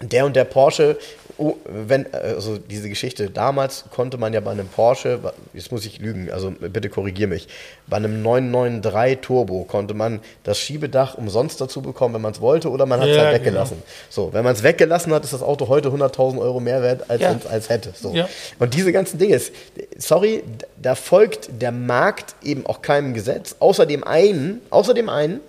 der 0.00 0.24
und 0.26 0.36
der 0.36 0.44
Porsche, 0.44 0.96
oh, 1.38 1.54
wenn, 1.64 2.12
also 2.14 2.56
diese 2.58 2.88
Geschichte, 2.88 3.30
damals 3.30 3.84
konnte 3.90 4.16
man 4.16 4.32
ja 4.32 4.40
bei 4.40 4.52
einem 4.52 4.68
Porsche, 4.68 5.18
jetzt 5.54 5.72
muss 5.72 5.84
ich 5.86 5.98
lügen, 5.98 6.30
also 6.30 6.50
bitte 6.52 6.88
korrigier 6.88 7.26
mich, 7.26 7.48
bei 7.88 7.96
einem 7.96 8.22
993 8.22 9.18
Turbo 9.20 9.64
konnte 9.64 9.94
man 9.94 10.20
das 10.44 10.58
Schiebedach 10.58 11.16
umsonst 11.16 11.60
dazu 11.60 11.82
bekommen, 11.82 12.14
wenn 12.14 12.20
man 12.22 12.32
es 12.32 12.40
wollte, 12.40 12.70
oder 12.70 12.86
man 12.86 13.00
hat 13.00 13.08
es 13.08 13.16
Ja, 13.16 13.24
halt 13.24 13.40
weggelassen. 13.40 13.82
So, 14.08 14.32
wenn 14.32 14.44
man 14.44 14.54
es 14.54 14.62
weggelassen 14.62 15.12
hat, 15.12 15.24
ist 15.24 15.32
das 15.32 15.42
Auto 15.42 15.66
heute 15.68 15.88
100.000 15.90 16.38
Euro 16.40 16.60
mehr 16.60 16.80
wert, 16.82 17.04
als 17.10 17.20
Ja. 17.20 17.32
es 17.32 17.46
als 17.46 17.68
hätte. 17.68 17.92
So. 18.00 18.12
Ja. 18.14 18.28
Und 18.60 18.74
diese 18.74 18.92
ganzen 18.92 19.18
Dinge, 19.18 19.34
ist- 19.34 19.52
sorry, 19.96 20.44
da 20.80 20.94
folgt 20.94 21.48
der 21.60 21.72
Markt 21.72 22.36
eben 22.44 22.66
auch 22.66 22.82
keinem 22.82 23.14
Gesetz, 23.14 23.56
außer 23.58 23.84
dem 23.86 24.04
einen, 24.04 24.60
außer 24.70 24.94
dem 24.94 25.08
einen, 25.08 25.40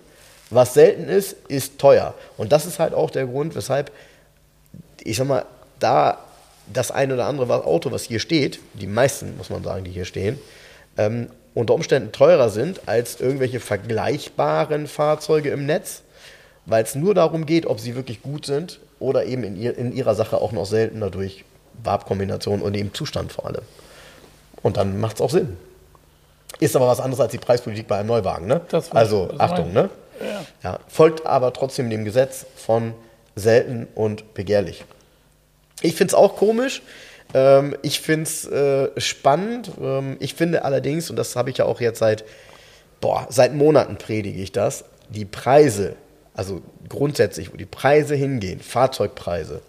was 0.49 0.73
selten 0.73 1.07
ist, 1.07 1.35
ist 1.47 1.77
teuer. 1.77 2.15
Und 2.35 2.51
das 2.51 2.65
ist 2.65 2.79
halt 2.79 2.95
auch 2.95 3.11
der 3.11 3.27
Grund, 3.27 3.55
weshalb, 3.55 3.91
ich 5.03 5.17
sag 5.17 5.27
mal, 5.27 5.45
da 5.79 6.17
das 6.71 6.91
ein 6.91 7.11
oder 7.11 7.25
andere 7.25 7.65
Auto, 7.65 7.91
was 7.91 8.03
hier 8.03 8.19
steht, 8.19 8.59
die 8.73 8.87
meisten, 8.87 9.37
muss 9.37 9.49
man 9.49 9.63
sagen, 9.63 9.83
die 9.83 9.91
hier 9.91 10.05
stehen, 10.05 10.39
ähm, 10.97 11.29
unter 11.53 11.73
Umständen 11.73 12.11
teurer 12.11 12.49
sind 12.49 12.81
als 12.87 13.19
irgendwelche 13.19 13.59
vergleichbaren 13.59 14.87
Fahrzeuge 14.87 15.49
im 15.49 15.65
Netz, 15.65 16.03
weil 16.65 16.83
es 16.83 16.95
nur 16.95 17.15
darum 17.15 17.45
geht, 17.45 17.65
ob 17.65 17.79
sie 17.79 17.95
wirklich 17.95 18.21
gut 18.21 18.45
sind 18.45 18.79
oder 18.99 19.25
eben 19.25 19.43
in, 19.43 19.59
ihr, 19.59 19.77
in 19.77 19.95
ihrer 19.95 20.13
Sache 20.13 20.37
auch 20.37 20.51
noch 20.51 20.65
seltener 20.65 21.09
durch 21.09 21.43
Farbkombination 21.83 22.61
und 22.61 22.75
eben 22.75 22.93
Zustand 22.93 23.31
vor 23.31 23.47
allem. 23.47 23.63
Und 24.61 24.77
dann 24.77 24.99
macht 24.99 25.15
es 25.15 25.21
auch 25.21 25.31
Sinn. 25.31 25.57
Ist 26.59 26.75
aber 26.75 26.87
was 26.87 26.99
anderes 26.99 27.21
als 27.21 27.31
die 27.31 27.37
Preispolitik 27.37 27.87
bei 27.87 27.97
einem 27.97 28.09
Neuwagen. 28.09 28.47
Ne? 28.47 28.61
Also 28.91 29.29
Achtung, 29.37 29.71
ne? 29.73 29.89
Ja, 30.63 30.79
folgt 30.89 31.25
aber 31.25 31.53
trotzdem 31.53 31.89
dem 31.89 32.03
Gesetz 32.03 32.45
von 32.57 32.93
selten 33.35 33.87
und 33.95 34.33
begehrlich. 34.33 34.83
Ich 35.81 35.95
finde 35.95 36.11
es 36.11 36.15
auch 36.15 36.35
komisch. 36.35 36.81
Ähm, 37.33 37.75
ich 37.81 38.01
finde 38.01 38.23
es 38.23 38.45
äh, 38.45 38.89
spannend. 38.99 39.71
Ähm, 39.81 40.17
ich 40.19 40.33
finde 40.33 40.65
allerdings, 40.65 41.09
und 41.09 41.15
das 41.15 41.35
habe 41.35 41.49
ich 41.49 41.57
ja 41.57 41.65
auch 41.65 41.81
jetzt 41.81 41.99
seit, 41.99 42.23
boah, 43.01 43.27
seit 43.29 43.53
Monaten 43.53 43.97
predige 43.97 44.41
ich 44.41 44.51
das, 44.51 44.85
die 45.09 45.25
Preise, 45.25 45.95
also 46.33 46.61
grundsätzlich, 46.87 47.53
wo 47.53 47.57
die 47.57 47.65
Preise 47.65 48.15
hingehen, 48.15 48.59
Fahrzeugpreise, 48.59 49.61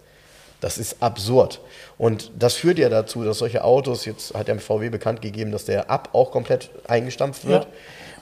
das 0.59 0.77
ist 0.77 0.97
absurd. 1.01 1.59
Und 1.97 2.31
das 2.37 2.55
führt 2.55 2.77
ja 2.77 2.89
dazu, 2.89 3.23
dass 3.23 3.39
solche 3.39 3.63
Autos, 3.63 4.05
jetzt 4.05 4.33
hat 4.35 4.47
ja 4.47 4.57
VW 4.57 4.89
bekannt 4.89 5.21
gegeben, 5.21 5.51
dass 5.51 5.65
der 5.65 5.89
Ab 5.89 6.09
auch 6.13 6.31
komplett 6.31 6.69
eingestampft 6.87 7.47
wird. 7.47 7.67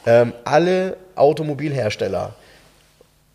Ähm, 0.06 0.34
alle 0.46 0.96
Automobilhersteller 1.16 2.34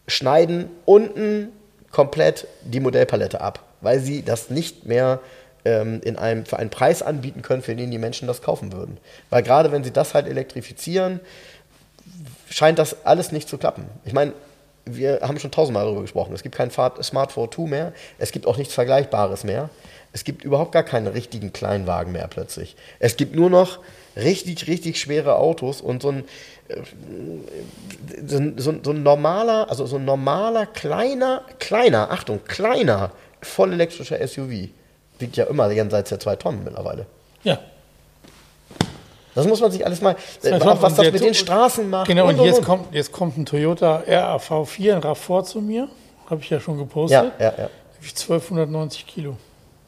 schneiden 0.08 0.70
unten 0.86 1.52
komplett 1.94 2.48
die 2.62 2.80
Modellpalette 2.80 3.40
ab, 3.40 3.60
weil 3.80 4.00
sie 4.00 4.22
das 4.24 4.50
nicht 4.50 4.84
mehr 4.84 5.20
ähm, 5.64 6.00
in 6.04 6.16
einem, 6.16 6.44
für 6.44 6.58
einen 6.58 6.68
Preis 6.68 7.02
anbieten 7.02 7.40
können, 7.40 7.62
für 7.62 7.76
den 7.76 7.92
die 7.92 7.98
Menschen 7.98 8.26
das 8.26 8.42
kaufen 8.42 8.72
würden. 8.72 8.98
Weil 9.30 9.44
gerade 9.44 9.70
wenn 9.70 9.84
sie 9.84 9.92
das 9.92 10.12
halt 10.12 10.26
elektrifizieren, 10.26 11.20
scheint 12.50 12.80
das 12.80 13.06
alles 13.06 13.30
nicht 13.30 13.48
zu 13.48 13.58
klappen. 13.58 13.84
Ich 14.04 14.12
meine, 14.12 14.32
wir 14.86 15.20
haben 15.22 15.38
schon 15.38 15.52
tausendmal 15.52 15.84
darüber 15.84 16.02
gesprochen. 16.02 16.34
Es 16.34 16.42
gibt 16.42 16.56
kein 16.56 16.72
Fahrt- 16.72 17.02
Smart 17.04 17.30
4 17.32 17.48
mehr, 17.68 17.92
es 18.18 18.32
gibt 18.32 18.46
auch 18.48 18.56
nichts 18.56 18.74
Vergleichbares 18.74 19.44
mehr. 19.44 19.70
Es 20.12 20.24
gibt 20.24 20.44
überhaupt 20.44 20.72
gar 20.72 20.82
keine 20.82 21.14
richtigen 21.14 21.52
Kleinwagen 21.52 22.12
mehr 22.12 22.26
plötzlich. 22.26 22.74
Es 22.98 23.16
gibt 23.16 23.36
nur 23.36 23.50
noch 23.50 23.78
richtig, 24.16 24.66
richtig 24.66 25.00
schwere 25.00 25.36
Autos 25.36 25.80
und 25.80 26.02
so 26.02 26.10
ein, 26.10 26.24
so 28.26 28.36
ein, 28.36 28.58
so 28.58 28.74
so 28.82 28.90
ein 28.90 29.02
normaler, 29.02 29.68
also 29.68 29.86
so 29.86 29.96
ein 29.96 30.04
normaler, 30.04 30.66
kleiner, 30.66 31.42
kleiner, 31.58 32.10
Achtung, 32.10 32.40
kleiner, 32.44 33.10
voll 33.42 33.72
elektrischer 33.72 34.26
SUV 34.26 34.68
wiegt 35.18 35.36
ja 35.36 35.44
immer 35.44 35.70
jenseits 35.70 36.08
der 36.10 36.20
zwei 36.20 36.36
Tonnen 36.36 36.64
mittlerweile. 36.64 37.06
Ja. 37.42 37.58
Das 39.34 39.46
muss 39.46 39.60
man 39.60 39.70
sich 39.70 39.84
alles 39.84 40.00
mal, 40.00 40.16
äh, 40.42 40.52
auch 40.60 40.80
was 40.80 40.94
das 40.94 41.10
mit 41.10 41.22
den 41.22 41.34
Straßen 41.34 41.90
macht. 41.90 42.06
Genau, 42.06 42.28
und, 42.28 42.38
und, 42.38 42.46
jetzt, 42.46 42.58
und. 42.60 42.64
Kommt, 42.64 42.94
jetzt 42.94 43.10
kommt 43.10 43.36
ein 43.36 43.46
Toyota 43.46 44.02
RAV4, 44.06 44.94
ein 44.94 45.02
RAV4 45.02 45.44
zu 45.44 45.60
mir. 45.60 45.88
Habe 46.30 46.40
ich 46.40 46.50
ja 46.50 46.60
schon 46.60 46.78
gepostet. 46.78 47.32
Ja, 47.38 47.46
ja, 47.46 47.54
ja. 47.58 47.70
Wiegt 48.00 48.18
1290 48.20 49.06
Kilo. 49.06 49.36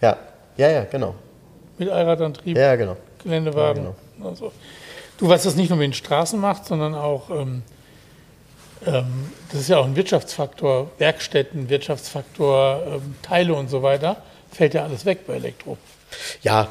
Ja, 0.00 0.16
ja, 0.56 0.68
ja, 0.68 0.84
genau. 0.84 1.14
Mit 1.78 1.88
Allradantrieb, 1.88 2.56
Ja, 2.56 2.74
genau. 2.76 2.96
Geländewagen. 3.22 3.84
Ja, 3.84 4.26
also. 4.26 4.52
Du, 5.18 5.29
was 5.29 5.44
das 5.44 5.57
nicht 5.57 5.70
nur 5.70 5.79
mit 5.79 5.87
den 5.87 5.92
Straßen 5.94 6.38
macht, 6.38 6.66
sondern 6.66 6.94
auch, 6.94 7.31
ähm, 7.31 7.62
ähm, 8.87 9.31
das 9.50 9.62
ist 9.62 9.68
ja 9.68 9.79
auch 9.79 9.87
ein 9.87 9.96
Wirtschaftsfaktor, 9.96 10.90
Werkstätten, 10.98 11.68
Wirtschaftsfaktor, 11.68 12.83
ähm, 12.87 13.14
Teile 13.22 13.55
und 13.55 13.68
so 13.68 13.83
weiter, 13.83 14.22
fällt 14.52 14.74
ja 14.74 14.85
alles 14.85 15.05
weg 15.05 15.26
bei 15.26 15.35
Elektro. 15.35 15.79
Ja, 16.42 16.68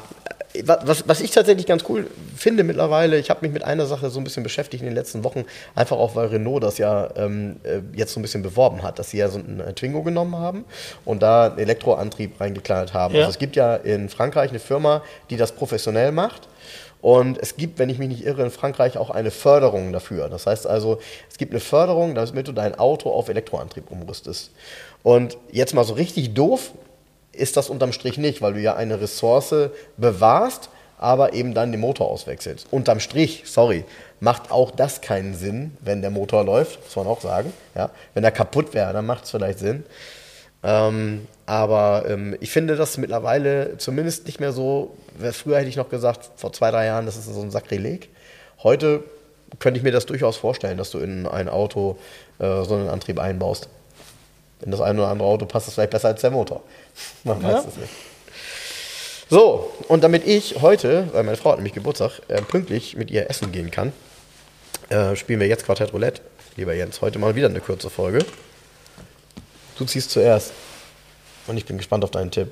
was, 0.64 1.06
was 1.06 1.20
ich 1.20 1.30
tatsächlich 1.30 1.66
ganz 1.66 1.84
cool 1.88 2.08
finde 2.36 2.64
mittlerweile, 2.64 3.18
ich 3.18 3.30
habe 3.30 3.40
mich 3.42 3.52
mit 3.52 3.64
einer 3.64 3.86
Sache 3.86 4.10
so 4.10 4.20
ein 4.20 4.24
bisschen 4.24 4.42
beschäftigt 4.42 4.82
in 4.82 4.88
den 4.88 4.94
letzten 4.94 5.24
Wochen, 5.24 5.44
einfach 5.74 5.96
auch 5.96 6.14
weil 6.14 6.28
Renault 6.28 6.62
das 6.62 6.78
ja 6.78 7.08
ähm, 7.16 7.56
äh, 7.62 7.80
jetzt 7.94 8.12
so 8.12 8.20
ein 8.20 8.22
bisschen 8.22 8.42
beworben 8.42 8.82
hat, 8.82 8.98
dass 8.98 9.10
sie 9.10 9.18
ja 9.18 9.28
so 9.28 9.38
einen 9.38 9.74
Twingo 9.74 10.02
genommen 10.02 10.36
haben 10.36 10.64
und 11.04 11.22
da 11.22 11.46
einen 11.46 11.58
Elektroantrieb 11.58 12.40
reingeknallt 12.40 12.94
haben. 12.94 13.14
Ja. 13.14 13.20
Also 13.20 13.30
es 13.30 13.38
gibt 13.38 13.56
ja 13.56 13.76
in 13.76 14.08
Frankreich 14.08 14.50
eine 14.50 14.58
Firma, 14.58 15.02
die 15.30 15.36
das 15.36 15.52
professionell 15.52 16.12
macht. 16.12 16.48
Und 17.06 17.38
es 17.38 17.56
gibt, 17.56 17.78
wenn 17.78 17.88
ich 17.88 18.00
mich 18.00 18.08
nicht 18.08 18.24
irre, 18.24 18.42
in 18.42 18.50
Frankreich 18.50 18.98
auch 18.98 19.10
eine 19.10 19.30
Förderung 19.30 19.92
dafür. 19.92 20.28
Das 20.28 20.48
heißt 20.48 20.66
also, 20.66 20.98
es 21.30 21.38
gibt 21.38 21.52
eine 21.52 21.60
Förderung, 21.60 22.16
damit 22.16 22.48
du 22.48 22.52
dein 22.52 22.76
Auto 22.76 23.12
auf 23.12 23.28
Elektroantrieb 23.28 23.92
umrüstest. 23.92 24.50
Und 25.04 25.38
jetzt 25.52 25.72
mal 25.72 25.84
so 25.84 25.94
richtig 25.94 26.34
doof, 26.34 26.72
ist 27.30 27.56
das 27.56 27.70
unterm 27.70 27.92
Strich 27.92 28.18
nicht, 28.18 28.42
weil 28.42 28.54
du 28.54 28.60
ja 28.60 28.74
eine 28.74 29.00
Ressource 29.00 29.54
bewahrst, 29.96 30.68
aber 30.98 31.32
eben 31.32 31.54
dann 31.54 31.70
den 31.70 31.80
Motor 31.80 32.10
auswechselst. 32.10 32.66
Unterm 32.72 32.98
Strich, 32.98 33.44
sorry, 33.46 33.84
macht 34.18 34.50
auch 34.50 34.72
das 34.72 35.00
keinen 35.00 35.36
Sinn, 35.36 35.76
wenn 35.82 36.00
der 36.00 36.10
Motor 36.10 36.42
läuft, 36.42 36.82
muss 36.82 36.96
man 36.96 37.06
auch 37.06 37.20
sagen. 37.20 37.52
Ja? 37.76 37.90
Wenn 38.14 38.24
er 38.24 38.32
kaputt 38.32 38.74
wäre, 38.74 38.92
dann 38.92 39.06
macht 39.06 39.26
es 39.26 39.30
vielleicht 39.30 39.60
Sinn. 39.60 39.84
Ähm, 40.66 41.28
aber 41.46 42.06
ähm, 42.08 42.36
ich 42.40 42.50
finde 42.50 42.74
das 42.74 42.98
mittlerweile 42.98 43.78
zumindest 43.78 44.26
nicht 44.26 44.40
mehr 44.40 44.50
so, 44.52 44.96
früher 45.30 45.58
hätte 45.58 45.68
ich 45.68 45.76
noch 45.76 45.88
gesagt, 45.88 46.30
vor 46.34 46.52
zwei, 46.52 46.72
drei 46.72 46.86
Jahren, 46.86 47.06
das 47.06 47.16
ist 47.16 47.26
so 47.26 47.40
ein 47.40 47.52
Sakrileg. 47.52 48.08
Heute 48.64 49.04
könnte 49.60 49.78
ich 49.78 49.84
mir 49.84 49.92
das 49.92 50.06
durchaus 50.06 50.36
vorstellen, 50.36 50.76
dass 50.76 50.90
du 50.90 50.98
in 50.98 51.24
ein 51.28 51.48
Auto 51.48 51.98
äh, 52.40 52.64
so 52.64 52.74
einen 52.74 52.88
Antrieb 52.88 53.20
einbaust. 53.20 53.68
In 54.64 54.72
das 54.72 54.80
eine 54.80 54.98
oder 54.98 55.10
andere 55.10 55.28
Auto 55.28 55.46
passt 55.46 55.68
es 55.68 55.74
vielleicht 55.74 55.90
besser 55.90 56.08
als 56.08 56.20
der 56.20 56.32
Motor. 56.32 56.64
Man 57.24 57.40
weiß 57.40 57.66
es 57.68 57.76
nicht. 57.76 57.92
So, 59.30 59.72
und 59.86 60.02
damit 60.02 60.26
ich 60.26 60.62
heute, 60.62 61.08
weil 61.12 61.24
meine 61.24 61.36
Frau 61.36 61.50
hat 61.50 61.58
nämlich 61.58 61.74
Geburtstag, 61.74 62.22
äh, 62.28 62.42
pünktlich 62.42 62.96
mit 62.96 63.10
ihr 63.10 63.30
essen 63.30 63.52
gehen 63.52 63.70
kann, 63.70 63.92
äh, 64.88 65.14
spielen 65.14 65.38
wir 65.38 65.46
jetzt 65.46 65.64
Quartett 65.64 65.92
Roulette. 65.92 66.22
Lieber 66.56 66.74
Jens, 66.74 67.02
heute 67.02 67.20
mal 67.20 67.36
wieder 67.36 67.48
eine 67.48 67.60
kurze 67.60 67.90
Folge. 67.90 68.24
Du 69.78 69.84
ziehst 69.84 70.10
zuerst. 70.10 70.52
Und 71.46 71.56
ich 71.56 71.64
bin 71.64 71.76
gespannt 71.76 72.02
auf 72.04 72.10
deinen 72.10 72.30
Tipp. 72.30 72.48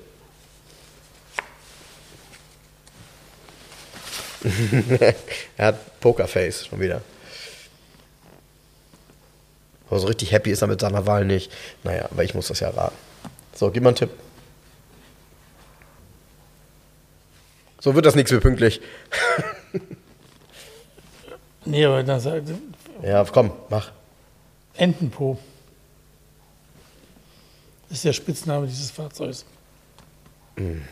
er 5.57 5.66
hat 5.66 6.01
Pokerface 6.01 6.66
schon 6.66 6.81
wieder. 6.81 7.01
Aber 9.89 9.99
so 9.99 10.07
richtig 10.07 10.33
happy 10.33 10.51
ist 10.51 10.62
er 10.62 10.68
mit 10.68 10.81
seiner 10.81 11.07
Wahl 11.07 11.25
nicht. 11.25 11.51
Naja, 11.83 12.09
aber 12.11 12.25
ich 12.25 12.35
muss 12.35 12.49
das 12.49 12.61
ja 12.61 12.70
raten. 12.70 12.97
So, 13.55 13.70
gib 13.70 13.83
mal 13.83 13.91
einen 13.91 13.97
Tipp. 13.97 14.11
So 17.81 17.95
wird 17.95 18.07
das 18.07 18.14
nichts 18.14 18.31
mehr 18.31 18.41
pünktlich. 18.41 18.81
nee, 21.64 21.85
aber 21.85 22.03
das. 22.03 22.29
Ja, 23.03 23.25
komm, 23.25 23.53
mach. 23.68 23.93
Entenpo. 24.75 25.39
Ist 27.95 28.05
der 28.05 28.12
Spitzname 28.12 28.66
dieses 28.66 28.90
Fahrzeugs. 28.90 29.45
Hm. 30.57 30.82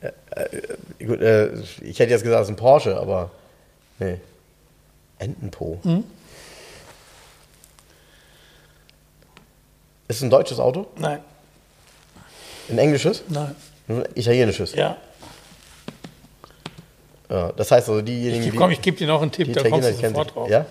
Äh, 0.00 1.04
gut, 1.06 1.20
äh, 1.20 1.52
ich 1.82 2.00
hätte 2.00 2.10
jetzt 2.10 2.24
gesagt, 2.24 2.42
es 2.42 2.48
ist 2.48 2.54
ein 2.54 2.56
Porsche, 2.56 2.96
aber 2.96 3.30
nee. 4.00 4.18
Entenpo. 5.20 5.78
Hm? 5.84 6.02
Ist 10.08 10.16
es 10.16 10.22
ein 10.24 10.30
deutsches 10.30 10.58
Auto? 10.58 10.88
Nein. 10.96 11.20
Ein 12.68 12.78
englisches? 12.78 13.22
Nein. 13.28 13.54
Ein 13.86 14.04
italienisches? 14.16 14.74
Ja. 14.74 14.96
ja 17.30 17.52
das 17.52 17.70
heißt 17.70 17.88
also 17.88 18.02
diejenigen, 18.02 18.52
ich, 18.52 18.56
komm, 18.56 18.72
ich 18.72 18.82
gebe 18.82 18.96
dir 18.96 19.06
noch 19.06 19.22
einen 19.22 19.30
Tipp, 19.30 19.52
da 19.52 19.62
kommst 19.62 19.90
du 19.90 19.94
sofort 19.94 20.34
drauf. 20.34 20.50
Ja? 20.50 20.66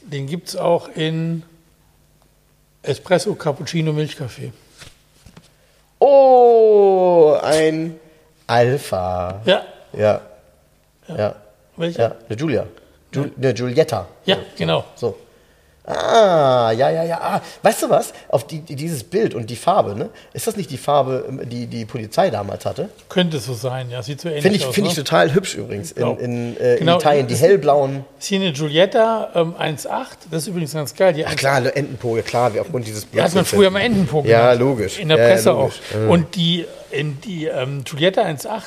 Den 0.00 0.26
gibt 0.26 0.48
es 0.48 0.56
auch 0.56 0.88
in 0.88 1.42
Espresso, 2.86 3.34
Cappuccino, 3.34 3.92
Milchkaffee. 3.92 4.52
Oh, 5.98 7.36
ein 7.42 7.98
Alpha. 8.46 9.40
Ja. 9.44 9.62
Ja. 9.92 10.20
Ja. 11.08 11.16
ja. 11.16 11.34
Welcher? 11.76 12.02
Ja, 12.02 12.16
eine 12.28 12.38
Julia. 12.38 12.66
Ju 13.12 13.30
eine 13.36 13.54
Giulietta. 13.54 14.06
Ja, 14.24 14.36
genau. 14.56 14.84
So. 14.94 15.16
Ah, 15.86 16.72
ja, 16.72 16.90
ja, 16.90 17.04
ja. 17.04 17.20
Ah, 17.20 17.40
weißt 17.62 17.84
du 17.84 17.90
was? 17.90 18.12
Auf 18.28 18.44
die, 18.46 18.60
dieses 18.60 19.04
Bild 19.04 19.36
und 19.36 19.48
die 19.50 19.56
Farbe, 19.56 19.94
ne? 19.94 20.10
Ist 20.32 20.48
das 20.48 20.56
nicht 20.56 20.70
die 20.70 20.78
Farbe, 20.78 21.24
die 21.44 21.68
die 21.68 21.84
Polizei 21.84 22.28
damals 22.30 22.66
hatte? 22.66 22.88
Könnte 23.08 23.38
so 23.38 23.54
sein, 23.54 23.88
ja. 23.90 24.02
Sieht 24.02 24.20
so 24.20 24.28
ähnlich 24.28 24.42
Finde 24.42 24.58
ich, 24.58 24.66
aus. 24.66 24.74
Find 24.74 24.86
ne? 24.86 24.90
ich 24.90 24.98
total 24.98 25.32
hübsch 25.32 25.54
übrigens 25.54 25.92
in, 25.92 26.18
in, 26.18 26.56
äh, 26.56 26.76
genau. 26.78 26.94
in 26.94 26.98
Italien. 26.98 27.26
Die 27.28 27.36
hellblauen. 27.36 28.04
Eine 28.32 28.52
Giulietta 28.52 29.30
ähm, 29.36 29.54
1.8. 29.54 29.88
Das 30.30 30.42
ist 30.42 30.48
übrigens 30.48 30.72
ganz 30.72 30.92
geil. 30.92 31.12
Die 31.12 31.24
Ach 31.24 31.36
klar, 31.36 31.58
Entenpo, 31.58 32.16
ja 32.16 32.22
klar, 32.22 32.50
aufgrund 32.58 32.86
dieses 32.86 33.04
Blocks. 33.04 33.16
Ja, 33.16 33.24
hat 33.24 33.34
man 33.34 33.44
früher 33.44 33.70
mal 33.70 33.80
Entenpo 33.80 34.22
gemacht. 34.22 34.28
Ja, 34.28 34.52
logisch. 34.54 34.98
In 34.98 35.08
der 35.08 35.18
ja, 35.18 35.28
Presse 35.28 35.50
logisch. 35.50 35.80
auch. 35.94 36.10
Und 36.10 36.34
die, 36.34 36.66
in 36.90 37.20
die 37.20 37.46
ähm, 37.46 37.84
Giulietta 37.84 38.22
1.8 38.22 38.62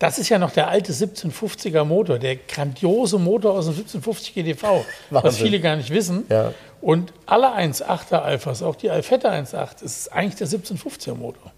das 0.00 0.18
ist 0.18 0.30
ja 0.30 0.38
noch 0.38 0.50
der 0.50 0.68
alte 0.68 0.92
1750er 0.92 1.84
Motor, 1.84 2.18
der 2.18 2.36
grandiose 2.36 3.18
Motor 3.18 3.52
aus 3.52 3.66
dem 3.66 3.74
1750 3.74 4.34
GDV, 4.34 4.62
Wahnsinn. 4.62 4.84
was 5.10 5.36
viele 5.36 5.60
gar 5.60 5.76
nicht 5.76 5.90
wissen. 5.90 6.24
Ja. 6.28 6.52
Und 6.80 7.12
alle 7.26 7.48
1.8er 7.48 8.16
Alphas, 8.16 8.62
auch 8.62 8.76
die 8.76 8.90
Alfetta 8.90 9.30
1.8, 9.30 9.84
ist 9.84 10.10
eigentlich 10.10 10.36
der 10.36 10.48
1750er 10.48 11.14
Motor. 11.14 11.52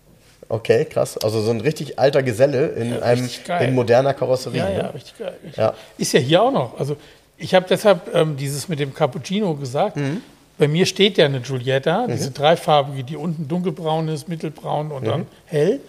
Okay, 0.49 0.84
krass. 0.84 1.16
Also 1.18 1.40
so 1.40 1.53
ein 1.53 1.61
richtig 1.61 2.01
alter 2.01 2.24
Geselle 2.24 2.66
in 2.70 2.90
ja, 2.90 3.03
einem 3.03 3.30
in 3.61 3.74
moderner 3.74 4.12
Karosserie. 4.12 4.59
Ja, 4.59 4.70
ja, 4.70 4.86
richtig 4.88 5.18
geil. 5.18 5.34
Richtig. 5.45 5.57
Ja. 5.57 5.74
Ist 5.97 6.12
ja 6.12 6.20
hier 6.20 6.43
auch 6.43 6.53
noch. 6.53 6.78
Also 6.80 6.97
ich 7.38 7.55
habe 7.55 7.64
deshalb 7.68 8.12
ähm, 8.12 8.36
dieses 8.36 8.68
mit 8.68 8.80
dem 8.80 8.93
Cappuccino 8.93 9.55
gesagt. 9.55 9.97
Mhm. 9.97 10.20
Bei 10.59 10.66
mir 10.66 10.84
steht 10.84 11.16
ja 11.16 11.26
eine 11.26 11.40
Giulietta, 11.40 12.07
mhm. 12.07 12.12
diese 12.12 12.32
dreifarbige, 12.32 13.05
die 13.05 13.16
unten 13.16 13.47
dunkelbraun 13.47 14.09
ist, 14.09 14.28
mittelbraun 14.28 14.90
und 14.90 15.05
mhm. 15.05 15.09
dann 15.09 15.26
hell. 15.47 15.80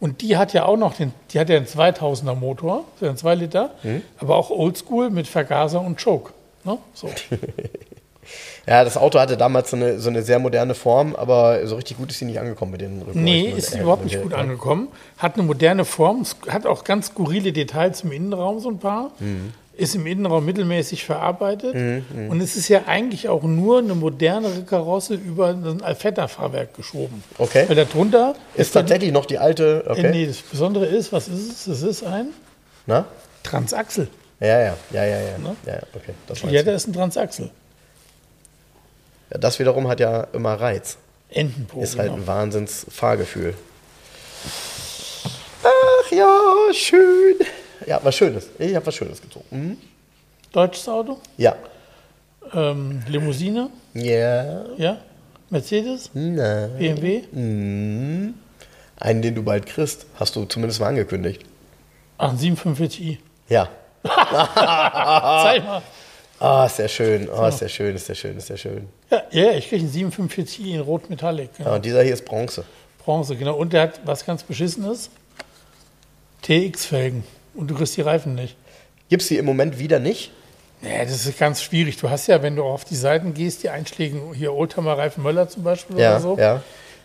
Und 0.00 0.22
die 0.22 0.36
hat 0.36 0.52
ja 0.52 0.64
auch 0.64 0.76
noch 0.76 0.94
den, 0.94 1.12
die 1.30 1.40
hat 1.40 1.48
ja 1.48 1.56
einen 1.56 1.66
2000er 1.66 2.34
Motor, 2.34 2.84
so 3.00 3.06
einen 3.06 3.16
2 3.16 3.34
Liter, 3.34 3.70
mhm. 3.82 4.02
aber 4.18 4.36
auch 4.36 4.50
Oldschool 4.50 5.10
mit 5.10 5.26
Vergaser 5.26 5.80
und 5.80 6.02
Choke. 6.02 6.32
Ne? 6.64 6.78
So. 6.94 7.08
ja, 8.66 8.84
das 8.84 8.96
Auto 8.96 9.18
hatte 9.18 9.36
damals 9.36 9.70
so 9.70 9.76
eine, 9.76 9.98
so 9.98 10.08
eine 10.08 10.22
sehr 10.22 10.38
moderne 10.38 10.74
Form, 10.74 11.16
aber 11.16 11.66
so 11.66 11.74
richtig 11.76 11.96
gut 11.96 12.10
ist 12.10 12.18
sie 12.18 12.26
nicht 12.26 12.38
angekommen 12.38 12.72
mit 12.72 12.80
den 12.80 13.02
Rücken. 13.02 13.24
Nee, 13.24 13.48
ist 13.48 13.74
äh, 13.74 13.80
überhaupt 13.80 14.04
nicht 14.04 14.22
gut 14.22 14.34
angekommen. 14.34 14.88
Hat 15.16 15.34
eine 15.34 15.42
moderne 15.42 15.84
Form, 15.84 16.24
hat 16.48 16.64
auch 16.64 16.84
ganz 16.84 17.06
skurrile 17.06 17.52
Details 17.52 18.02
im 18.02 18.12
Innenraum, 18.12 18.60
so 18.60 18.68
ein 18.68 18.78
paar. 18.78 19.10
Mhm 19.18 19.52
ist 19.78 19.94
im 19.94 20.06
Innenraum 20.06 20.44
mittelmäßig 20.44 21.04
verarbeitet. 21.04 21.74
Mhm, 21.74 22.04
mh. 22.12 22.30
Und 22.30 22.40
es 22.40 22.56
ist 22.56 22.68
ja 22.68 22.82
eigentlich 22.86 23.28
auch 23.28 23.44
nur 23.44 23.78
eine 23.78 23.94
modernere 23.94 24.62
Karosse 24.62 25.14
über 25.14 25.48
ein 25.48 25.82
Alfetta-Fahrwerk 25.82 26.74
geschoben. 26.74 27.22
Okay. 27.38 27.64
Weil 27.68 27.76
darunter 27.76 28.34
ist, 28.54 28.66
ist 28.66 28.72
tatsächlich 28.72 29.12
noch 29.12 29.24
die 29.24 29.38
alte. 29.38 29.84
Okay. 29.86 30.10
Nee, 30.10 30.26
das 30.26 30.38
Besondere 30.38 30.86
ist, 30.86 31.12
was 31.12 31.28
ist 31.28 31.50
es? 31.50 31.66
Es 31.68 31.82
ist 31.82 32.02
ein 32.02 32.30
Na? 32.86 33.06
Transaxel. 33.44 34.08
Ja, 34.40 34.60
ja, 34.60 34.76
ja, 34.90 35.04
ja, 35.04 35.20
ja. 35.20 35.38
Ne? 35.38 35.56
ja 35.64 35.78
okay, 35.94 36.14
das 36.26 36.42
ja, 36.42 36.62
da 36.62 36.72
ist 36.72 36.88
ein 36.88 36.92
Transaxel. 36.92 37.50
Ja, 39.30 39.38
das 39.38 39.58
wiederum 39.58 39.86
hat 39.88 40.00
ja 40.00 40.26
immer 40.32 40.54
Reiz. 40.54 40.96
Entenpo. 41.30 41.82
Ist 41.82 41.98
halt 41.98 42.10
genau. 42.10 42.22
ein 42.22 42.26
Wahnsinns-Fahrgefühl. 42.26 43.54
Ach 45.62 46.12
ja, 46.12 46.72
schön. 46.72 47.36
Ja, 47.88 47.98
was 48.02 48.14
Schönes. 48.16 48.48
Ich 48.58 48.74
habe 48.74 48.84
was 48.84 48.94
Schönes 48.94 49.22
gezogen. 49.22 49.46
Mhm. 49.50 49.76
Deutsches 50.52 50.86
Auto? 50.88 51.18
Ja. 51.38 51.56
Ähm, 52.52 53.02
Limousine? 53.08 53.70
Ja. 53.94 54.64
Ja? 54.76 54.98
Mercedes? 55.48 56.10
Nein. 56.12 56.70
BMW? 56.76 57.22
Mhm. 57.32 58.34
Einen, 58.96 59.22
den 59.22 59.34
du 59.34 59.42
bald 59.42 59.64
kriegst, 59.64 60.04
hast 60.20 60.36
du 60.36 60.44
zumindest 60.44 60.80
mal 60.80 60.88
angekündigt. 60.88 61.44
Ach, 62.18 62.30
ein 62.30 62.38
745i. 62.38 63.16
Ja. 63.48 63.70
Zeig 64.04 65.64
mal. 65.64 65.82
Ah, 66.40 66.62
oh, 66.62 66.66
ist 66.66 66.76
sehr 66.76 66.88
schön. 66.88 67.28
Oh, 67.30 67.46
ist 67.46 67.58
sehr 67.58 67.68
schön, 67.70 67.96
ist 67.96 68.06
sehr 68.06 68.14
schön, 68.14 68.36
ist 68.36 68.48
sehr 68.48 68.58
schön. 68.58 68.88
Ja, 69.10 69.22
ja 69.30 69.52
ich 69.52 69.68
kriege 69.68 69.84
einen 69.84 70.10
745i 70.12 70.74
in 70.74 70.80
Rot 70.80 71.08
Metallic. 71.08 71.56
Genau. 71.56 71.70
Ja, 71.70 71.76
und 71.76 71.84
dieser 71.84 72.02
hier 72.02 72.12
ist 72.12 72.26
Bronze. 72.26 72.64
Bronze, 73.02 73.34
genau. 73.34 73.56
Und 73.56 73.72
der 73.72 73.82
hat 73.82 74.00
was 74.04 74.26
ganz 74.26 74.42
Beschissenes. 74.42 75.08
TX-Felgen. 76.42 77.24
Und 77.58 77.68
du 77.68 77.74
kriegst 77.74 77.96
die 77.96 78.02
Reifen 78.02 78.36
nicht. 78.36 78.56
Gibt 79.08 79.22
es 79.22 79.28
die 79.28 79.36
im 79.36 79.44
Moment 79.44 79.80
wieder 79.80 79.98
nicht? 79.98 80.30
Nee, 80.80 81.04
das 81.04 81.26
ist 81.26 81.36
ganz 81.40 81.60
schwierig. 81.60 81.96
Du 81.96 82.08
hast 82.08 82.28
ja, 82.28 82.40
wenn 82.40 82.54
du 82.54 82.62
auf 82.62 82.84
die 82.84 82.94
Seiten 82.94 83.34
gehst, 83.34 83.64
die 83.64 83.68
Einschläge, 83.68 84.20
hier 84.32 84.54
Oldtimer 84.54 84.96
Reifen 84.96 85.24
Möller 85.24 85.48
zum 85.48 85.64
Beispiel 85.64 85.98
ja, 85.98 86.12
oder 86.12 86.20
so, 86.20 86.38
ja. 86.38 86.62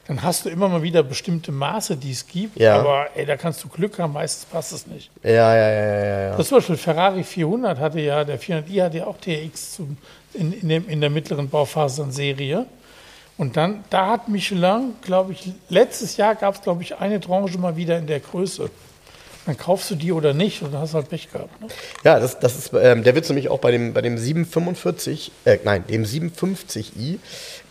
dann 0.08 0.22
hast 0.22 0.46
du 0.46 0.50
immer 0.50 0.70
mal 0.70 0.84
wieder 0.84 1.02
bestimmte 1.02 1.52
Maße, 1.52 1.98
die 1.98 2.12
es 2.12 2.28
gibt. 2.28 2.60
Ja. 2.60 2.80
Aber 2.80 3.08
ey, 3.16 3.26
da 3.26 3.36
kannst 3.36 3.64
du 3.64 3.68
Glück 3.68 3.98
haben, 3.98 4.14
meistens 4.14 4.46
passt 4.46 4.74
es 4.74 4.86
nicht. 4.86 5.10
Ja, 5.24 5.32
ja, 5.32 5.56
ja, 5.56 5.70
ja. 5.72 6.22
ja. 6.22 6.38
Das 6.38 6.50
zum 6.50 6.60
Beispiel 6.60 6.78
Ferrari 6.78 7.24
400 7.24 7.80
hatte 7.80 8.00
ja, 8.00 8.24
der 8.24 8.40
400i 8.40 8.84
hatte 8.84 8.98
ja 9.00 9.08
auch 9.08 9.18
TX 9.18 9.74
zum, 9.74 9.98
in, 10.36 10.54
in, 10.54 10.70
dem, 10.70 10.88
in 10.88 11.02
der 11.02 11.10
mittleren 11.10 11.50
Bauphasenserie. 11.50 12.68
Und 13.40 13.58
dann, 13.58 13.84
da 13.90 14.12
hat 14.12 14.30
Michelin, 14.30 14.94
glaube 15.02 15.32
ich, 15.32 15.52
letztes 15.70 16.16
Jahr 16.18 16.36
gab 16.36 16.54
es, 16.54 16.62
glaube 16.62 16.84
ich, 16.84 16.96
eine 16.96 17.20
Tranche 17.20 17.58
mal 17.58 17.76
wieder 17.76 17.98
in 17.98 18.06
der 18.06 18.20
Größe. 18.20 18.70
Dann 19.46 19.58
kaufst 19.58 19.92
du 19.92 19.96
die 19.96 20.12
oder 20.12 20.34
nicht 20.34 20.62
und 20.62 20.74
dann 20.74 20.82
hast 20.82 20.94
du 20.94 20.98
halt 20.98 21.10
Pech 21.10 21.32
gehabt. 21.32 21.62
Ne? 21.62 21.68
Ja, 22.04 22.20
das, 22.20 22.40
das 22.40 22.58
ist, 22.58 22.72
ähm, 22.80 23.04
der 23.04 23.16
Witz 23.16 23.28
nämlich 23.30 23.50
auch 23.50 23.60
bei 23.60 23.72
dem, 23.72 23.94
bei 23.94 24.02
dem 24.02 24.18
745, 24.18 25.32
äh, 25.46 25.58
nein, 25.64 25.84
dem 25.88 26.04
750i 26.06 27.18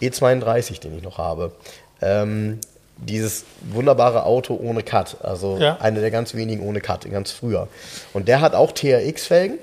E32, 0.00 0.80
den 0.80 0.96
ich 0.98 1.02
noch 1.02 1.18
habe. 1.18 1.52
Ähm, 2.00 2.58
dieses 2.98 3.44
wunderbare 3.62 4.24
Auto 4.24 4.54
ohne 4.62 4.82
Cut, 4.82 5.16
also 5.22 5.58
Ja. 5.58 5.78
eine 5.80 6.00
der 6.00 6.10
ganz 6.10 6.34
wenigen 6.34 6.62
ohne 6.66 6.80
Cut, 6.80 7.10
ganz 7.10 7.30
früher. 7.32 7.68
Und 8.12 8.28
der 8.28 8.40
hat 8.40 8.54
auch 8.54 8.70
TRX-Felgen 8.72 9.58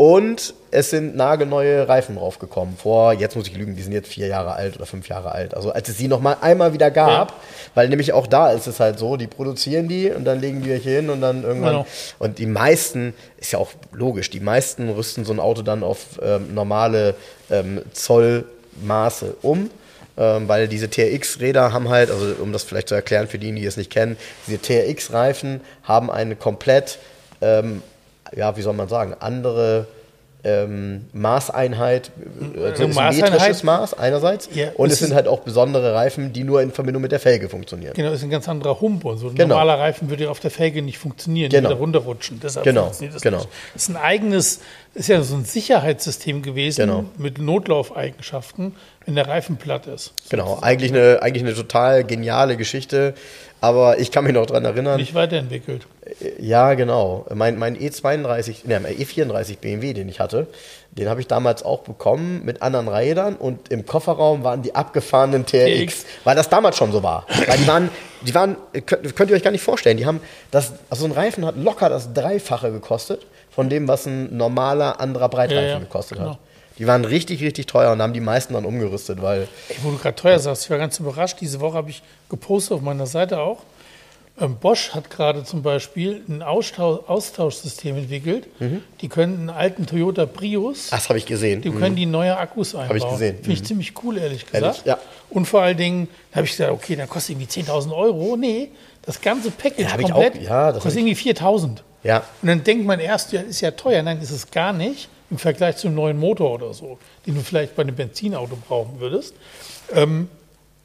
und 0.00 0.54
es 0.70 0.88
sind 0.88 1.14
nagelneue 1.14 1.86
Reifen 1.86 2.16
draufgekommen. 2.16 2.74
Vor, 2.78 3.12
jetzt 3.12 3.36
muss 3.36 3.46
ich 3.48 3.54
lügen, 3.54 3.76
die 3.76 3.82
sind 3.82 3.92
jetzt 3.92 4.08
vier 4.08 4.28
Jahre 4.28 4.54
alt 4.54 4.76
oder 4.76 4.86
fünf 4.86 5.06
Jahre 5.08 5.32
alt. 5.32 5.52
Also 5.52 5.72
als 5.72 5.90
es 5.90 5.98
sie 5.98 6.08
noch 6.08 6.20
mal 6.22 6.38
einmal 6.40 6.72
wieder 6.72 6.90
gab, 6.90 7.32
Ja. 7.32 7.36
weil 7.74 7.90
nämlich 7.90 8.14
auch 8.14 8.26
da 8.26 8.50
ist 8.50 8.66
es 8.66 8.80
halt 8.80 8.98
so, 8.98 9.18
die 9.18 9.26
produzieren 9.26 9.88
die 9.88 10.10
und 10.10 10.24
dann 10.24 10.40
legen 10.40 10.62
die 10.62 10.70
welche 10.70 10.88
hin 10.88 11.10
und 11.10 11.20
dann 11.20 11.42
irgendwann. 11.42 11.72
Genau. 11.72 11.86
Und 12.18 12.38
die 12.38 12.46
meisten, 12.46 13.12
ist 13.36 13.52
ja 13.52 13.58
auch 13.58 13.72
logisch, 13.92 14.30
die 14.30 14.40
meisten 14.40 14.88
rüsten 14.88 15.26
so 15.26 15.34
ein 15.34 15.38
Auto 15.38 15.60
dann 15.60 15.82
auf 15.82 15.98
ähm, 16.22 16.54
normale 16.54 17.14
ähm, 17.50 17.82
Zollmaße 17.92 19.36
um. 19.42 19.68
Ähm, 20.16 20.48
weil 20.48 20.66
diese 20.66 20.88
TRX-Räder 20.88 21.74
haben 21.74 21.90
halt, 21.90 22.10
also 22.10 22.36
um 22.40 22.54
das 22.54 22.62
vielleicht 22.62 22.88
zu 22.88 22.94
erklären 22.94 23.28
für 23.28 23.38
diejenigen, 23.38 23.64
die 23.64 23.68
es 23.68 23.76
nicht 23.76 23.90
kennen, 23.90 24.16
diese 24.46 24.62
TRX-Reifen 24.62 25.60
haben 25.82 26.10
eine 26.10 26.36
komplett, 26.36 26.98
ähm, 27.42 27.82
ja, 28.36 28.56
wie 28.56 28.62
soll 28.62 28.74
man 28.74 28.88
sagen, 28.88 29.14
andere 29.20 29.86
ähm, 30.42 31.04
Maßeinheit, 31.12 32.10
Also 32.64 32.84
Maßeinheit- 32.84 33.20
metrisches 33.30 33.62
Maß 33.62 33.92
einerseits 33.98 34.48
Ja, 34.54 34.68
und 34.74 34.90
es 34.90 34.98
sind 35.00 35.12
halt 35.12 35.28
auch 35.28 35.40
besondere 35.40 35.92
Reifen, 35.92 36.32
die 36.32 36.44
nur 36.44 36.62
in 36.62 36.70
Verbindung 36.70 37.02
mit 37.02 37.12
der 37.12 37.20
Felge 37.20 37.50
funktionieren. 37.50 37.92
Genau, 37.94 38.10
ist 38.12 38.22
ein 38.22 38.30
ganz 38.30 38.48
anderer 38.48 38.80
Hump 38.80 39.04
und 39.04 39.18
so. 39.18 39.28
Ein 39.28 39.34
Genau. 39.34 39.48
normaler 39.56 39.78
Reifen 39.78 40.08
würde 40.08 40.30
auf 40.30 40.40
der 40.40 40.50
Felge 40.50 40.80
nicht 40.80 40.96
funktionieren, 40.96 41.50
Genau. 41.50 41.68
würde 41.68 41.78
runterrutschen. 41.80 42.40
Deshalb 42.42 42.64
Genau, 42.64 42.84
funktioniert 42.84 43.16
das 43.16 43.22
genau. 43.22 43.36
nicht. 43.36 43.48
Das 43.74 43.82
ist 43.82 43.88
ein 43.90 43.96
eigenes, 43.98 44.60
ist 44.94 45.08
ja 45.10 45.20
so 45.20 45.34
ein 45.36 45.44
Sicherheitssystem 45.44 46.40
gewesen 46.40 46.86
Genau. 46.86 47.04
mit 47.18 47.38
Notlaufeigenschaften, 47.38 48.74
wenn 49.04 49.16
der 49.16 49.28
Reifen 49.28 49.56
platt 49.56 49.86
ist. 49.88 50.14
Genau, 50.30 50.58
eigentlich 50.62 50.90
eine, 50.92 51.20
eigentlich 51.22 51.42
eine 51.44 51.54
total 51.54 52.04
geniale 52.04 52.56
Geschichte, 52.56 53.12
aber 53.60 53.98
ich 53.98 54.10
kann 54.10 54.24
mich 54.24 54.32
noch 54.32 54.46
dran 54.46 54.64
erinnern. 54.64 54.96
Nicht 54.98 55.12
weiterentwickelt. 55.14 55.86
Ja, 56.38 56.74
genau. 56.74 57.26
Mein, 57.34 57.58
mein 57.58 57.76
E32, 57.76 58.66
ne, 58.66 58.80
mein 58.80 58.96
E34 58.96 59.58
BMW, 59.58 59.92
den 59.92 60.08
ich 60.08 60.20
hatte, 60.20 60.46
den 60.92 61.08
habe 61.08 61.20
ich 61.20 61.26
damals 61.26 61.62
auch 61.62 61.80
bekommen 61.80 62.44
mit 62.44 62.62
anderen 62.62 62.88
Rädern 62.88 63.36
und 63.36 63.70
im 63.70 63.86
Kofferraum 63.86 64.42
waren 64.42 64.62
die 64.62 64.74
abgefahrenen 64.74 65.46
TRX, 65.46 66.04
weil 66.24 66.34
das 66.36 66.48
damals 66.48 66.76
schon 66.76 66.90
so 66.92 67.02
war. 67.02 67.26
Weil 67.46 67.58
die 67.58 67.66
waren, 67.66 67.90
die 68.22 68.34
waren, 68.34 68.56
könnt, 68.86 69.14
könnt 69.14 69.30
ihr 69.30 69.36
euch 69.36 69.42
gar 69.42 69.52
nicht 69.52 69.62
vorstellen, 69.62 69.96
die 69.96 70.06
haben 70.06 70.20
das, 70.50 70.72
also 70.88 71.02
so 71.02 71.06
ein 71.06 71.12
Reifen 71.12 71.46
hat 71.46 71.56
locker 71.56 71.88
das 71.88 72.12
Dreifache 72.12 72.72
gekostet 72.72 73.24
von 73.50 73.68
dem, 73.68 73.86
was 73.88 74.06
ein 74.06 74.36
normaler 74.36 75.00
anderer 75.00 75.28
Breitreifen 75.28 75.64
Ja, 75.64 75.72
ja, 75.74 75.78
gekostet 75.78 76.18
genau. 76.18 76.30
hat. 76.30 76.38
Die 76.78 76.86
waren 76.86 77.04
richtig, 77.04 77.42
richtig 77.42 77.66
teuer 77.66 77.92
und 77.92 78.00
haben 78.00 78.14
die 78.14 78.20
meisten 78.20 78.54
dann 78.54 78.64
umgerüstet, 78.64 79.20
weil 79.20 79.48
Ey, 79.68 79.76
wo 79.82 79.90
du 79.90 79.98
gerade 79.98 80.16
teuer 80.16 80.38
sagst, 80.38 80.64
ich 80.64 80.70
war 80.70 80.78
ganz 80.78 80.98
überrascht. 80.98 81.36
Diese 81.40 81.60
Woche 81.60 81.76
habe 81.76 81.90
ich 81.90 82.02
gepostet 82.30 82.72
auf 82.72 82.80
meiner 82.80 83.06
Seite 83.06 83.38
auch. 83.38 83.58
Ähm, 84.40 84.56
Bosch 84.56 84.90
hat 84.90 85.10
gerade 85.10 85.44
zum 85.44 85.62
Beispiel 85.62 86.22
ein 86.28 86.42
Austausch 86.42 87.00
Austauschsystem 87.06 87.96
entwickelt. 87.96 88.48
Mhm. 88.60 88.82
Die 89.00 89.08
können 89.08 89.36
einen 89.36 89.50
alten 89.50 89.86
Toyota 89.86 90.24
Prius, 90.26 90.88
das 90.90 91.08
habe 91.08 91.18
ich 91.18 91.26
gesehen. 91.26 91.60
die 91.62 91.70
können 91.70 91.94
die 91.96 92.06
neue 92.06 92.36
Akkus 92.36 92.74
einbauen. 92.74 92.96
ich 92.96 93.04
gesehen. 93.08 93.36
Finde 93.36 93.52
ich 93.52 93.64
ziemlich 93.64 93.92
cool, 94.02 94.16
ehrlich 94.18 94.46
gesagt. 94.46 94.62
Ehrlich? 94.62 94.82
Ja. 94.84 94.98
Und 95.28 95.46
vor 95.46 95.62
allen 95.62 95.76
Dingen, 95.76 96.08
da 96.30 96.36
habe 96.36 96.46
ich 96.46 96.52
gesagt, 96.52 96.72
okay, 96.72 96.96
dann 96.96 97.08
kostet 97.08 97.36
irgendwie 97.36 97.50
10.000 97.62 97.94
Euro. 97.94 98.36
Nee, 98.36 98.70
das 99.02 99.20
ganze 99.20 99.50
Package 99.50 99.90
Ja, 99.90 99.96
komplett 99.96 100.36
auch- 100.38 100.40
ja, 100.42 100.72
kostet 100.72 100.96
irgendwie 100.96 101.14
4.000. 101.16 101.82
Ja. 102.02 102.24
Und 102.40 102.48
dann 102.48 102.64
denkt 102.64 102.86
man 102.86 102.98
erst, 102.98 103.32
ja, 103.32 103.42
ist 103.42 103.60
ja 103.60 103.72
teuer. 103.72 104.02
Nein, 104.02 104.20
ist 104.22 104.30
es 104.30 104.50
gar 104.50 104.72
nicht 104.72 105.08
im 105.30 105.36
Vergleich 105.38 105.76
zum 105.76 105.94
neuen 105.94 106.18
Motor 106.18 106.52
oder 106.54 106.72
so, 106.72 106.98
den 107.26 107.34
du 107.34 107.42
vielleicht 107.42 107.76
bei 107.76 107.82
einem 107.82 107.94
Benzinauto 107.94 108.56
brauchen 108.66 108.98
würdest. 109.00 109.34
Ähm, 109.94 110.28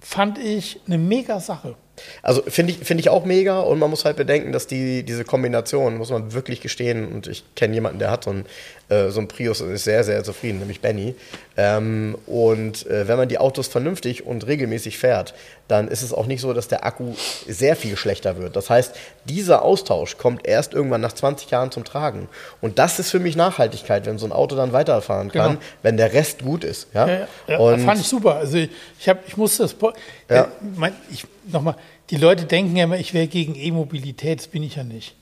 fand 0.01 0.37
ich 0.37 0.79
eine 0.87 0.97
mega 0.97 1.39
Sache. 1.39 1.75
Also 2.21 2.41
finde 2.47 2.73
ich, 2.73 2.79
finde 2.79 3.01
ich 3.01 3.09
auch 3.09 3.25
mega 3.25 3.59
und 3.59 3.79
man 3.79 3.89
muss 3.89 4.05
halt 4.05 4.17
bedenken, 4.17 4.51
dass 4.51 4.67
die, 4.67 5.03
diese 5.03 5.23
Kombination, 5.23 5.97
muss 5.97 6.09
man 6.09 6.33
wirklich 6.33 6.61
gestehen, 6.61 7.07
und 7.11 7.27
ich 7.27 7.43
kenne 7.55 7.73
jemanden, 7.73 7.99
der 7.99 8.11
hat 8.11 8.23
so 8.25 8.31
ein, 8.31 8.45
äh, 8.89 9.09
so 9.09 9.19
ein 9.19 9.27
Prius 9.27 9.61
und 9.61 9.71
ist 9.71 9.83
sehr, 9.85 10.03
sehr 10.03 10.23
zufrieden, 10.23 10.59
nämlich 10.59 10.81
Benny. 10.81 11.15
Ähm, 11.57 12.17
und 12.27 12.85
äh, 12.87 13.07
wenn 13.07 13.17
man 13.17 13.29
die 13.29 13.37
Autos 13.37 13.67
vernünftig 13.67 14.25
und 14.25 14.45
regelmäßig 14.45 14.97
fährt, 14.97 15.33
dann 15.67 15.87
ist 15.87 16.03
es 16.03 16.13
auch 16.13 16.27
nicht 16.27 16.41
so, 16.41 16.53
dass 16.53 16.67
der 16.67 16.85
Akku 16.85 17.13
sehr 17.47 17.75
viel 17.75 17.97
schlechter 17.97 18.37
wird. 18.37 18.55
Das 18.55 18.69
heißt, 18.69 18.95
dieser 19.25 19.63
Austausch 19.63 20.17
kommt 20.17 20.45
erst 20.45 20.73
irgendwann 20.73 21.01
nach 21.01 21.13
20 21.13 21.49
Jahren 21.49 21.71
zum 21.71 21.83
Tragen. 21.85 22.27
Und 22.61 22.77
das 22.77 22.99
ist 22.99 23.09
für 23.09 23.19
mich 23.19 23.35
Nachhaltigkeit, 23.35 24.05
wenn 24.05 24.19
so 24.19 24.27
ein 24.27 24.31
Auto 24.31 24.55
dann 24.55 24.73
weiterfahren 24.73 25.31
kann, 25.31 25.53
Genau. 25.53 25.61
wenn 25.81 25.97
der 25.97 26.13
Rest 26.13 26.43
gut 26.43 26.63
ist. 26.63 26.87
Ja? 26.93 27.07
Ja, 27.07 27.27
ja, 27.47 27.57
und 27.57 27.79
fand 27.79 27.99
ich 28.01 28.07
super. 28.07 28.35
Also 28.35 28.57
ich, 28.57 28.69
ich, 28.99 29.09
hab, 29.09 29.27
ich 29.27 29.37
musste 29.37 29.63
das. 29.63 29.75
Ja. 30.29 30.43
Äh, 30.43 30.47
mein, 30.75 30.93
ich, 31.11 31.25
nochmal, 31.51 31.75
die 32.09 32.17
Leute 32.17 32.45
denken 32.45 32.75
ja 32.75 32.85
immer, 32.85 32.97
ich 32.97 33.13
wäre 33.13 33.27
gegen 33.27 33.55
E-Mobilität. 33.55 34.39
Das 34.39 34.47
bin 34.47 34.63
ich 34.63 34.75
ja 34.75 34.83
nicht. 34.83 35.15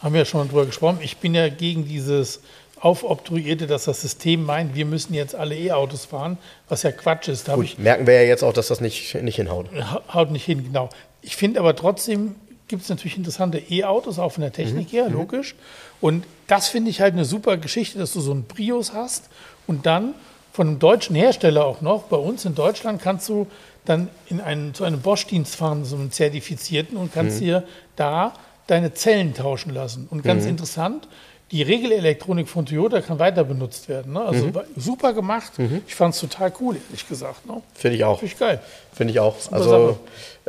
Haben 0.00 0.14
wir 0.14 0.20
ja 0.20 0.24
schon 0.24 0.46
drüber 0.48 0.66
gesprochen. 0.66 0.98
Ich 1.02 1.16
bin 1.16 1.34
ja 1.34 1.48
gegen 1.48 1.84
dieses 1.86 2.40
aufobtruierte, 2.80 3.66
dass 3.66 3.84
das 3.84 4.00
System 4.00 4.44
meint, 4.44 4.76
wir 4.76 4.86
müssen 4.86 5.12
jetzt 5.12 5.34
alle 5.34 5.56
E-Autos 5.56 6.04
fahren, 6.04 6.38
was 6.68 6.84
ja 6.84 6.92
Quatsch 6.92 7.26
ist. 7.26 7.50
Gut, 7.50 7.76
merken 7.78 8.06
wir 8.06 8.14
ja 8.14 8.22
jetzt 8.22 8.44
auch, 8.44 8.52
dass 8.52 8.68
das 8.68 8.80
nicht, 8.80 9.16
nicht 9.20 9.34
hinhaut. 9.36 9.66
Ha- 9.74 10.02
haut 10.14 10.30
nicht 10.30 10.44
hin, 10.44 10.62
genau. 10.62 10.88
Ich 11.20 11.34
finde 11.34 11.58
aber 11.58 11.74
trotzdem 11.74 12.36
gibt 12.68 12.82
es 12.82 12.88
natürlich 12.88 13.16
interessante 13.16 13.58
E-Autos, 13.58 14.18
auch 14.20 14.30
von 14.30 14.42
der 14.42 14.52
Technik 14.52 14.92
her, 14.92 15.08
logisch. 15.08 15.56
Und 16.00 16.24
das 16.46 16.68
finde 16.68 16.90
ich 16.90 17.00
halt 17.00 17.14
eine 17.14 17.24
super 17.24 17.56
Geschichte, 17.56 17.98
dass 17.98 18.12
du 18.12 18.20
so 18.20 18.30
einen 18.30 18.44
Prius 18.44 18.92
hast 18.92 19.28
und 19.66 19.86
dann 19.86 20.14
von 20.52 20.68
einem 20.68 20.78
deutschen 20.78 21.16
Hersteller 21.16 21.64
auch 21.66 21.80
noch, 21.80 22.04
bei 22.04 22.16
uns 22.16 22.44
in 22.44 22.54
Deutschland 22.54 23.02
kannst 23.02 23.28
du 23.28 23.46
dann 23.88 24.08
in 24.28 24.40
einen, 24.40 24.74
zu 24.74 24.84
einem 24.84 25.00
Bosch-Dienst 25.00 25.56
fahren, 25.56 25.84
so 25.84 25.96
einen 25.96 26.10
zertifizierten, 26.12 26.96
und 26.96 27.12
kannst 27.12 27.40
dir 27.40 27.64
da 27.96 28.34
deine 28.66 28.92
Zellen 28.92 29.34
tauschen 29.34 29.72
lassen. 29.72 30.06
Und 30.10 30.22
ganz 30.22 30.44
interessant, 30.44 31.08
die 31.50 31.62
Regelelektronik 31.62 32.46
von 32.46 32.66
Toyota 32.66 33.00
kann 33.00 33.18
weiter 33.18 33.42
benutzt 33.42 33.88
werden. 33.88 34.12
Ne? 34.12 34.20
Also 34.20 34.54
wa- 34.54 34.64
super 34.76 35.14
gemacht. 35.14 35.52
Ich 35.86 35.94
fand 35.94 36.12
es 36.14 36.20
total 36.20 36.52
cool, 36.60 36.76
ehrlich 36.88 37.08
gesagt. 37.08 37.46
Ne? 37.46 37.62
Finde 37.74 37.96
ich 37.96 38.04
auch. 38.04 38.18
Finde 38.18 38.34
ich 38.34 38.38
geil. 38.38 38.60
Finde 38.92 39.12
ich 39.12 39.20
auch. 39.20 39.34
Also, 39.50 39.98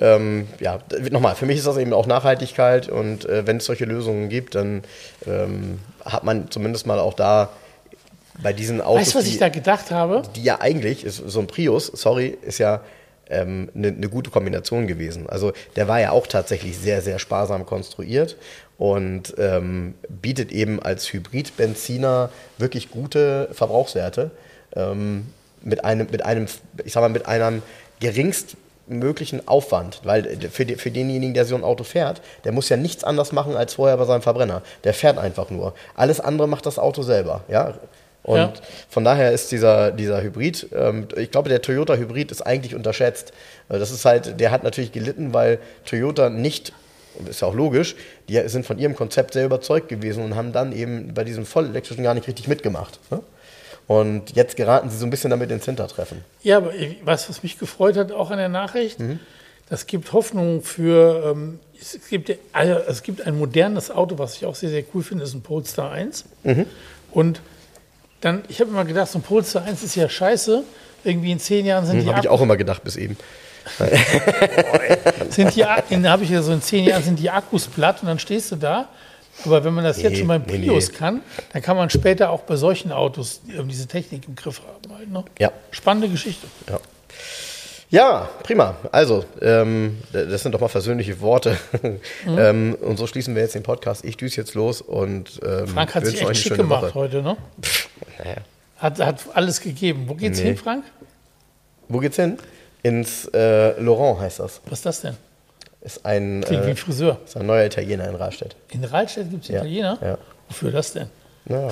ähm, 0.02 0.48
ja, 0.60 0.80
nochmal, 1.10 1.36
für 1.36 1.46
mich 1.46 1.58
ist 1.58 1.68
das 1.68 1.78
eben 1.78 1.94
auch 1.94 2.06
Nachhaltigkeit 2.06 2.90
und 2.90 3.24
äh, 3.24 3.48
wenn 3.48 3.58
es 3.58 3.66
solche 3.66 3.86
Lösungen 3.86 4.28
gibt, 4.28 4.56
dann 4.56 4.84
ähm, 5.26 5.80
hat 6.04 6.26
man 6.26 6.52
zumindest 6.52 6.86
mal 6.86 7.00
auch 7.00 7.14
da 7.14 7.48
bei 8.44 8.52
diesen 8.52 8.82
Autos, 8.82 9.02
Weißt 9.02 9.14
du, 9.14 9.18
was 9.20 9.26
die, 9.26 9.32
ich 9.32 9.38
da 9.40 9.48
gedacht 9.50 9.92
habe? 9.92 10.24
die 10.36 10.44
ja 10.44 10.60
eigentlich, 10.60 11.06
ist, 11.06 11.18
so 11.18 11.40
ein 11.40 11.48
Prius, 11.48 11.88
sorry, 11.88 12.38
ist 12.42 12.58
ja 12.58 12.82
ähm, 13.30 13.70
eine 13.76 13.92
ne 13.92 14.10
gute 14.10 14.30
Kombination 14.30 14.88
gewesen. 14.88 15.30
Also 15.30 15.54
der 15.76 15.88
war 15.88 16.00
ja 16.00 16.12
auch 16.12 16.28
tatsächlich 16.28 16.78
sehr, 16.78 17.02
sehr 17.02 17.20
sparsam 17.20 17.66
konstruiert 17.66 18.38
und 18.78 19.36
ähm, 19.38 19.96
bietet 20.08 20.52
eben 20.52 20.82
als 20.82 21.12
Hybrid-Benziner 21.12 22.30
wirklich 22.58 22.92
gute 22.92 23.50
Verbrauchswerte 23.52 24.32
ähm, 24.76 25.28
mit 25.62 25.84
einem, 25.84 26.08
mit 26.12 26.24
einem, 26.24 26.48
ich 26.84 26.94
sag 26.94 27.02
mal, 27.02 27.10
mit 27.10 27.26
einem 27.26 27.62
geringstmöglichen 28.00 29.48
Aufwand, 29.48 30.02
weil 30.04 30.38
für, 30.50 30.66
die, 30.66 30.76
für 30.76 30.92
denjenigen, 30.92 31.34
der 31.34 31.46
so 31.46 31.56
ein 31.56 31.64
Auto 31.64 31.84
fährt, 31.84 32.22
der 32.46 32.54
muss 32.54 32.70
ja 32.70 32.78
nichts 32.78 33.04
anders 33.04 33.32
machen 33.32 33.56
als 33.56 33.74
vorher 33.74 33.98
bei 33.98 34.06
seinem 34.06 34.22
Verbrenner. 34.22 34.62
Der 34.84 34.94
fährt 34.94 35.18
einfach 35.18 35.50
nur. 35.50 35.74
Alles 35.96 36.20
andere 36.22 36.48
macht 36.48 36.66
das 36.66 36.80
Auto 36.80 37.02
selber, 37.02 37.44
ja. 37.50 37.76
Und 38.24 38.38
Ja. 38.38 38.54
von 38.90 39.04
daher 39.04 39.32
ist 39.32 39.52
dieser, 39.52 39.92
dieser 39.92 40.22
Hybrid, 40.22 40.68
ähm, 40.76 41.08
ich 41.16 41.32
glaube, 41.32 41.50
der 41.50 41.62
Toyota 41.62 41.96
Hybrid 41.96 42.32
ist 42.32 42.42
eigentlich 42.42 42.76
unterschätzt. 42.76 43.32
Äh, 43.70 43.80
Das 43.80 43.92
ist 43.92 44.06
halt, 44.06 44.40
der 44.40 44.52
hat 44.52 44.64
natürlich 44.64 44.92
gelitten, 44.92 45.34
weil 45.34 45.60
Toyota 45.86 46.30
nicht, 46.30 46.74
ist 47.30 47.42
ja 47.42 47.48
auch 47.48 47.56
logisch, 47.56 47.96
die 48.28 48.40
sind 48.48 48.66
von 48.66 48.78
ihrem 48.78 48.96
Konzept 48.96 49.34
sehr 49.34 49.46
überzeugt 49.46 49.88
gewesen 49.90 50.24
und 50.24 50.36
haben 50.36 50.52
dann 50.52 50.74
eben 50.74 51.14
bei 51.14 51.24
diesem 51.24 51.46
vollelektrischen 51.46 52.04
gar 52.04 52.14
nicht 52.14 52.28
richtig 52.28 52.48
mitgemacht. 52.48 53.00
Ne? 53.10 53.22
Und 53.88 54.36
jetzt 54.36 54.56
geraten 54.56 54.90
sie 54.90 54.98
so 54.98 55.06
ein 55.06 55.10
bisschen 55.10 55.32
damit 55.32 55.50
ins 55.50 55.66
Hintertreffen. 55.66 56.24
Ja, 56.44 56.58
aber 56.58 56.72
was, 57.04 57.28
was 57.30 57.42
mich 57.42 57.58
gefreut 57.58 57.98
hat, 57.98 58.12
auch 58.12 58.30
an 58.32 58.38
der 58.38 58.50
Nachricht, 58.50 59.00
Mhm. 59.00 59.20
das 59.70 59.88
gibt 59.88 60.14
Hoffnung 60.14 60.62
für, 60.62 61.32
ähm, 61.32 61.60
es, 61.82 61.98
gibt, 62.10 62.30
ja- 62.30 62.36
also 62.54 62.74
es 62.88 63.02
gibt 63.02 63.26
ein 63.26 63.38
modernes 63.40 63.90
Auto, 63.90 64.20
was 64.20 64.36
ich 64.36 64.46
auch 64.46 64.54
sehr, 64.56 64.70
sehr 64.70 64.84
cool 64.94 65.02
finde, 65.04 65.24
ist 65.24 65.34
ein 65.34 65.42
Polestar 65.42 65.92
1. 65.92 66.26
Mhm. 66.44 66.66
Und 67.12 67.42
dann, 68.22 68.44
ich 68.48 68.60
habe 68.60 68.70
immer 68.70 68.86
gedacht, 68.86 69.10
so 69.10 69.20
ein 69.20 69.22
Polestar 69.22 69.64
1 69.66 69.84
ist 69.84 69.96
ja 69.96 70.10
scheiße. 70.10 70.64
Irgendwie 71.04 71.32
in 71.32 71.40
zehn 71.40 71.66
Jahren 71.66 71.86
sind 71.86 72.02
die, 72.02 72.06
Habe 72.08 72.18
Hm, 72.18 72.24
ich 72.24 72.30
auch 72.30 72.42
immer 72.42 72.58
gedacht 72.58 72.84
bis 72.84 72.96
eben. 72.98 73.18
sind 75.30 75.56
die, 75.56 75.64
habe 75.66 76.24
ich 76.24 76.30
ja 76.30 76.42
so 76.42 76.52
in 76.52 76.62
zehn 76.62 76.86
Jahren 76.86 77.04
sind 77.04 77.20
die 77.20 77.30
Akkus 77.30 77.68
platt 77.68 78.02
und 78.02 78.08
dann 78.08 78.20
stehst 78.20 78.52
du 78.52 78.56
da. 78.56 78.90
Aber 79.46 79.64
wenn 79.64 79.74
man 79.74 79.86
das 79.86 80.02
jetzt 80.02 80.14
Nee, 80.14 80.20
schon 80.20 80.28
beim 80.28 80.44
nee, 80.48 80.58
Prius 80.58 80.90
nee. 80.92 80.98
kann, 80.98 81.22
dann 81.54 81.62
kann 81.62 81.78
man 81.78 81.90
später 81.90 82.30
auch 82.30 82.42
bei 82.42 82.58
solchen 82.58 82.92
Autos 82.92 83.42
diese 83.46 83.88
Technik 83.88 84.28
im 84.28 84.36
Griff 84.36 84.62
haben. 84.62 84.94
Halt, 84.98 85.10
ne? 85.12 85.24
Ja. 85.40 85.52
Spannende 85.72 86.10
Geschichte. 86.10 86.48
Ja. 86.70 86.80
Ja, 87.92 88.30
prima. 88.44 88.76
Also, 88.92 89.26
ähm, 89.42 89.98
das 90.12 90.44
sind 90.44 90.52
doch 90.52 90.60
mal 90.60 90.68
versöhnliche 90.68 91.22
Worte. 91.22 91.58
Mhm. 91.82 92.00
ähm, 92.38 92.78
und 92.82 92.98
so 92.98 93.08
schließen 93.08 93.34
wir 93.34 93.42
jetzt 93.42 93.56
den 93.56 93.64
Podcast. 93.64 94.06
Ich 94.06 94.16
düse 94.16 94.38
jetzt 94.38 94.54
los 94.54 94.82
und 94.82 95.40
ähm, 95.44 95.68
Frank 95.70 95.96
hat 95.96 96.06
sich 96.06 96.22
echt 96.22 96.38
schick 96.38 96.58
gemacht 96.58 96.84
Woche. 96.84 96.94
heute, 96.94 97.24
ne? 97.24 97.36
Pff, 97.62 97.89
naja. 98.18 98.38
hat, 98.78 99.00
hat 99.00 99.26
alles 99.34 99.62
gegeben. 99.62 100.06
Wo 100.08 100.16
geht's 100.16 100.39
nee. 100.39 100.45
hin, 100.45 100.58
Frank? 100.58 100.86
Wo 101.88 102.00
geht's 102.00 102.16
hin? 102.16 102.38
Ins 102.84 103.26
äh, 103.34 103.80
Laurent 103.82 104.20
heißt 104.20 104.39
das. 104.39 104.62
Was 104.66 104.80
ist 104.80 104.86
das 104.86 105.02
denn? 105.02 105.18
Ist 105.82 106.06
ein, 106.06 106.43
Klingt 106.45 106.66
wie 106.66 106.72
ein 106.72 106.78
Friseur. 106.78 107.20
Ist 107.26 107.38
ein 107.38 107.45
neuer 107.45 107.66
Italiener 107.66 108.08
in 108.08 108.16
Rahlstedt. 108.16 108.56
In 108.70 108.84
Rahlstedt 108.84 109.30
gibt 109.30 109.43
es 109.43 109.50
Italiener? 109.50 109.97
Ja. 110.02 110.18
Wofür 110.47 110.72
das 110.72 110.93
denn? 110.93 111.10
Ja. 111.47 111.70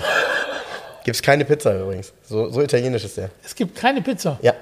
Gibt 1.03 1.15
es 1.15 1.21
keine 1.21 1.45
Pizza 1.45 1.79
übrigens. 1.79 2.13
So, 2.27 2.49
so 2.49 2.61
italienisch 2.61 3.03
ist 3.05 3.17
der. 3.17 3.29
Es 3.43 3.55
gibt 3.55 3.75
keine 3.75 4.01
Pizza? 4.01 4.37
Ja. 4.41 4.53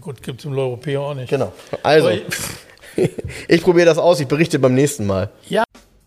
Gut, 0.00 0.22
gibt 0.22 0.40
es 0.40 0.46
im 0.46 0.56
Europäer 0.56 1.00
auch 1.00 1.14
nicht. 1.14 1.28
Genau. 1.28 1.52
Also, 1.82 2.10
ich 3.48 3.62
probiere 3.62 3.86
das 3.86 3.98
aus, 3.98 4.20
ich 4.20 4.26
berichte 4.26 4.58
beim 4.58 4.74
nächsten 4.74 5.06
Mal. 5.06 5.30
Ja. 5.48 5.64